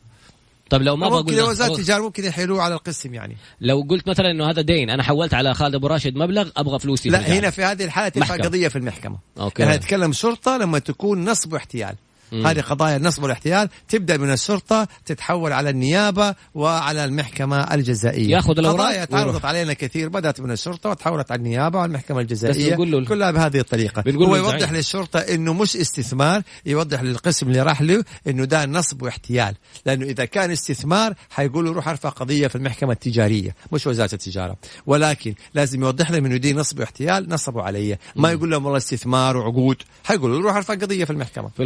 طب 0.70 0.82
لو 0.82 0.96
ما 0.96 1.10
بقول 1.10 1.42
وزارة 1.42 1.72
التجارة 1.72 2.02
ممكن 2.02 2.24
يحيلوه 2.24 2.62
على 2.62 2.74
القسم 2.74 3.14
يعني. 3.14 3.38
لو 3.62 3.88
قلت 3.90 4.10
مثلا 4.10 4.32
إنه 4.32 4.50
هذا 4.50 4.62
دين 4.62 4.90
أنا 4.90 5.04
حولت 5.04 5.34
على 5.34 5.54
خالد 5.54 5.76
أبو 5.76 5.88
راشد 5.88 6.16
مبلغ 6.16 6.50
أبغى 6.58 6.80
فلوسي 6.80 7.04
في 7.04 7.10
لا 7.10 7.20
الجامعة. 7.20 7.40
هنا 7.40 7.50
في 7.50 7.64
هذه 7.64 7.84
الحالة 7.84 8.10
ترفع 8.10 8.36
محكمة. 8.36 8.46
قضية 8.46 8.68
في 8.68 8.76
المحكمة. 8.76 9.18
أوكي. 9.40 9.64
يعني 9.64 9.76
نتكلم 9.76 10.14
شرطة 10.14 10.58
لما 10.58 10.80
تكون 10.80 11.30
نصب 11.30 11.54
واحتيال. 11.54 11.96
هذه 12.34 12.62
قضايا 12.62 12.98
النصب 12.98 13.24
والاحتيال. 13.24 13.70
تبدأ 13.90 14.18
من 14.18 14.32
الشرطة 14.32 14.88
تتحول 15.06 15.54
على 15.54 15.70
النيابة 15.70 16.36
وعلى 16.56 17.06
المحكمة 17.06 17.74
الجزائية. 17.74 18.30
ياخذ 18.32 18.60
الأوراق 18.60 18.88
قضايا 18.88 19.06
تعرضت. 19.06 19.46
علينا 19.46 19.74
كثير 19.74 20.10
بدأت 20.10 20.42
من 20.42 20.52
الشرطة 20.52 20.90
وتحولت 20.90 21.32
على 21.32 21.40
النيابة 21.40 21.78
وعلى 21.78 21.90
المحكمة 21.90 22.20
الجزائية. 22.22 22.76
كلها 23.06 23.32
بهذه 23.32 23.60
الطريقة. 23.60 24.04
هو 24.08 24.36
يوضح. 24.36 24.72
للشرطة 24.72 25.20
إنه 25.20 25.54
مش 25.54 25.76
استثمار 25.76 26.42
يوضح 26.66 27.02
للقسم 27.02 27.48
اللي 27.48 27.62
راح 27.62 27.82
له 27.82 28.04
إنه 28.28 28.46
ده 28.46 28.66
نصب 28.66 29.02
واحتيال. 29.02 29.56
لأنه 29.86 30.06
إذا 30.06 30.26
كان 30.26 30.52
استثمار 30.52 31.14
حيقولوا 31.30 31.74
روح 31.74 31.88
ارفع 31.88 32.10
قضية 32.10 32.48
في 32.48 32.56
المحكمة 32.56 32.92
التجارية 32.92 33.56
مش 33.72 33.88
وزارة 33.88 34.14
التجارة. 34.14 34.58
ولكن 34.86 35.34
لازم 35.54 35.82
يوضح 35.82 36.12
لهم 36.12 36.26
إنه 36.26 36.38
دي 36.38 36.54
نصب 36.54 36.80
واحتيال 36.80 37.30
نصبوا 37.30 37.62
علي. 37.62 37.98
ما 38.16 38.32
يقول 38.32 38.52
لهم 38.52 38.66
والله 38.66 38.78
استثمار 38.78 39.38
وعقود 39.38 39.78
حيقولوا 40.04 40.42
روح 40.42 40.56
ارفع 40.56 40.74
قضية 40.74 41.06
في 41.06 41.12
المحكمة. 41.12 41.50
في 41.58 41.64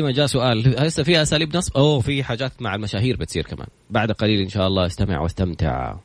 القادمة 0.00 0.16
جاء 0.16 0.26
سؤال. 0.26 0.78
هسه 0.78 1.02
في 1.02 1.22
أساليب 1.22 1.56
نصب؟ 1.56 1.76
أوه 1.76 2.00
في 2.00 2.24
حاجات 2.24 2.52
مع 2.60 2.74
المشاهير 2.74 3.16
بتصير 3.16 3.44
كمان. 3.44 3.66
بعد 3.90 4.12
قليل 4.12 4.40
إن 4.40 4.48
شاء 4.48 4.66
الله 4.66 4.86
استمع 4.86 5.20
واستمتع. 5.20 5.96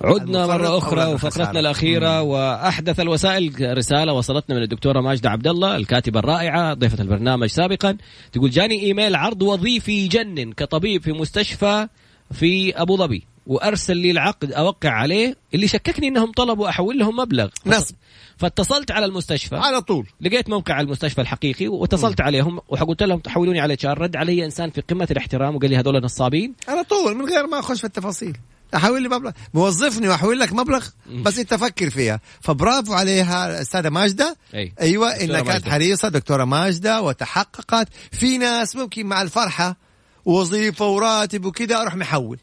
عدنا 0.00 0.46
مرة 0.46 0.78
أخرى 0.78 1.12
وفقرتنا. 1.12 1.60
الأخيرة 1.60 2.22
وأحدث 2.22 3.00
الوسائل 3.00 3.78
رسالة 3.78 4.12
وصلتنا 4.12 4.56
من 4.56 4.62
الدكتورة 4.62 5.00
ماجدة 5.00 5.30
عبد 5.30 5.46
الله 5.46 5.76
الكاتبة 5.76 6.18
الرائعة 6.18 6.74
ضيفة 6.74 7.02
البرنامج 7.02 7.46
سابقا 7.46 7.96
تقول 8.32 8.50
جاني 8.50 8.82
إيميل 8.82 9.16
عرض 9.16 9.42
وظيفي 9.42 10.04
يجنن 10.04 10.52
كطبيب 10.52 11.02
في 11.02 11.12
مستشفى 11.12 11.88
في 12.32 12.76
أبو 12.76 12.96
ظبي. 12.96 13.31
وأرسل 13.46 13.96
لي 13.96 14.10
العقد 14.10 14.52
أوقع 14.52 14.90
عليه 14.90 15.36
اللي 15.54 15.68
شككني 15.68 16.08
أنهم 16.08 16.32
طلبوا 16.32 16.68
أحول 16.68 16.98
لهم 16.98 17.16
مبلغ. 17.16 17.48
نصب. 17.66 17.94
فاتصلت 18.36 18.90
على 18.90 19.06
المستشفى. 19.06 19.56
على 19.56 19.80
طول. 19.80 20.06
لقيت 20.20 20.48
موقع 20.48 20.80
المستشفى 20.80 21.20
الحقيقي 21.20 21.68
واتصلت 21.68 22.20
عليهم 22.20 22.60
وقلت 22.68 23.02
لهم 23.02 23.18
تحولوني 23.18 23.60
على 23.60 23.74
اتش 23.74 23.86
رد 23.86 24.16
علي 24.16 24.44
إنسان 24.44 24.70
في 24.70 24.80
قمة 24.80 25.08
الاحترام 25.10 25.56
وقال 25.56 25.70
لي 25.70 25.76
هذول 25.76 26.02
نصابين. 26.02 26.54
على 26.68 26.84
طول 26.84 27.14
من 27.14 27.24
غير 27.24 27.46
ما 27.46 27.58
أخش 27.58 27.78
في 27.78 27.86
التفاصيل. 27.86 28.36
أحول 28.74 29.02
لي 29.02 29.08
مبلغ. 29.08 29.30
موظفني 29.54 30.08
وأحول 30.08 30.40
لك 30.40 30.52
مبلغ 30.52 30.86
بس 31.22 31.38
أنت 31.38 31.54
فكر 31.54 31.90
فيها. 31.90 32.20
فبرافو 32.40 32.92
عليها 32.92 33.48
الأستاذة 33.48 33.88
ماجدة. 33.88 34.36
أي. 34.54 34.72
أيوه 34.80 35.10
إنها 35.10 35.40
كانت. 35.40 35.68
حريصة 35.68 36.08
دكتورة 36.08 36.44
ماجدة 36.44 37.02
وتحققت. 37.02 37.88
في 38.12 38.38
ناس 38.38 38.76
ممكن 38.76 39.06
مع 39.06 39.22
الفرحة 39.22 39.76
وظيفة 40.24 40.88
وراتب 40.88 41.44
وكذا 41.44 41.80
أروح 41.82 41.96
محول. 41.96 42.38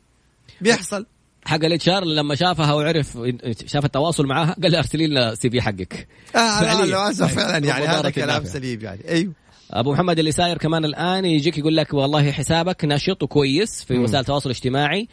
بيحصل. 0.61 1.05
حق 1.45 1.65
ال 1.65 1.89
HR 1.89 2.05
لما 2.05 2.35
شافها 2.35 2.73
وعرف 2.73 3.17
شاف 3.65 3.85
التواصل 3.85 4.25
معاها 4.25 4.55
قال 4.63 4.71
لي 4.71 4.77
ارسلي 4.77 5.07
لنا 5.07 5.35
CV 5.35 5.61
حقك. 5.61 6.07
آه 6.35 6.37
لا 6.37 6.73
فعليا. 6.73 6.85
لا 6.85 7.09
أسف 7.09 7.35
فعلا 7.35 7.67
يعني 7.67 7.85
هذا 7.85 8.09
كلام. 8.09 8.45
سليم 8.45 8.81
يعني. 8.81 9.09
أيوه. 9.09 9.33
أبو 9.71 9.93
محمد 9.93 10.19
اللي 10.19 10.31
ساير 10.31 10.57
كمان 10.57 10.85
الآن 10.85 11.25
يجيك 11.25 11.57
يقول 11.57 11.77
لك 11.77 11.93
والله 11.93 12.31
حسابك 12.31 12.85
نشط 12.85 13.23
وكويس 13.23 13.83
في 13.83 13.97
وسائل 13.97 14.21
التواصل 14.21 14.49
الاجتماعي. 14.49 15.07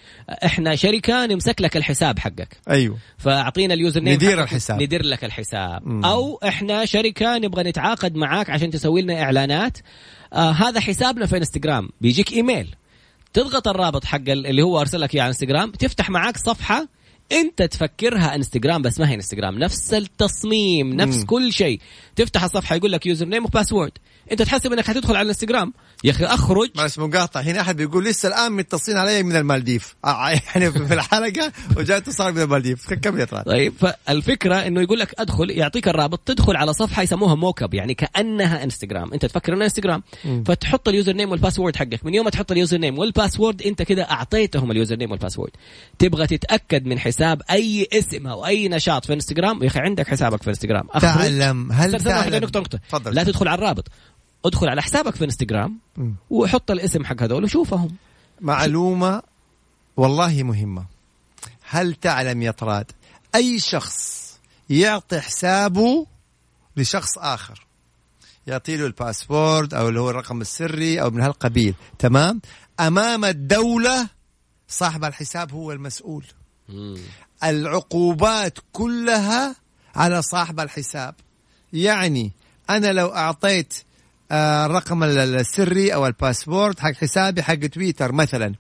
إحنا 0.44 0.74
شركة 0.74 1.26
نمسك 1.26 1.61
لك 1.61 1.76
الحساب 1.76 2.18
حقك. 2.18 2.57
أيوه. 2.70 2.99
فأعطينا 3.18 3.74
ال 3.74 4.00
username 4.00 4.14
ندير 4.14 4.42
الحساب. 4.42 4.82
ندير 4.82 5.03
لك 5.03 5.24
الحساب. 5.24 5.86
مم. 5.86 6.05
أو 6.05 6.40
إحنا 6.44 6.84
شركة 6.84 7.38
نبغى 7.38 7.62
نتعاقد 7.62 8.14
معاك 8.14 8.51
عشان 8.51 8.70
تسوي 8.70 9.03
لنا 9.03 9.22
إعلانات. 9.22 9.78
آه 10.32 10.51
هذا 10.51 10.80
حسابنا 10.80 11.26
في 11.26 11.36
انستغرام 11.36 11.88
بيجيك 12.01 12.32
إيميل. 12.32 12.74
تضغط 13.32 13.68
الرابط 13.68 14.04
حق 14.04 14.16
ال- 14.28 14.46
اللي 14.46 14.62
هو 14.62 14.80
ارسل 14.80 15.00
لك 15.00 15.14
إياه 15.14 15.22
على 15.22 15.28
إنستغرام 15.28 15.70
تفتح 15.70 16.10
معاك 16.10 16.36
صفحة 16.36 16.88
أنت 17.32 17.62
تفكرها 17.62 18.34
إنستغرام 18.34 18.82
بس 18.82 19.00
ما 19.00 19.10
هي 19.10 19.14
إنستغرام 19.14 19.58
نفس 19.58 19.94
التصميم 19.94 20.92
نفس 20.94 21.16
مم. 21.18 21.24
كل 21.26 21.52
شيء. 21.52 21.80
تفتح 22.16 22.44
الصفحة 22.44 22.76
يقول 22.76 22.92
لك 22.92 23.06
username 23.07 23.26
و 23.26 23.44
password 23.44 23.92
أنت 24.32 24.42
تحسب 24.42 24.72
إنك 24.72 24.86
حتدخل 24.86 25.16
على 25.16 25.22
الانستغرام 25.22 25.72
يا 26.07 26.11
أخي 26.11 26.24
أخرج. 26.24 26.70
معلش 26.74 26.98
مقاطع 26.98 27.40
هنا 27.40 27.61
أحد 27.61 27.76
بيقول 27.76 28.04
لسه 28.04 28.28
الآن 28.28 28.52
متصلين 28.52 28.98
علي 28.98 29.22
من 29.22 29.36
المالديف. 29.36 29.94
آه، 30.04 30.28
يعني 30.28 30.72
في 30.72 30.94
الحلقة 30.94 31.52
وجاء 31.76 31.96
اتصال 31.96 32.34
من 32.34 32.42
المالديف. 32.42 32.92
كم 32.94 33.18
يا 33.18 33.24
طلال 33.24 33.44
طيب 33.44 33.72
فالفكرة 33.78 34.54
إنه 34.54 34.80
يقول 34.80 34.98
لك 34.98 35.20
أدخل 35.20 35.50
يعطيك 35.50 35.88
الرابط 35.88 36.20
تدخل 36.26 36.57
على 36.57 36.72
صفحة 36.72 37.02
يسموها 37.02 37.34
mock 37.34 37.62
up 37.62 37.74
يعني 37.74 37.94
كأنها 37.94 38.64
انستغرام 38.64 39.12
أنت 39.12 39.26
تفكر 39.26 39.52
إنها 39.52 39.64
انستغرام 39.64 40.02
فتحط 40.46 40.88
ال 40.88 41.12
username 41.12 41.30
وال 41.30 41.40
password 41.40 41.76
حقك. 41.76 42.04
من 42.04 42.14
يوم 42.14 42.24
ما 42.24 42.30
تحط 42.30 42.52
ال 42.52 42.78
username 42.78 42.98
وال 42.98 43.11
password 43.11 43.62
أنت 43.62 43.82
كده 43.82 44.02
أعطيتهم 44.02 44.70
ال 44.70 44.96
username 44.96 45.11
وال 45.11 45.18
password 45.18 45.50
تبغى 45.98 46.26
تتأكد 46.26 46.86
من 46.86 46.98
حساب 46.98 47.42
أي 47.50 47.88
اسم 47.92 48.26
أو 48.26 48.46
أي 48.46 48.68
نشاط 48.68 49.04
في 49.04 49.12
انستغرام 49.12 49.62
يا 49.62 49.68
أخي 49.68 49.80
عندك 49.80 50.09
حسابك 50.09 50.42
في 50.42 50.50
انستغرام. 50.50 50.86
تعلم. 51.00 51.72
هل 51.72 52.00
تعلم؟ 52.00 52.44
نقطة 52.44 52.61
نقطة. 52.61 53.11
لا 53.11 53.24
تدخل 53.24 53.48
على 53.48 53.59
الرابط. 53.59 53.88
ادخل 54.47 54.68
على 54.68 54.82
حسابك 54.82 55.14
في 55.14 55.24
انستغرام 55.24 55.78
مم. 55.97 56.14
وحط 56.30 56.70
الاسم 56.70 57.05
حق 57.05 57.22
هذول 57.22 57.44
وشوفهم. 57.44 57.97
معلومة 58.40 59.22
والله 59.97 60.42
مهمة. 60.42 60.86
هل 61.68 61.94
تعلم 61.94 62.42
يا 62.42 62.51
طراد 62.51 62.92
أي 63.34 63.59
شخص 63.59 64.26
يعطي 64.70 65.20
حسابه 65.20 66.07
لشخص 66.76 67.18
آخر؟ 67.18 67.66
يعطي 68.47 68.76
له 68.76 68.86
ال 68.86 68.96
password 68.96 69.74
أو 69.74 69.88
اللي 69.88 70.01
هو 70.01 70.11
الرقم 70.11 70.40
السري 70.40 71.03
أو 71.03 71.11
من 71.11 71.20
هالقبيل. 71.20 71.74
تمام؟ 71.99 72.40
أمام 72.80 73.24
الدولة 73.24 74.09
صاحب 74.68 75.05
الحساب 75.05 75.53
هو 75.53 75.72
المسؤول. 75.72 76.24
العقوبات 77.44 78.59
كلها 78.72 79.57
على 79.97 80.22
صاحب 80.22 80.61
الحساب. 80.61 81.14
يعني 81.72 82.32
أنا 82.70 82.92
لو 82.92 83.09
أعطيت 83.09 83.74
آه، 83.74 83.86
الرقم 84.32 85.02
ال- 85.04 85.18
السري 85.18 85.94
أو 85.94 86.06
ال 86.07 86.14
password 86.14 86.78
حق 86.78 86.92
حسابي 86.92 87.42
حق 87.42 87.54
تويتر 87.54 88.12
مثلا 88.12 88.54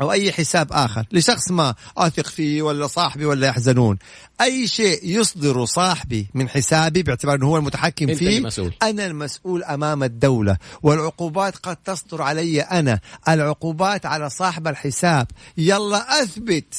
أو 0.00 0.12
أي 0.12 0.32
حساب 0.32 0.72
آخر 0.72 1.04
لشخص 1.12 1.50
ما 1.50 1.74
أثق 1.96 2.26
فيه 2.26 2.62
ولا 2.62 2.86
صاحبي 2.86 3.24
ولا 3.24 3.46
يحزنون. 3.46 3.98
أي 4.40 4.68
شيء 4.68 5.00
يصدر 5.02 5.64
صاحبي 5.64 6.26
من 6.34 6.48
حسابي 6.48 7.02
باعتبار 7.02 7.34
إنه 7.34 7.46
هو 7.46 7.56
المتحكم 7.56 8.08
أنت 8.08 8.18
فيه 8.18 8.38
المسؤول. 8.38 8.74
أنا 8.82 9.06
المسؤول 9.06 9.64
أمام 9.64 10.02
الدولة. 10.02 10.56
والعقوبات 10.82 11.56
قد 11.56 11.76
تصدر 11.76 12.22
علي 12.22 12.60
أنا. 12.60 13.00
العقوبات 13.28 14.06
على 14.06 14.30
صاحب 14.30 14.68
الحساب. 14.68 15.26
يلا 15.56 16.22
أثبت. 16.22 16.74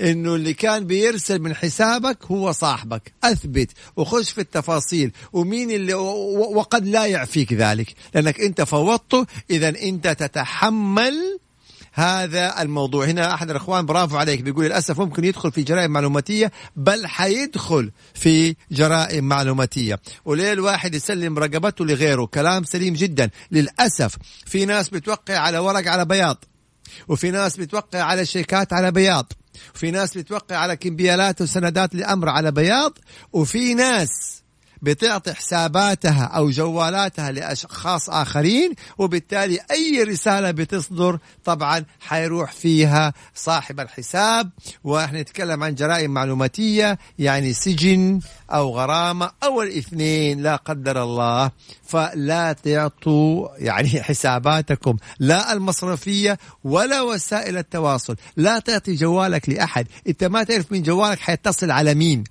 إنه 0.00 0.34
اللي 0.34 0.54
كان 0.54 0.86
بيرسل 0.86 1.38
من 1.38 1.54
حسابك 1.54 2.18
هو 2.24 2.52
صاحبك. 2.52 3.12
أثبت 3.24 3.70
وخش 3.96 4.30
في 4.30 4.40
التفاصيل. 4.40 5.12
ومين 5.32 5.70
اللي 5.70 5.94
وقد 5.94 6.86
لا 6.86 7.06
يعفيك 7.06 7.52
ذلك. 7.52 7.94
لأنك 8.14 8.40
أنت 8.40 8.62
فوضته. 8.62 9.26
اذا 9.50 9.68
أنت 9.68 10.08
تتحمل 10.08 11.38
هذا 11.92 12.62
الموضوع. 12.62 13.06
هنا 13.06 13.34
أحد 13.34 13.50
الإخوان 13.50 13.86
برافو 13.86 14.16
عليك. 14.16 14.40
بيقول 14.40 14.64
للأسف 14.64 15.00
ممكن 15.00 15.24
يدخل 15.24 15.52
في 15.52 15.62
جرائم 15.62 15.90
معلوماتية 15.90 16.52
بل 16.76 17.06
حيدخل 17.06 17.90
في 18.14 18.56
جرائم 18.70 19.24
معلوماتية. 19.24 20.00
وليه 20.24 20.52
الواحد 20.52 20.94
يسلم 20.94 21.38
رقبته 21.38 21.84
لغيره؟ 21.84 22.24
كلام 22.24 22.64
سليم 22.64 22.94
جدا. 22.94 23.30
للأسف 23.50 24.16
في 24.46 24.64
ناس 24.64 24.88
بتوقع 24.88 25.38
على 25.38 25.58
ورق 25.58 25.88
على 25.88 26.04
بياض. 26.04 26.44
وفي 27.08 27.30
ناس 27.30 27.56
بتوقع 27.56 28.02
على 28.02 28.26
شيكات 28.26 28.72
على 28.72 28.90
بياض. 28.90 29.32
وفي 29.74 29.90
ناس 29.90 30.18
بتوقع 30.18 30.56
على 30.56 30.76
كمبيالات 30.76 31.42
وسندات 31.42 31.94
لأمر 31.94 32.28
على 32.28 32.52
بياض 32.52 32.98
وفي 33.32 33.74
ناس 33.74 34.39
بتعطي 34.82 35.32
حساباتها 35.32 36.24
أو 36.24 36.50
جوالاتها 36.50 37.32
لأشخاص 37.32 38.10
آخرين 38.10 38.74
وبالتالي 38.98 39.58
أي 39.70 40.02
رسالة 40.02 40.50
بتصدر 40.50 41.18
طبعا 41.44 41.84
حيروح 42.00 42.52
فيها 42.52 43.12
صاحب 43.34 43.80
الحساب. 43.80 44.50
وإحنا 44.84 45.20
نتكلم 45.20 45.64
عن 45.64 45.74
جرائم 45.74 46.10
معلوماتية 46.10 46.98
يعني 47.18 47.52
سجن 47.52 48.20
أو 48.50 48.76
غرامة 48.76 49.30
أو 49.44 49.62
الاثنين 49.62 50.42
لا 50.42 50.56
قدر 50.56 51.02
الله. 51.02 51.50
فلا 51.86 52.52
تعطوا 52.52 53.48
يعني 53.58 54.02
حساباتكم 54.08 54.96
لا 55.18 55.52
المصرفية 55.52 56.38
ولا 56.64 57.02
وسائل 57.02 57.58
التواصل. 57.58 58.16
لا 58.36 58.58
تعطي 58.58 58.94
جوالك 58.94 59.48
لأحد. 59.48 59.86
أنت 60.08 60.24
ما 60.24 60.42
تعرف 60.42 60.72
من 60.72 60.82
جوالك 60.82 61.18
حيتصل 61.18 61.70
على 61.70 61.94
مين. 61.94 62.24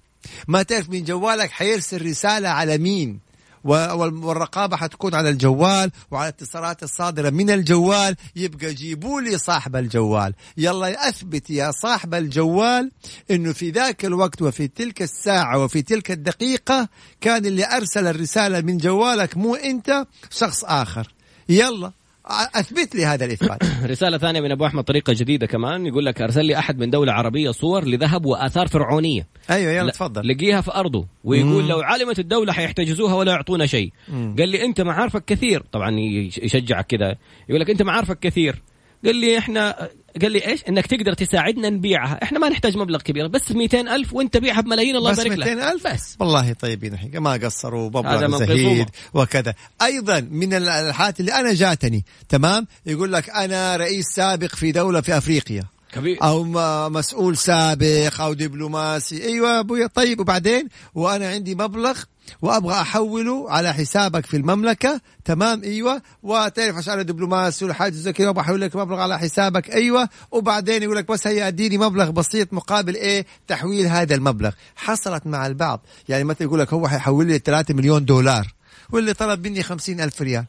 ما 0.48 0.64
تعرف 0.64 0.90
من 0.90 1.04
جوالك؟ 1.04 1.52
حيرسل 1.52 2.06
رسالة 2.06 2.50
على 2.50 2.78
مين؟ 2.78 3.30
والرقابة 3.64 4.78
حتكون 4.78 5.16
على 5.16 5.30
الجوال 5.30 5.92
وعلى 6.12 6.30
الاتصالات 6.30 6.84
الصادرة 6.84 7.30
من 7.30 7.50
الجوال. 7.50 8.16
يبقى 8.36 8.74
جيبوا 8.74 9.22
لي 9.22 9.38
صاحب 9.38 9.76
الجوال. 9.76 10.34
يلا 10.58 11.10
أثبت 11.10 11.50
يا 11.50 11.72
صاحب 11.72 12.14
الجوال 12.14 12.92
أنه 13.32 13.54
في 13.54 13.70
ذاك 13.70 14.06
الوقت 14.06 14.42
وفي 14.42 14.68
تلك 14.68 15.02
الساعة 15.02 15.64
وفي 15.64 15.82
تلك 15.82 16.12
الدقيقة 16.12 16.90
كان 17.22 17.46
اللي 17.46 17.66
أرسل 17.78 18.08
الرسالة 18.08 18.62
من 18.62 18.78
جوالك 18.78 19.38
مو 19.38 19.56
أنت 19.56 20.06
شخص 20.30 20.64
آخر. 20.64 21.14
يلا. 21.50 21.92
أثبت 22.32 22.96
لي 22.96 23.06
هذا 23.06 23.26
الإثبات. 23.26 23.60
رسالة 23.92 24.18
ثانية 24.18 24.42
من 24.42 24.52
أبو 24.52 24.66
أحمد 24.66 24.84
طريقة 24.84 25.14
جديدة 25.14 25.46
كمان 25.48 25.86
يقول 25.86 26.06
لك 26.06 26.22
أرسل 26.22 26.46
لي 26.46 26.58
أحد 26.60 26.80
من 26.80 26.90
دولة 26.90 27.14
عربية 27.14 27.52
صور 27.52 27.86
لذهب 27.86 28.26
وآثار 28.26 28.68
فرعونية. 28.68 29.28
أيوه 29.50 29.72
يلا 29.72 29.86
لا- 29.86 29.92
تفضل. 29.92 30.28
لقيها 30.28 30.62
في 30.62 30.72
أرضه 30.76 31.06
ويقول 31.24 31.64
مم. 31.64 31.70
لو 31.70 31.80
علمت 31.82 32.20
الدولة 32.20 32.54
حيحتجزوها 32.54 33.14
ولا 33.16 33.32
يعطونا 33.32 33.66
شيء. 33.66 33.92
قال 34.38 34.50
لي 34.50 34.66
أنت 34.66 34.82
معارفك 34.82 35.26
كثير. 35.26 35.64
طبعا 35.72 36.00
يش- 36.00 36.38
يشجعك 36.38 36.86
كذا. 36.86 37.16
يقول 37.50 37.62
لك 37.62 37.70
أنت 37.70 37.82
معارفك 37.82 38.20
كثير. 38.20 38.62
قال 39.06 39.16
لي 39.16 39.38
إحنا 39.38 39.90
قال 40.22 40.32
لي 40.32 40.48
إيش؟ 40.48 40.64
إنك 40.70 40.88
تقدر 40.88 41.14
تساعدنا 41.14 41.70
نبيعها. 41.70 42.20
إحنا 42.24 42.40
ما 42.40 42.50
نحتاج 42.50 42.78
مبلغ 42.78 43.02
كبير 43.02 43.28
بس 43.28 43.52
200 43.52 43.96
ألف 43.96 44.14
وأنت 44.14 44.38
بيعها 44.38 44.62
بملايين 44.62 44.96
الله 44.96 45.12
بس 45.12 45.20
يبارك 45.20 45.40
لك. 45.40 45.48
200 45.48 45.72
ألف؟ 45.72 45.88
بس. 45.88 46.16
والله 46.20 46.54
طيبين 46.54 46.94
الحين 46.94 47.18
ما 47.18 47.34
قصروا 47.34 47.90
مبلغ 47.90 48.28
من 48.28 48.38
زهيد. 48.38 48.90
وكذا. 49.14 49.54
أيضا 49.82 50.20
من 50.32 50.54
الحالات 50.54 51.20
اللي 51.20 51.34
أنا 51.34 51.54
جاتني 51.54 52.06
تمام؟ 52.30 52.68
يقول 52.86 53.14
لك 53.14 53.30
أنا 53.30 53.76
رئيس 53.76 54.06
سابق 54.16 54.56
في 54.56 54.72
دولة 54.72 55.02
في 55.02 55.18
أفريقيا. 55.18 55.64
كبير. 55.94 56.24
أو 56.24 56.44
مسؤول 56.90 57.38
سابق 57.38 58.22
أو 58.22 58.34
دبلوماسي. 58.34 59.24
أيوه 59.24 59.50
يا 59.50 59.60
أبويا 59.60 59.88
طيب 59.88 60.20
وبعدين؟ 60.20 60.68
وأنا 60.96 61.30
عندي 61.30 61.56
مبلغ 61.56 62.00
وأبغى 62.42 62.82
أحوله 62.82 63.52
على 63.52 63.74
حسابك 63.74 64.26
في 64.26 64.38
المملكة. 64.38 65.02
تمام؟ 65.26 65.64
إيوه. 65.64 66.02
وتعرف 66.24 66.76
عشان 66.76 66.94
أنا 66.94 67.02
دبلوماسي 67.02 67.66
ولا 67.66 67.74
حاجة 67.74 67.94
زي 67.94 68.14
كذا 68.14 68.30
أبغى 68.30 68.42
احول 68.42 68.62
لك 68.62 68.76
مبلغ 68.76 69.00
على 69.00 69.20
حسابك. 69.20 69.70
إيوه. 69.70 70.10
وبعدين 70.32 70.84
يقول 70.84 70.96
لك 70.96 71.12
بس 71.12 71.28
هي 71.28 71.48
أديني 71.48 71.78
مبلغ 71.78 72.10
بسيط 72.10 72.54
مقابل 72.54 72.96
إيه؟ 72.96 73.26
تحويل 73.48 73.88
هذا 73.88 74.16
المبلغ. 74.16 74.52
حصلت 74.76 75.28
مع 75.28 75.48
البعض. 75.48 75.82
يعني 76.10 76.24
مثلا 76.24 76.44
يقول 76.48 76.60
لك 76.60 76.74
هو 76.74 76.88
حيحول 76.88 77.28
لي 77.28 77.40
3 77.40 77.74
مليون 77.74 78.06
دولار. 78.06 78.54
واللي 78.90 79.14
طلب 79.14 79.48
مني 79.48 79.64
50 79.64 80.02
ألف 80.02 80.22
ريال. 80.22 80.46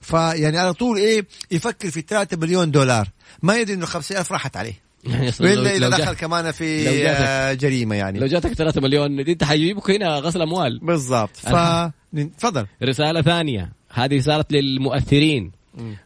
فيعني 0.00 0.58
على 0.58 0.72
طول 0.72 0.96
إيه؟ 0.96 1.26
يفكر 1.50 1.90
في 1.90 2.00
3 2.00 2.36
مليون 2.36 2.70
دولار. 2.70 3.08
ما 3.42 3.56
يدري 3.56 3.74
إنه 3.74 3.86
50 3.86 4.16
ألف 4.16 4.32
راحت 4.32 4.56
عليه. 4.56 4.87
يعني 5.04 5.30
لو- 5.40 5.66
إذا 5.66 5.88
دخل 5.88 6.12
كمان 6.12 6.50
في 6.50 6.88
آه، 7.08 7.52
جريمة 7.52 7.94
يعني. 7.96 8.18
لو 8.18 8.26
جاتك 8.26 8.52
3 8.52 8.80
مليون 8.80 9.24
دي 9.24 9.32
أنت 9.32 9.44
حيجيبك 9.44 9.90
هنا 9.90 10.08
غسل 10.18 10.42
أموال. 10.42 10.78
بالضبط. 10.82 11.36
ف 11.36 11.54
تفضل. 12.38 12.66
رسالة 12.82 13.22
ثانية. 13.22 13.72
هذه 13.92 14.16
رسالة 14.16 14.44
للمؤثرين. 14.50 15.52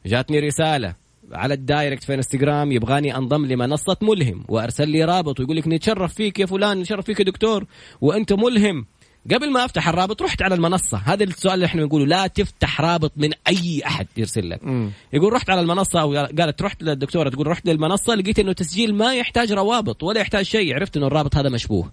جاتني 0.07 0.40
رسالة 0.40 0.95
على 1.32 1.55
ال 1.55 1.62
direct 1.62 2.05
في 2.05 2.14
إنستغرام. 2.14 2.72
يبغاني 2.72 3.16
أنضم 3.16 3.47
لمنصة 3.47 3.97
ملهم 4.03 4.45
وأرسل 4.49 4.88
لي 4.88 5.05
رابط 5.05 5.40
ويقول 5.40 5.57
لك 5.57 5.68
نتشرف 5.68 6.14
فيك 6.14 6.38
يا 6.38 6.47
فلان 6.47 6.80
نتشرف 6.80 7.05
فيك 7.05 7.20
يا 7.20 7.24
دكتور. 7.24 7.64
وأنت 8.01 8.32
ملهم. 8.32 8.86
قبل 9.31 9.53
ما 9.53 9.64
أفتح 9.64 9.89
الرابط 9.89 10.23
رحت 10.23 10.43
على 10.43 10.55
المنصة. 10.55 10.99
هذا 11.05 11.25
السؤال 11.25 11.55
اللي 11.55 11.66
إحنا 11.66 11.83
بنقوله 11.83 12.07
لا 12.07 12.27
تفتح 12.27 12.81
رابط 12.81 13.12
من 13.16 13.31
أي 13.49 13.83
أحد 13.87 14.07
يرسل 14.16 14.51
لك. 14.51 14.64
مم. 14.64 14.91
يقول 15.12 15.33
رحت 15.33 15.51
على 15.51 15.61
المنصة 15.61 16.01
أو 16.01 16.14
قالت 16.14 16.62
رحت 16.62 16.83
للدكتورة 16.83 17.29
تقول 17.29 17.47
رحت 17.47 17.66
للمنصة 17.66 18.14
لقيت 18.14 18.39
إنه 18.39 18.53
تسجيل 18.53 18.95
ما 18.95 19.14
يحتاج 19.14 19.53
روابط 19.53 20.03
ولا 20.03 20.20
يحتاج 20.20 20.45
شيء. 20.45 20.75
عرفت 20.75 20.97
إنه 20.97 21.07
الرابط 21.07 21.37
هذا 21.37 21.49
مشبوه. 21.49 21.91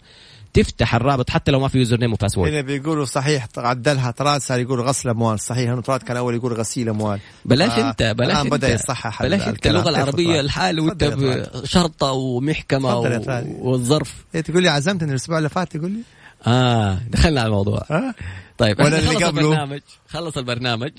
تفتح 0.53 0.95
الرابط 0.95 1.30
حتى 1.30 1.51
لو 1.51 1.59
ما 1.59 1.67
في 1.67 1.77
username 1.77 2.13
و 2.13 2.17
password. 2.17 2.51
هنا 2.51 2.61
بيقولوا 2.61 3.05
صحيح 3.05 3.47
عدلها 3.57 4.39
صار 4.39 4.59
يقول 4.59 4.82
غسل 4.82 5.09
أموال. 5.09 5.39
صحيح 5.39 5.69
إنه 5.69 5.82
طراد 5.82 6.03
كان 6.03 6.17
أول 6.17 6.36
يقول 6.36 6.53
غسيل 6.53 6.89
أموال. 6.89 7.19
بلاش 7.45 7.71
آه، 7.71 7.89
أنت 7.89 8.15
بلاش 8.17 8.38
أنت. 8.38 8.51
بدأ 8.51 8.73
يصحح 8.73 9.23
بلاش 9.23 9.47
أنت. 9.47 9.67
اللغة 9.67 9.89
العربية؟ 9.89 10.39
الحال 10.39 10.80
وأنت 10.80 11.49
شرطه 11.63 12.11
ومحكمة 12.11 12.99
و... 12.99 13.21
والظرف. 13.59 14.25
إيه 14.36 14.41
تقول 14.41 14.63
لي 14.63 14.69
عزمت 14.69 15.03
ان 15.03 15.09
الأسبوع 15.09 15.38
اللي 15.38 15.49
فات 15.49 15.77
تقول 15.77 15.91
لي؟ 15.91 15.99
آه 16.47 16.97
دخلنا 17.09 17.39
على 17.41 17.47
الموضوع. 17.47 17.83
ها 17.89 18.15
طيب 18.60 18.80
ولا 18.80 18.99
اللي 18.99 19.10
خلص 19.10 19.24
قبله؟ 19.24 19.41
البرنامج 19.41 19.82
خلص 20.10 20.38
البرنامج. 20.38 20.91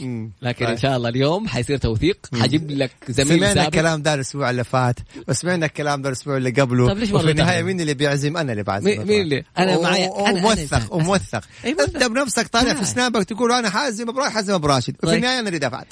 لكن 0.42 0.64
طيب. 0.64 0.68
ان 0.68 0.76
شاء 0.78 0.96
الله 0.96 1.08
اليوم 1.08 1.48
حيصير 1.48 1.76
توثيق 1.78 2.16
حجيب 2.40 2.70
لك 2.70 2.90
زميل 3.08 3.28
سمعنا 3.38 3.54
سابق 3.54 3.66
الكلام 3.66 4.02
ده 4.02 4.14
الأسبوع 4.14 4.50
اللي 4.50 4.64
فات 4.64 4.96
وسمعنا 5.28 5.66
الكلام 5.66 6.02
ده 6.02 6.08
الأسبوع 6.08 6.36
اللي 6.36 6.50
قبله 6.50 6.88
طيب 6.88 6.98
ليش 6.98 7.12
وفي 7.12 7.30
النهاية؟ 7.30 7.62
مين 7.62 7.80
اللي 7.80 7.94
بيعزم 7.94 8.36
أنا 8.36 8.52
اللي 8.52 8.62
بعزم 8.62 8.86
مين- 8.86 9.06
مين 9.06 9.20
اللي؟ 9.20 9.44
معايا- 9.58 9.76
و- 10.08 10.24
أنا- 10.24 10.28
أنا 10.28 10.38
وموثق 10.38 10.94
موثق. 10.96 11.44
أنت 11.66 12.04
بنفسك 12.04 12.48
طالع 12.48 12.74
في. 12.74 12.84
سنابك 12.84 13.24
تقول 13.24 13.52
أنا 13.52 13.70
حازم 13.70 14.08
راشد 14.08 14.32
حازم 14.34 14.54
أبو 14.54 14.66
راشد 14.66 14.94
وفي 14.96 15.06
طيب. 15.06 15.16
النهاية 15.16 15.38
أنا 15.40 15.48
اللي 15.48 15.58
دفعت 15.58 15.86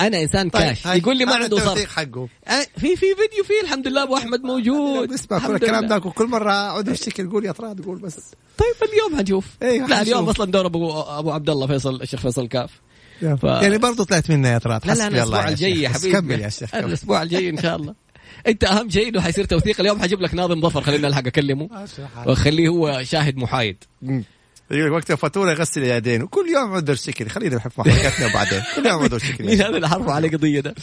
أنا 0.00 0.22
إنسان 0.22 0.50
كاش 0.50 0.86
هاي. 0.86 0.98
يقول 0.98 1.16
لي 1.18 1.24
ما 1.24 1.34
عنده 1.34 1.58
صرف 1.58 1.96
حقه 1.96 2.28
آه، 2.48 2.60
في 2.76 2.96
في 2.96 2.96
فيديو 2.96 3.44
فيه 3.46 3.60
الحمد 3.62 3.88
لله 3.88 4.02
أبو 4.02 4.16
أحمد 4.16 4.40
موجود 4.42 5.12
اسمع 5.12 5.38
كل 5.38 5.54
الكلام. 5.54 5.86
ده 5.86 5.96
وكل 5.96 6.26
مرة 6.26 6.50
اعود 6.52 6.88
أشتكي 6.88 7.22
تقول 7.22 7.44
يا 7.44 7.52
طراد 7.52 7.84
قول 7.84 7.98
بس 7.98 8.16
طيب 8.58 8.90
اليوم 8.90 9.14
هنشوف 9.20 9.44
أيوة، 9.62 9.88
لا 9.88 10.02
اليوم. 10.02 10.28
أصلا 10.28 10.50
دور 10.50 10.66
ابو 10.66 10.90
أبو 11.18 11.30
عبد 11.32 11.50
الله 11.50 11.66
فيصل 11.66 12.02
الشيخ 12.02 12.20
فيصل 12.20 12.48
كاف. 12.48 12.70
ف- 13.20 13.44
يعني 13.44 13.78
برضو 13.78 14.02
طلعت 14.04 14.30
منا 14.30 14.52
يا 14.52 14.58
طراد. 14.58 14.86
لا 14.86 14.92
لا 14.92 15.06
أنا 15.06 15.08
الله 15.08 15.22
الأسبوع 15.22 15.48
الجاي 15.48 15.82
يا. 15.82 15.88
حبيبي. 15.88 16.12
كمل 16.12 16.40
يا 16.40 16.48
شيخ. 16.48 16.74
الأسبوع 16.74 17.22
الجاي 17.22 17.50
إن 17.50 17.56
شاء 17.62 17.76
الله. 17.76 17.94
أنت 18.46 18.64
أهم 18.64 18.90
شيء 18.90 19.08
إنه 19.08 19.20
حيصير 19.20 19.44
توثيق. 19.44 19.80
اليوم 19.80 20.02
حجيب 20.02 20.20
لك 20.20 20.34
ناظم 20.34 20.60
ظفر 20.60 20.80
خلينا 20.82 21.08
الحق 21.08 21.26
اكلمه 21.26 21.68
واخليه 22.26 22.68
هو 22.68 23.02
شاهد 23.02 23.36
محايد. 23.36 23.76
يقول 24.70 24.86
لك 24.86 24.92
وقت 24.92 25.10
الفاتورة 25.10 25.50
يغسل 25.50 25.82
يدين 25.82 26.22
وكل 26.22 26.48
يوم 26.48 26.72
عود 26.72 26.92
شكل. 26.92 27.28
خلينا 27.28 27.56
نحط 27.56 27.78
محركاتنا 27.78 28.26
وبعدين 28.26 28.62
كل 28.76 28.86
يوم 28.86 29.02
عود 29.02 29.16
شكل. 29.16 29.46
مين 29.46 29.60
هذا 29.62 29.68
اللي 29.68 29.88
حرفه 29.88 30.12
عليه 30.12 30.30
قضية 30.30 30.60
ده؟ 30.60 30.74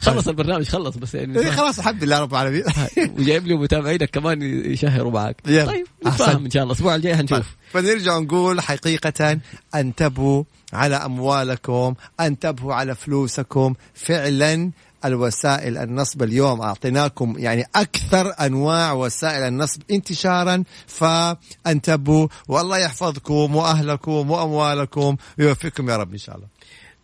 خلص 0.00 0.28
البرنامج 0.28 0.68
خلص 0.68 0.96
بس 0.96 1.14
يعني. 1.14 1.38
إيه 1.38 1.50
خلاص 1.50 1.78
الحمد 1.78 2.04
لله 2.04 2.20
رب 2.20 2.32
العالمين. 2.32 2.64
وجايب 3.18 3.46
لي 3.46 3.54
متابعينك 3.54 4.10
كمان 4.10 4.42
يشهروا 4.72 5.10
معك. 5.12 5.36
طيب. 5.44 5.86
نتفاهم 6.06 6.44
إن 6.44 6.50
شاء 6.50 6.62
الله. 6.62 6.72
الأسبوع 6.72 6.94
الجاي 6.94 7.12
هنشوف. 7.12 7.46
فنرجع 7.72 8.18
نقول 8.18 8.60
حقيقة 8.60 9.38
انتبهوا 9.74 10.44
على 10.72 10.96
أموالكم 10.96 11.94
انتبهوا 12.20 12.74
على 12.74 12.94
فلوسكم. 12.94 13.74
فعلا 13.94 14.70
الوسائل 15.06 15.78
النصب 15.78 16.22
اليوم. 16.22 16.60
أعطيناكم 16.60 17.34
يعني 17.38 17.64
أكثر 17.76 18.32
أنواع 18.40 18.92
وسائل 18.92 19.42
النصب 19.42 19.82
انتشارا 19.90 20.64
فانتبهوا. 20.86 22.28
والله 22.48 22.78
يحفظكم 22.78 23.56
وأهلكم 23.56 24.30
وأموالكم. 24.30 25.16
ويوفقكم 25.38 25.90
يا 25.90 25.96
رب 25.96 26.12
إن 26.12 26.18
شاء 26.18 26.36
الله. 26.36 26.48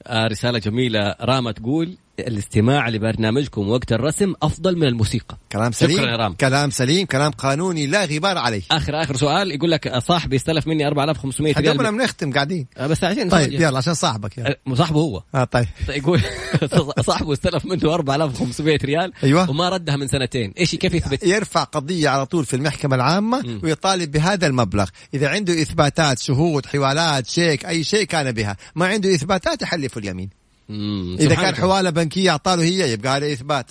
آه 0.06 0.26
رسالة 0.26 0.58
جميلة. 0.58 1.14
راما 1.20 1.52
تقول 1.52 1.96
الاستماع 2.18 2.88
لبرنامجكم 2.88 3.68
وقت 3.68 3.92
الرسم 3.92 4.34
أفضل 4.42 4.76
من 4.76 4.84
الموسيقى. 4.84 5.36
كلام 5.52 5.72
سليم. 5.72 5.96
شكرا 5.96 6.10
يا 6.10 6.16
رام. 6.16 6.32
كلام 6.32 6.70
سليم 6.70 7.06
كلام 7.06 7.30
قانوني 7.30 7.86
لا 7.86 8.04
غبار 8.04 8.38
عليه. 8.38 8.62
آخر 8.70 9.02
آخر 9.02 9.16
سؤال 9.16 9.50
يقول 9.52 9.70
لك 9.70 9.98
صاحبي 9.98 10.36
استلف 10.36 10.66
مني 10.66 10.86
4500 10.86 11.54
حتى 11.54 11.62
ريال 11.62 11.76
بنختم 11.76 12.32
قاعدين. 12.32 12.66
آه، 12.76 12.86
بس 12.86 13.04
عشان 13.04 13.28
طيب 13.28 13.52
يلا 13.52 13.78
عشان 13.78 13.94
صاحبك 13.94 14.38
يلا. 14.38 14.58
آه، 14.68 14.74
صاحبه 14.74 15.00
هو. 15.00 15.22
آه 15.34 15.44
طيب. 15.44 15.66
يقول 15.88 16.20
صاحبه 17.06 17.32
استلف 17.32 17.66
منه 17.66 17.94
4500 17.94 18.78
ريال 18.84 19.12
أيوة. 19.24 19.50
وما 19.50 19.68
ردها 19.68 19.96
من 19.96 20.08
سنتين. 20.08 20.52
إيش 20.58 20.74
كيف 20.74 20.94
يثبت؟ 20.94 21.22
يرفع 21.26 21.64
قضية 21.64 22.08
على 22.08 22.26
طول 22.26 22.44
في 22.44 22.56
المحكمة 22.56 22.96
العامة 22.96 23.42
مم. 23.42 23.60
ويطالب 23.64 24.10
بهذا 24.10 24.46
المبلغ. 24.46 24.88
إذا 25.14 25.28
عنده 25.28 25.62
إثباتات 25.62 26.18
شهود 26.18 26.66
حوالات 26.66 27.26
شيك 27.26 27.66
أي 27.66 27.84
شيء 27.84 28.04
كان 28.04 28.32
بها. 28.32 28.56
ما 28.74 28.86
عنده 28.86 29.14
إثباتات 29.14 29.62
يحلف 29.62 29.98
اليمين. 29.98 30.41
سبحان 30.68 31.28
كان 31.28 31.38
الله. 31.44 31.52
حوالة 31.52 31.90
بنكية 31.90 32.30
أعطاله 32.30 32.62
هي 32.62 32.92
يبقى 32.92 33.12
عليه 33.12 33.32
إثبات. 33.32 33.70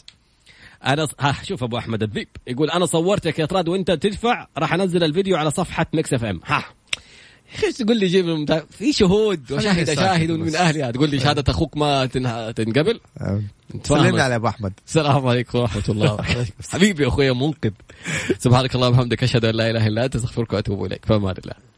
أنا 0.85 1.07
ها 1.19 1.35
شوف 1.43 1.63
أبو 1.63 1.77
أحمد 1.77 2.03
الذيب 2.03 2.27
يقول 2.47 2.69
أنا 2.69 2.85
صورتك 2.85 3.39
يا 3.39 3.45
طراد 3.45 3.67
وأنت 3.69 3.91
تدفع 3.91 4.47
راح 4.57 4.73
أنزل 4.73 5.03
الفيديو 5.03 5.37
على 5.37 5.51
صفحة 5.51 5.85
Mix 5.93 6.13
FM. 6.13 6.41
ها. 6.45 6.65
إيش 7.63 7.77
تقول 7.77 7.97
لي 7.99 8.07
جيب 8.07 8.59
في 8.69 8.93
شهود 8.93 9.51
وشاهد 9.51 9.93
شاهد 9.93 10.31
من. 10.31 10.55
اهلها 10.55 10.91
تقول 10.91 11.09
لي 11.09 11.19
شهادة 11.19 11.51
أخوك 11.51 11.77
ما 11.77 12.05
تنه- 12.05 12.51
تنقبل. 12.51 12.99
سلمنا 13.83 14.23
على 14.23 14.35
أبو 14.35 14.47
أحمد. 14.47 14.73
السلام 14.87 15.27
عليكم 15.27 15.59
ورحمة 15.59 15.83
الله 15.89 16.17
حبيبي 16.71 17.03
يا 17.03 17.07
أخوي 17.07 17.31
منقذ 17.33 17.71
سبحانك 18.39 18.75
اللهم 18.75 18.93
وبحمدك 18.93 19.23
أشهد 19.23 19.45
أن 19.45 19.55
لا 19.55 19.69
إله 19.69 19.87
إلا 19.87 20.05
أنت 20.05 20.15
أستغفرك 20.15 20.53
وأتوب 20.53 20.85
إليك. 20.85 21.05
فما 21.05 21.31
الله 21.31 21.70